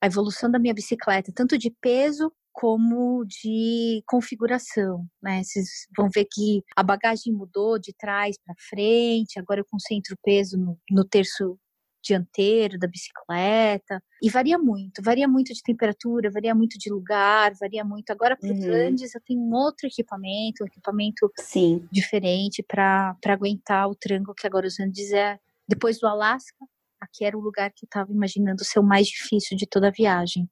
[0.00, 5.42] A evolução da minha bicicleta, tanto de peso como de configuração, né?
[5.44, 10.18] Vocês vão ver que a bagagem mudou de trás para frente, agora eu concentro o
[10.24, 11.58] peso no, no terço
[12.02, 14.02] dianteiro da bicicleta.
[14.22, 18.10] E varia muito, varia muito de temperatura, varia muito de lugar, varia muito.
[18.10, 18.72] Agora para os uhum.
[18.72, 21.86] Andes eu tenho um outro equipamento, um equipamento Sim.
[21.92, 25.38] diferente para aguentar o tranco que agora os Andes é
[25.68, 26.64] depois do Alasca,
[26.98, 29.90] aqui era o lugar que eu estava imaginando ser o mais difícil de toda a
[29.90, 30.48] viagem.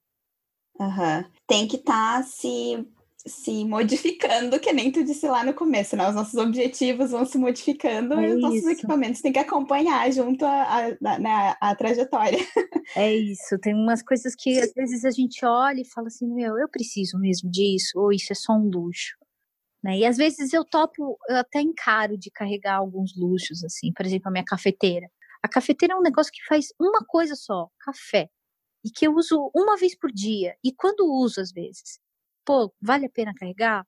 [0.79, 1.23] Uhum.
[1.47, 2.85] Tem que estar tá se,
[3.25, 6.07] se modificando, que nem tu disse lá no começo, né?
[6.07, 10.45] Os nossos objetivos vão se modificando é e os nossos equipamentos têm que acompanhar junto
[10.45, 12.39] a, a, a, né, a trajetória.
[12.95, 16.55] É isso, tem umas coisas que às vezes a gente olha e fala assim, meu,
[16.55, 19.15] eu preciso mesmo disso, ou isso é só um luxo.
[19.83, 19.99] Né?
[19.99, 24.27] E às vezes eu topo, eu até encaro de carregar alguns luxos, assim, por exemplo,
[24.27, 25.07] a minha cafeteira.
[25.41, 28.29] A cafeteira é um negócio que faz uma coisa só, café.
[28.85, 30.55] E que eu uso uma vez por dia.
[30.63, 31.99] E quando uso, às vezes,
[32.45, 33.85] pô, vale a pena carregar?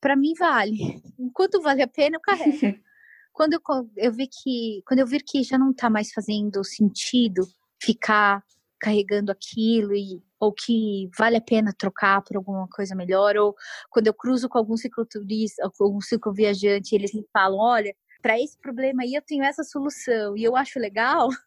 [0.00, 1.00] Para mim vale.
[1.16, 2.50] Enquanto vale a pena, eu carrego.
[3.32, 3.60] quando eu,
[3.96, 7.46] eu vi que, quando eu vir que já não está mais fazendo sentido
[7.80, 8.44] ficar
[8.80, 13.54] carregando aquilo e ou que vale a pena trocar por alguma coisa melhor, ou
[13.90, 19.02] quando eu cruzo com algum cicloturista, algum cicloviajante, eles me falam, olha, para esse problema
[19.02, 21.28] aí eu tenho essa solução, e eu acho legal,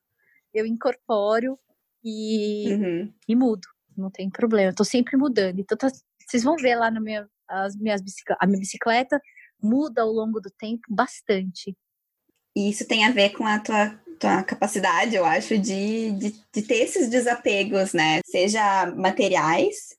[0.54, 1.60] eu incorporo
[2.04, 3.14] e, uhum.
[3.28, 3.68] e mudo,
[3.98, 5.90] não tem problema, eu tô sempre mudando, então tá,
[6.28, 8.02] vocês vão ver lá na minha, as minhas
[8.40, 9.20] a minha bicicleta
[9.62, 11.76] muda ao longo do tempo bastante.
[12.56, 16.62] E isso tem a ver com a tua tua capacidade, eu acho, de, de, de
[16.62, 18.22] ter esses desapegos, né?
[18.26, 19.98] Seja materiais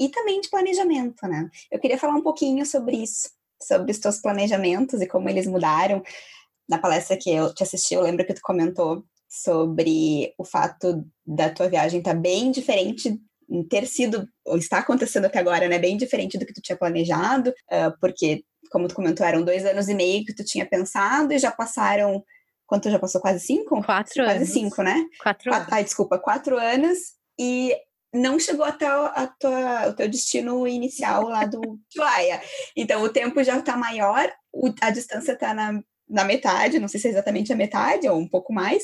[0.00, 1.50] e também de planejamento, né?
[1.70, 3.30] Eu queria falar um pouquinho sobre isso,
[3.62, 6.02] sobre os teus planejamentos e como eles mudaram.
[6.68, 11.50] Na palestra que eu te assisti, eu lembro que tu comentou sobre o fato da
[11.50, 13.18] tua viagem estar tá bem diferente
[13.70, 17.50] ter sido, ou está acontecendo até agora, né, bem diferente do que tu tinha planejado,
[17.50, 18.42] uh, porque,
[18.72, 22.24] como tu comentou, eram dois anos e meio que tu tinha pensado e já passaram
[22.66, 23.20] Quanto já passou?
[23.20, 23.82] Quase cinco?
[23.82, 24.48] Quatro Quase anos.
[24.48, 25.04] cinco, né?
[25.22, 25.68] Quatro anos.
[25.70, 26.98] Ai, desculpa, quatro anos.
[27.38, 27.72] E
[28.12, 31.60] não chegou até a tua, o teu destino inicial lá do
[31.94, 32.42] Chuaia.
[32.76, 36.98] Então, o tempo já está maior, o, a distância está na, na metade, não sei
[36.98, 38.82] se é exatamente a metade ou um pouco mais,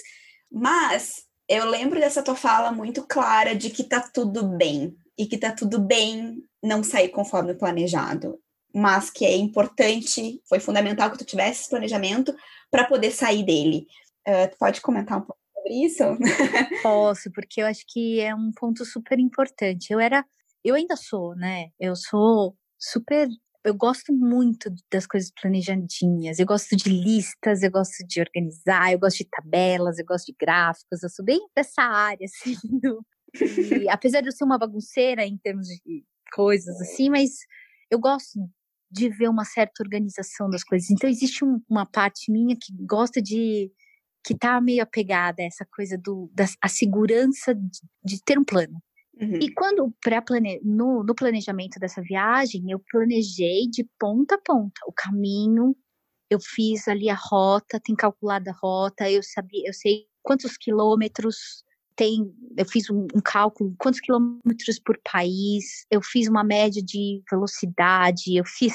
[0.52, 5.38] mas eu lembro dessa tua fala muito clara de que tá tudo bem e que
[5.38, 8.38] tá tudo bem não sair conforme planejado,
[8.74, 12.34] mas que é importante, foi fundamental que tu tivesse esse planejamento
[12.70, 13.86] para poder sair dele.
[14.26, 16.04] Uh, pode comentar um pouco sobre isso?
[16.82, 19.92] Posso, porque eu acho que é um ponto super importante.
[19.92, 20.24] Eu era,
[20.64, 21.70] eu ainda sou, né?
[21.78, 23.28] Eu sou super
[23.64, 28.98] eu gosto muito das coisas planejadinhas, eu gosto de listas, eu gosto de organizar, eu
[28.98, 32.56] gosto de tabelas, eu gosto de gráficos, eu sou bem dessa área, assim.
[32.80, 33.04] Do...
[33.40, 37.30] E, apesar de eu ser uma bagunceira em termos de coisas assim, mas
[37.90, 38.38] eu gosto
[38.90, 40.90] de ver uma certa organização das coisas.
[40.90, 43.70] Então existe um, uma parte minha que gosta de
[44.24, 48.44] que tá meio apegada a essa coisa do da a segurança de, de ter um
[48.44, 48.82] plano.
[49.22, 49.38] Uhum.
[49.40, 54.92] E quando pré-plane no, no planejamento dessa viagem, eu planejei de ponta a ponta o
[54.92, 55.76] caminho,
[56.28, 61.62] eu fiz ali a rota, tem calculado a rota, eu sabia, eu sei quantos quilômetros
[61.94, 67.22] tem, eu fiz um, um, cálculo, quantos quilômetros por país, eu fiz uma média de
[67.30, 68.74] velocidade, eu fiz,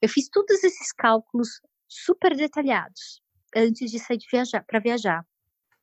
[0.00, 3.20] eu fiz todos esses cálculos super detalhados
[3.56, 5.24] antes de sair de viajar, para viajar.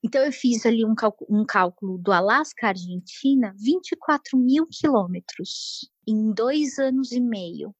[0.05, 5.89] Então eu fiz ali um cálculo, um cálculo do Alasca à Argentina, 24 mil quilômetros
[6.07, 7.75] em dois anos e meio.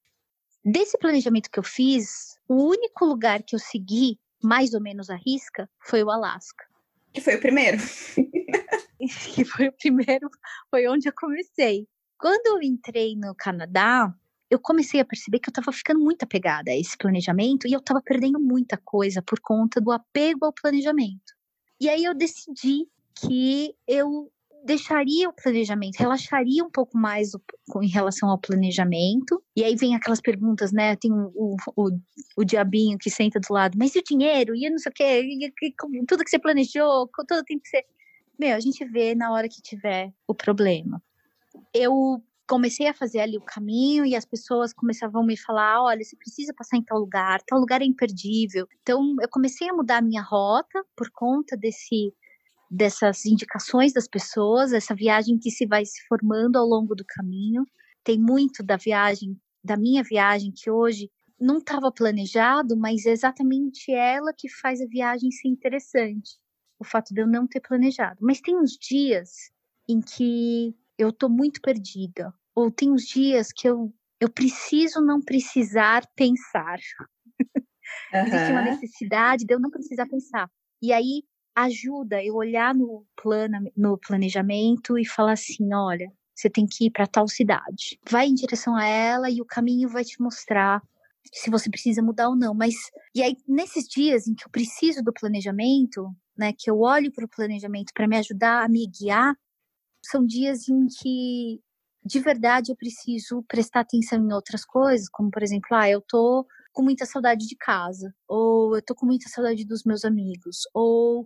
[0.64, 5.16] Desse planejamento que eu fiz, o único lugar que eu segui mais ou menos a
[5.16, 6.66] risca foi o Alasca.
[7.14, 7.78] Que foi o primeiro.
[9.36, 10.28] que foi o primeiro,
[10.72, 11.88] foi onde eu comecei.
[12.18, 14.12] Quando eu entrei no Canadá,
[14.50, 17.80] eu comecei a perceber que eu estava ficando muito apegada a esse planejamento e eu
[17.80, 21.35] estava perdendo muita coisa por conta do apego ao planejamento.
[21.80, 24.32] E aí eu decidi que eu
[24.66, 27.42] deixaria o planejamento, relaxaria um pouco mais o,
[27.84, 29.42] em relação ao planejamento.
[29.56, 30.96] E aí vem aquelas perguntas, né?
[30.96, 31.90] Tem o, o,
[32.36, 34.56] o, diabinho que senta do lado, mas e o dinheiro?
[34.56, 35.22] E não sei o quê?
[35.22, 37.86] E, e, tudo que você planejou, tudo tem que ser.
[38.40, 41.02] Meu, a gente vê na hora que tiver o problema.
[41.74, 46.04] Eu comecei a fazer ali o caminho e as pessoas começavam a me falar: olha,
[46.04, 48.68] você precisa passar em tal lugar, tal lugar é imperdível.
[48.82, 52.14] Então, eu comecei a mudar a minha rota por conta desse
[52.70, 57.66] dessas indicações das pessoas, essa viagem que se vai se formando ao longo do caminho.
[58.04, 61.10] Tem muito da viagem, da minha viagem, que hoje
[61.40, 66.38] não estava planejado, mas é exatamente ela que faz a viagem ser interessante.
[66.80, 68.18] O fato de eu não ter planejado.
[68.22, 69.30] Mas tem uns dias
[69.88, 75.22] em que eu tô muito perdida, ou tem uns dias que eu, eu preciso não
[75.22, 76.80] precisar pensar.
[78.14, 78.26] Uhum.
[78.28, 80.50] Existe uma necessidade de eu não precisar pensar.
[80.82, 81.24] E aí
[81.56, 86.92] ajuda eu olhar no plano, no planejamento e falar assim, olha, você tem que ir
[86.92, 87.98] para tal cidade.
[88.10, 90.82] Vai em direção a ela e o caminho vai te mostrar
[91.32, 92.54] se você precisa mudar ou não.
[92.54, 92.76] Mas
[93.14, 97.26] e aí nesses dias em que eu preciso do planejamento, né, que eu olho para
[97.26, 99.36] o planejamento para me ajudar a me guiar,
[100.06, 101.60] são dias em que
[102.04, 106.46] de verdade eu preciso prestar atenção em outras coisas, como por exemplo, ah, eu tô
[106.72, 111.26] com muita saudade de casa, ou eu tô com muita saudade dos meus amigos, ou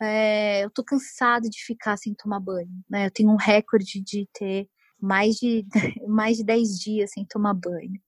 [0.00, 3.06] é, eu tô cansada de ficar sem tomar banho, né?
[3.06, 4.68] Eu tenho um recorde de ter
[5.00, 5.64] mais de,
[6.08, 8.00] mais de 10 dias sem tomar banho.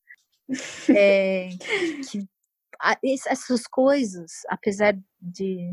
[0.89, 1.49] É,
[2.11, 2.29] que,
[3.29, 5.73] essas coisas, apesar de.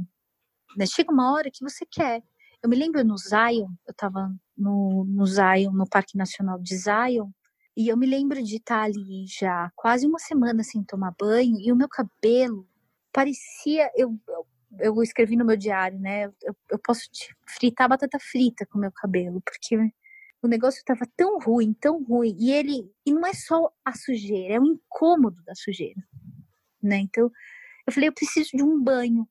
[0.77, 2.23] Né, chega uma hora que você quer.
[2.64, 7.30] Eu me lembro no Zion, eu tava no, no Zion, no Parque Nacional de Zion,
[7.76, 11.73] e eu me lembro de estar ali já quase uma semana sem tomar banho e
[11.73, 12.65] o meu cabelo
[13.11, 13.91] parecia.
[13.98, 14.48] Eu, eu,
[14.80, 16.27] eu escrevi no meu diário, né?
[16.41, 17.10] Eu, eu posso
[17.45, 19.76] fritar batata frita com o meu cabelo, porque
[20.41, 22.34] o negócio estava tão ruim, tão ruim.
[22.40, 22.90] E ele.
[23.06, 26.02] E não é só a sujeira, é o incômodo da sujeira.
[26.81, 26.99] Né?
[26.99, 27.30] Então,
[27.85, 29.27] eu falei, eu preciso de um banho.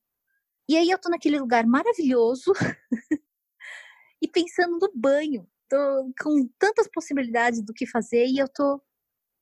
[0.68, 2.52] E aí eu tô naquele lugar maravilhoso
[4.22, 8.80] e pensando no banho tô com tantas possibilidades do que fazer e eu tô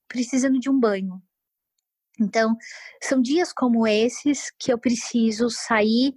[0.07, 1.21] precisando de um banho.
[2.19, 2.55] Então,
[3.03, 6.13] são dias como esses que eu preciso sair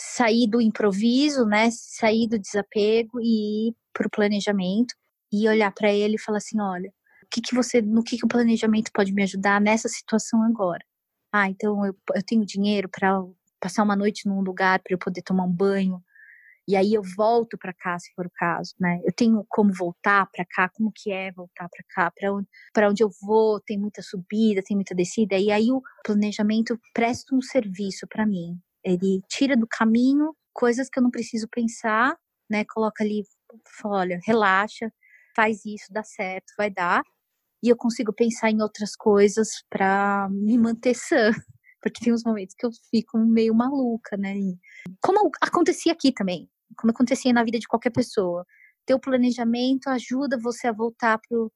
[0.00, 1.70] sair do improviso, né?
[1.72, 4.94] Sair do desapego e ir para o planejamento
[5.32, 6.88] e olhar para ele e falar assim, olha,
[7.24, 10.84] o que que você, no que que o planejamento pode me ajudar nessa situação agora?
[11.32, 13.20] Ah, então eu, eu tenho dinheiro para
[13.60, 16.02] passar uma noite num lugar para eu poder tomar um banho
[16.68, 19.00] e aí eu volto para cá, se for o caso, né?
[19.02, 22.46] Eu tenho como voltar para cá, como que é voltar para cá, para onde,
[22.90, 27.40] onde eu vou, tem muita subida, tem muita descida, e aí o planejamento presta um
[27.40, 28.60] serviço para mim.
[28.84, 32.14] Ele tira do caminho coisas que eu não preciso pensar,
[32.50, 32.66] né?
[32.66, 33.24] Coloca ali,
[33.86, 34.92] olha, relaxa,
[35.34, 37.02] faz isso, dá certo, vai dar.
[37.62, 41.30] E eu consigo pensar em outras coisas para me manter sã,
[41.80, 44.34] porque tem uns momentos que eu fico meio maluca, né?
[45.00, 46.46] Como acontecia aqui também
[46.76, 48.44] como acontecia na vida de qualquer pessoa.
[48.86, 51.52] Ter o planejamento ajuda você a voltar pro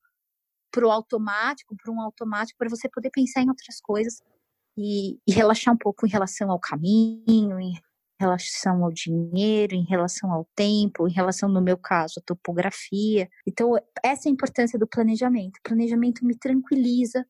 [0.72, 4.22] pro automático, para um automático, para você poder pensar em outras coisas
[4.76, 7.74] e, e, relaxar um pouco em relação ao caminho, em
[8.18, 13.28] relação ao dinheiro, em relação ao tempo, em relação, no meu caso, à topografia.
[13.46, 15.58] Então, essa é a importância do planejamento.
[15.58, 17.26] O planejamento me tranquiliza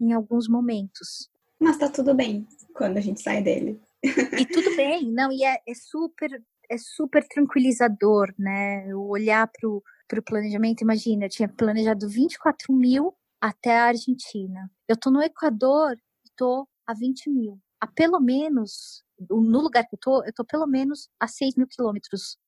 [0.00, 1.30] em alguns momentos.
[1.58, 3.80] Mas tá tudo bem quando a gente sai dele.
[4.02, 6.30] E tudo bem, não, e é, é super
[6.70, 8.86] é super tranquilizador, né?
[8.88, 14.70] Eu olhar para o planejamento, imagina, eu tinha planejado 24 mil até a Argentina.
[14.88, 17.60] Eu tô no Equador e tô a 20 mil.
[17.80, 21.66] A pelo menos, no lugar que eu tô, eu tô pelo menos a 6 mil
[21.66, 22.38] quilômetros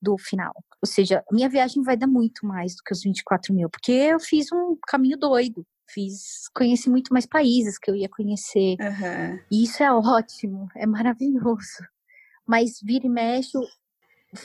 [0.00, 0.52] do final.
[0.82, 4.20] Ou seja, minha viagem vai dar muito mais do que os 24 mil, porque eu
[4.20, 5.66] fiz um caminho doido.
[5.88, 8.76] Fiz, conheci muito mais países que eu ia conhecer.
[8.80, 9.38] Uhum.
[9.50, 11.84] E isso é ótimo, é maravilhoso.
[12.46, 13.58] Mas vira e mexe,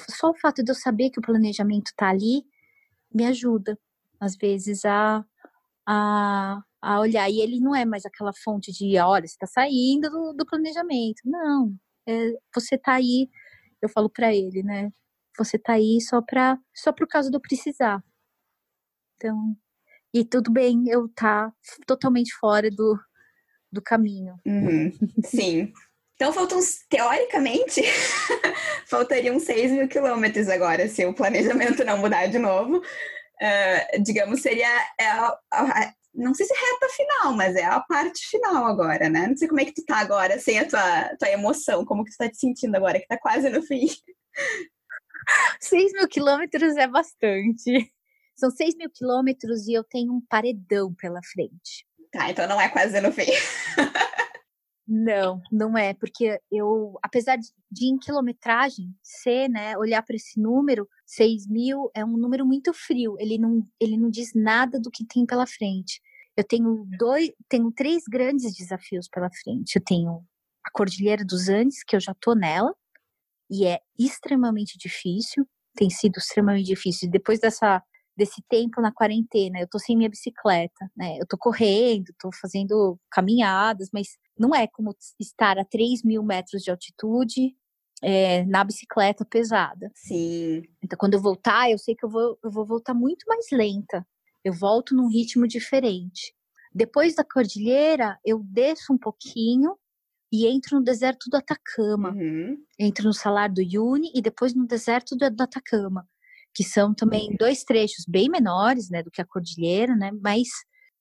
[0.09, 2.45] só o fato de eu saber que o planejamento está ali
[3.13, 3.77] me ajuda,
[4.19, 5.25] às vezes, a,
[5.85, 7.29] a, a olhar.
[7.29, 11.21] E ele não é mais aquela fonte de, olha, você está saindo do, do, planejamento.
[11.25, 11.75] Não,
[12.07, 13.29] é, você está aí,
[13.81, 14.91] eu falo para ele, né?
[15.37, 18.03] Você está aí só para só por causa do precisar.
[19.15, 19.55] Então,
[20.13, 21.53] e tudo bem eu tá
[21.85, 22.99] totalmente fora do,
[23.71, 24.39] do caminho.
[24.45, 24.91] Uhum,
[25.23, 25.71] sim.
[26.21, 27.81] Então faltam, teoricamente,
[28.85, 32.77] faltariam 6 mil quilômetros agora, se o planejamento não mudar de novo.
[32.77, 34.67] Uh, digamos, seria
[34.99, 39.09] é a, a, não sei se é reta final, mas é a parte final agora,
[39.09, 39.25] né?
[39.25, 42.11] Não sei como é que tu tá agora, sem a tua, tua emoção, como que
[42.11, 43.87] tu tá te sentindo agora, que tá quase no fim.
[45.59, 47.91] 6 mil quilômetros é bastante.
[48.35, 51.83] São 6 mil quilômetros e eu tenho um paredão pela frente.
[52.11, 53.25] Tá, então não é quase no fim.
[54.87, 60.87] Não, não é, porque eu, apesar de, em quilometragem ser, né, olhar para esse número,
[61.05, 65.05] 6 mil é um número muito frio, ele não, ele não diz nada do que
[65.05, 66.01] tem pela frente.
[66.35, 69.75] Eu tenho dois, tenho três grandes desafios pela frente.
[69.75, 70.25] Eu tenho
[70.63, 72.73] a Cordilheira dos Andes, que eu já tô nela,
[73.49, 75.45] e é extremamente difícil,
[75.75, 77.09] tem sido extremamente difícil.
[77.09, 77.83] Depois dessa
[78.15, 81.17] desse tempo na quarentena, eu tô sem minha bicicleta, né?
[81.19, 86.61] Eu tô correndo, tô fazendo caminhadas, mas não é como estar a 3 mil metros
[86.61, 87.55] de altitude
[88.01, 89.91] é, na bicicleta pesada.
[89.95, 90.63] Sim.
[90.83, 94.05] Então, quando eu voltar, eu sei que eu vou, eu vou voltar muito mais lenta.
[94.43, 96.33] Eu volto num ritmo diferente.
[96.73, 99.77] Depois da cordilheira, eu desço um pouquinho
[100.31, 102.11] e entro no deserto do Atacama.
[102.11, 102.57] Uhum.
[102.79, 106.07] Entro no Salar do Uyuni e depois no deserto do, do Atacama,
[106.53, 110.47] que são também dois trechos bem menores, né, do que a cordilheira, né, mas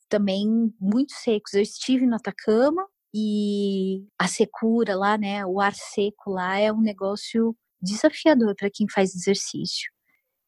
[0.09, 0.47] também
[0.81, 1.55] muito secos.
[1.55, 6.81] Eu estive no Atacama e a secura lá, né, o ar seco lá é um
[6.81, 9.90] negócio desafiador para quem faz exercício.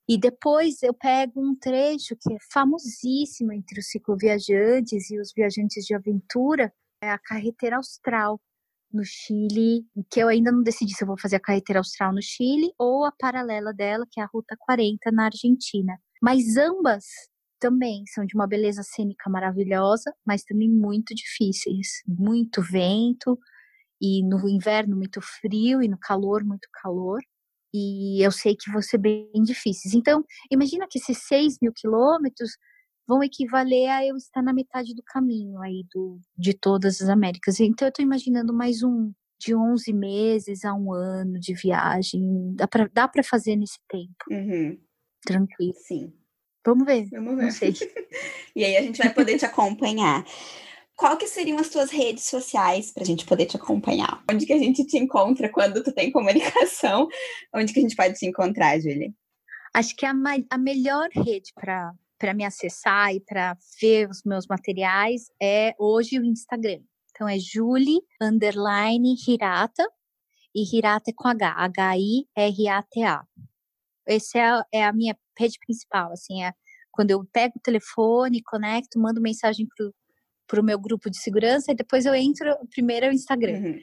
[0.09, 5.85] E depois eu pego um trecho que é famosíssimo entre os cicloviajantes e os viajantes
[5.85, 6.73] de aventura,
[7.03, 8.41] é a carretera austral
[8.93, 12.23] no Chile, que eu ainda não decidi se eu vou fazer a carretera austral no
[12.23, 15.99] Chile ou a paralela dela, que é a Ruta 40 na Argentina.
[16.23, 17.05] Mas ambas
[17.61, 22.03] também são de uma beleza cênica maravilhosa, mas também muito difíceis.
[22.07, 23.39] Muito vento,
[24.01, 27.21] e no inverno muito frio, e no calor muito calor.
[27.75, 29.95] E eu sei que vão ser bem difíceis.
[29.95, 32.53] Então, imagina que esses 6 mil quilômetros
[33.13, 37.61] vão equivaler a eu estar na metade do caminho aí do, de todas as Américas.
[37.61, 42.55] Então, eu estou imaginando mais um de 11 meses a um ano de viagem.
[42.55, 44.25] Dá para dá pra fazer nesse tempo.
[44.31, 44.79] Uhum.
[45.27, 45.75] Tranquilo.
[45.77, 46.11] Sim.
[46.65, 47.07] Vamos ver.
[47.11, 47.43] Vamos ver.
[47.43, 47.75] Não sei.
[48.57, 50.25] e aí a gente vai poder te acompanhar.
[50.97, 54.25] Qual que seriam as tuas redes sociais para a gente poder te acompanhar?
[54.31, 57.09] Onde que a gente te encontra quando tu tem comunicação?
[57.55, 59.13] Onde que a gente pode te encontrar, Julie?
[59.75, 60.15] Acho que a,
[60.51, 61.93] a melhor rede para
[62.23, 66.81] para me acessar e para ver os meus materiais é hoje o Instagram.
[67.11, 69.85] Então é Julie underline Hirata
[70.55, 73.25] e Hirata é com H, H-I-R-A-T-A.
[74.07, 76.53] Essa é a, é a minha rede principal, assim, é
[76.93, 79.93] quando eu pego o telefone, conecto, mando mensagem pro,
[80.47, 83.59] pro meu grupo de segurança e depois eu entro, primeiro é o Instagram.
[83.59, 83.81] Uhum.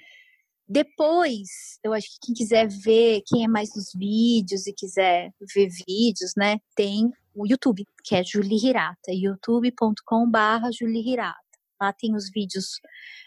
[0.72, 5.68] Depois, eu acho que quem quiser ver, quem é mais dos vídeos e quiser ver
[5.88, 11.40] vídeos, né, tem o YouTube, que é Julie Hirata, youtube.com.br Julie Hirata.
[11.82, 12.80] Lá tem os vídeos,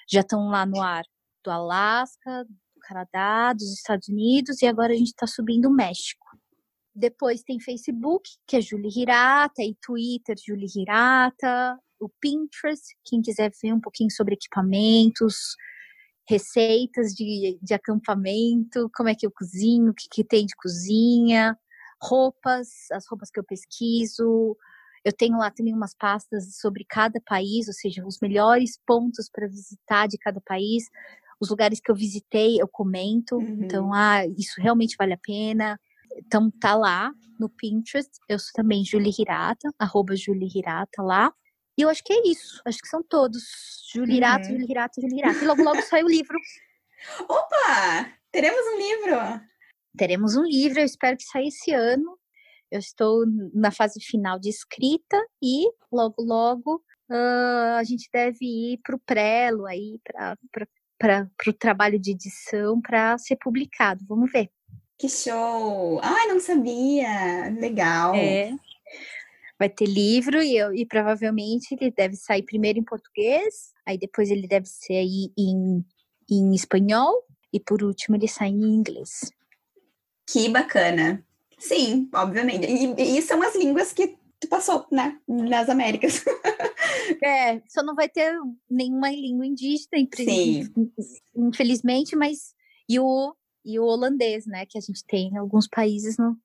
[0.09, 1.03] já estão lá no ar
[1.45, 6.25] do Alasca, do Canadá, dos Estados Unidos e agora a gente está subindo o México.
[6.95, 13.51] Depois tem Facebook, que é Julie Hirata, e Twitter, Julie Hirata, o Pinterest, quem quiser
[13.61, 15.57] ver um pouquinho sobre equipamentos,
[16.29, 21.59] receitas de, de acampamento, como é que eu cozinho, o que, que tem de cozinha,
[22.01, 24.57] roupas, as roupas que eu pesquiso.
[25.05, 29.49] Eu tenho lá também umas pastas sobre cada país, ou seja, os melhores pontos para
[29.49, 30.85] visitar de cada país,
[31.41, 33.37] os lugares que eu visitei, eu comento.
[33.37, 33.65] Uhum.
[33.65, 35.79] Então, ah, isso realmente vale a pena.
[36.17, 38.11] Então, tá lá no Pinterest.
[38.29, 41.33] Eu sou também Julie Hirata, arroba Julie Hirata lá.
[41.79, 42.61] E eu acho que é isso.
[42.65, 43.43] Acho que são todos.
[43.93, 44.55] Julie Hirata, Uhum.
[44.55, 45.01] Julie Hirata.
[45.01, 46.37] E logo, logo sai o livro.
[47.21, 48.13] Opa!
[48.31, 49.41] Teremos um livro!
[49.97, 52.19] Teremos um livro, eu espero que saia esse ano.
[52.71, 58.81] Eu estou na fase final de escrita e logo, logo ah, a gente deve ir
[58.83, 60.01] para o prelo aí,
[60.99, 64.03] para o trabalho de edição para ser publicado.
[64.09, 64.49] Vamos ver.
[64.99, 66.01] Que show!
[66.03, 67.51] Ai, não sabia!
[67.61, 68.15] Legal!
[68.15, 68.55] É.
[69.63, 74.29] Vai ter livro e, eu, e provavelmente ele deve sair primeiro em português, aí depois
[74.29, 75.85] ele deve sair em,
[76.29, 77.15] em espanhol
[77.53, 79.31] e por último ele sai em inglês.
[80.29, 81.25] Que bacana!
[81.61, 82.67] Sim, obviamente.
[82.67, 85.21] E, e são as línguas que tu passou, né?
[85.29, 86.25] Nas Américas.
[87.23, 88.33] É, só não vai ter
[88.71, 90.69] nenhuma língua indígena, Sim.
[91.35, 92.55] infelizmente, mas
[92.89, 93.35] e o,
[93.65, 94.67] e o holandês, né?
[94.67, 96.37] Que a gente tem em alguns países no,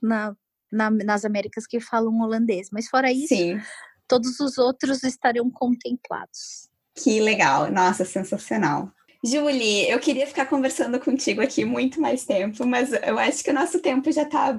[0.00, 0.36] na,
[0.70, 2.68] na, nas Américas que falam holandês.
[2.72, 3.60] Mas fora isso, Sim.
[4.08, 6.68] todos os outros estarão contemplados.
[6.94, 7.70] Que legal!
[7.70, 8.92] Nossa, sensacional!
[9.22, 13.54] Julie, eu queria ficar conversando contigo aqui muito mais tempo, mas eu acho que o
[13.54, 14.58] nosso tempo já está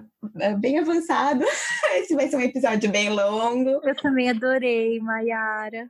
[0.59, 1.43] bem avançado.
[1.97, 3.69] Esse vai ser um episódio bem longo.
[3.83, 5.89] Eu também adorei, Mayara.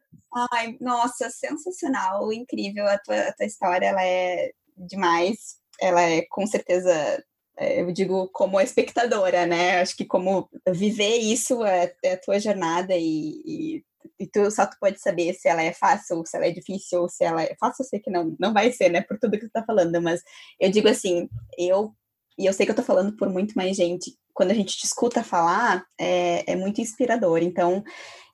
[0.53, 2.87] Ai, nossa, sensacional, incrível.
[2.87, 5.57] A tua, a tua história ela é demais.
[5.81, 7.21] Ela é com certeza
[7.59, 9.81] eu digo como espectadora, né?
[9.81, 13.83] Acho que como viver isso é, é a tua jornada e, e,
[14.19, 17.23] e, tu só tu pode saber se ela é fácil, se ela é difícil, se
[17.23, 19.01] ela é fácil, eu sei que não, não vai ser, né?
[19.01, 20.21] Por tudo que tu tá falando, mas
[20.59, 21.93] eu digo assim, eu
[22.37, 24.85] e eu sei que eu tô falando por muito mais gente, quando a gente te
[24.85, 27.39] escuta falar, é, é muito inspirador.
[27.43, 27.83] Então,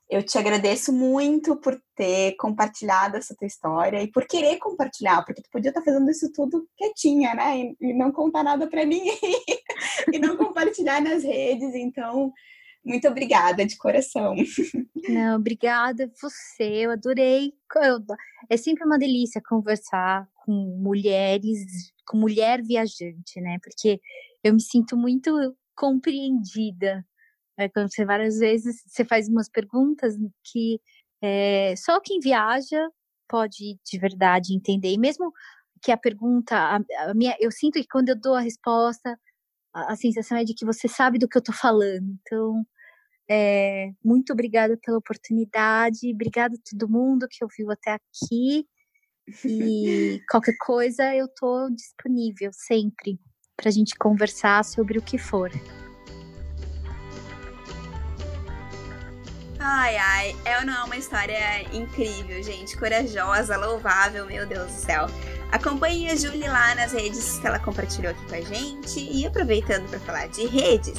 [0.09, 5.41] eu te agradeço muito por ter compartilhado essa tua história e por querer compartilhar, porque
[5.41, 7.59] tu podia estar fazendo isso tudo quietinha, né?
[7.59, 9.19] E, e não contar nada para ninguém
[10.13, 11.75] e não compartilhar nas redes.
[11.75, 12.31] Então,
[12.85, 14.33] muito obrigada de coração.
[15.09, 16.85] Não, obrigada você.
[16.85, 17.53] Eu adorei.
[18.49, 23.57] É sempre uma delícia conversar com mulheres, com mulher viajante, né?
[23.61, 23.99] Porque
[24.41, 27.05] eu me sinto muito compreendida
[27.57, 30.79] é, quando você várias vezes você faz umas perguntas que
[31.21, 32.87] é, só quem viaja
[33.27, 34.93] pode de verdade entender.
[34.93, 35.33] E mesmo
[35.81, 36.79] que a pergunta, a,
[37.09, 39.19] a minha, eu sinto que quando eu dou a resposta,
[39.73, 42.17] a, a sensação é de que você sabe do que eu estou falando.
[42.21, 42.65] Então,
[43.29, 48.65] é, muito obrigada pela oportunidade, obrigada a todo mundo que ouviu até aqui.
[49.45, 53.19] E qualquer coisa eu estou disponível sempre
[53.55, 55.51] para a gente conversar sobre o que for.
[59.69, 64.79] Ai, ai, é ou não é uma história incrível, gente, corajosa, louvável, meu Deus do
[64.79, 65.07] céu.
[65.51, 69.89] Acompanhe a Julie lá nas redes que ela compartilhou aqui com a gente e aproveitando
[69.89, 70.97] para falar de redes,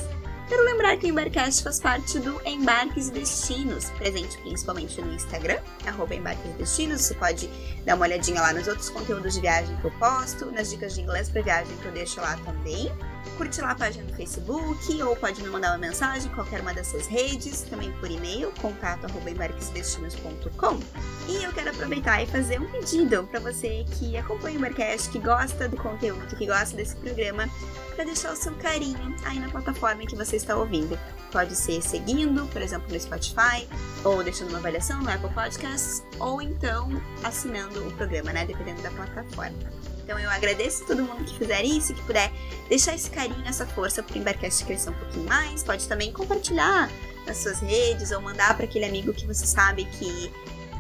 [0.49, 6.15] Quero lembrar que o Embarcast faz parte do Embarques Destinos, presente principalmente no Instagram, arroba
[6.15, 7.03] Embarques Destinos.
[7.03, 7.51] Você pode
[7.85, 11.03] dar uma olhadinha lá nos outros conteúdos de viagem que eu posto, nas dicas de
[11.03, 12.91] inglês para viagem que eu deixo lá também
[13.39, 16.75] curte lá a página no Facebook ou pode me mandar uma mensagem em qualquer uma
[16.75, 20.81] dessas redes, também por e-mail, contato@embarquesdestinos.com.
[21.29, 25.21] E eu quero aproveitar e fazer um pedido para você que acompanha o Barcast, que
[25.21, 27.49] gosta do conteúdo, que gosta desse programa,
[27.95, 30.99] para deixar o seu carinho aí na plataforma que você está ouvindo.
[31.31, 33.69] Pode ser seguindo, por exemplo, no Spotify,
[34.03, 36.91] ou deixando uma avaliação no Apple Podcasts, ou então
[37.23, 38.45] assinando o programa, né?
[38.45, 39.78] Dependendo da plataforma.
[40.09, 42.33] Então eu agradeço todo mundo que fizer isso, que puder
[42.67, 45.63] deixar esse carinho, essa força para o Embarcast crescer um pouquinho mais.
[45.63, 46.91] Pode também compartilhar
[47.27, 50.33] nas suas redes ou mandar para aquele amigo que você sabe que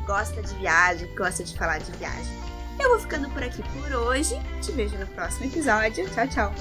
[0.06, 2.38] gosta de viagem, que gosta de falar de viagem.
[2.80, 4.34] Eu vou ficando por aqui por hoje.
[4.62, 6.08] Te vejo no próximo episódio.
[6.08, 6.54] Tchau, tchau.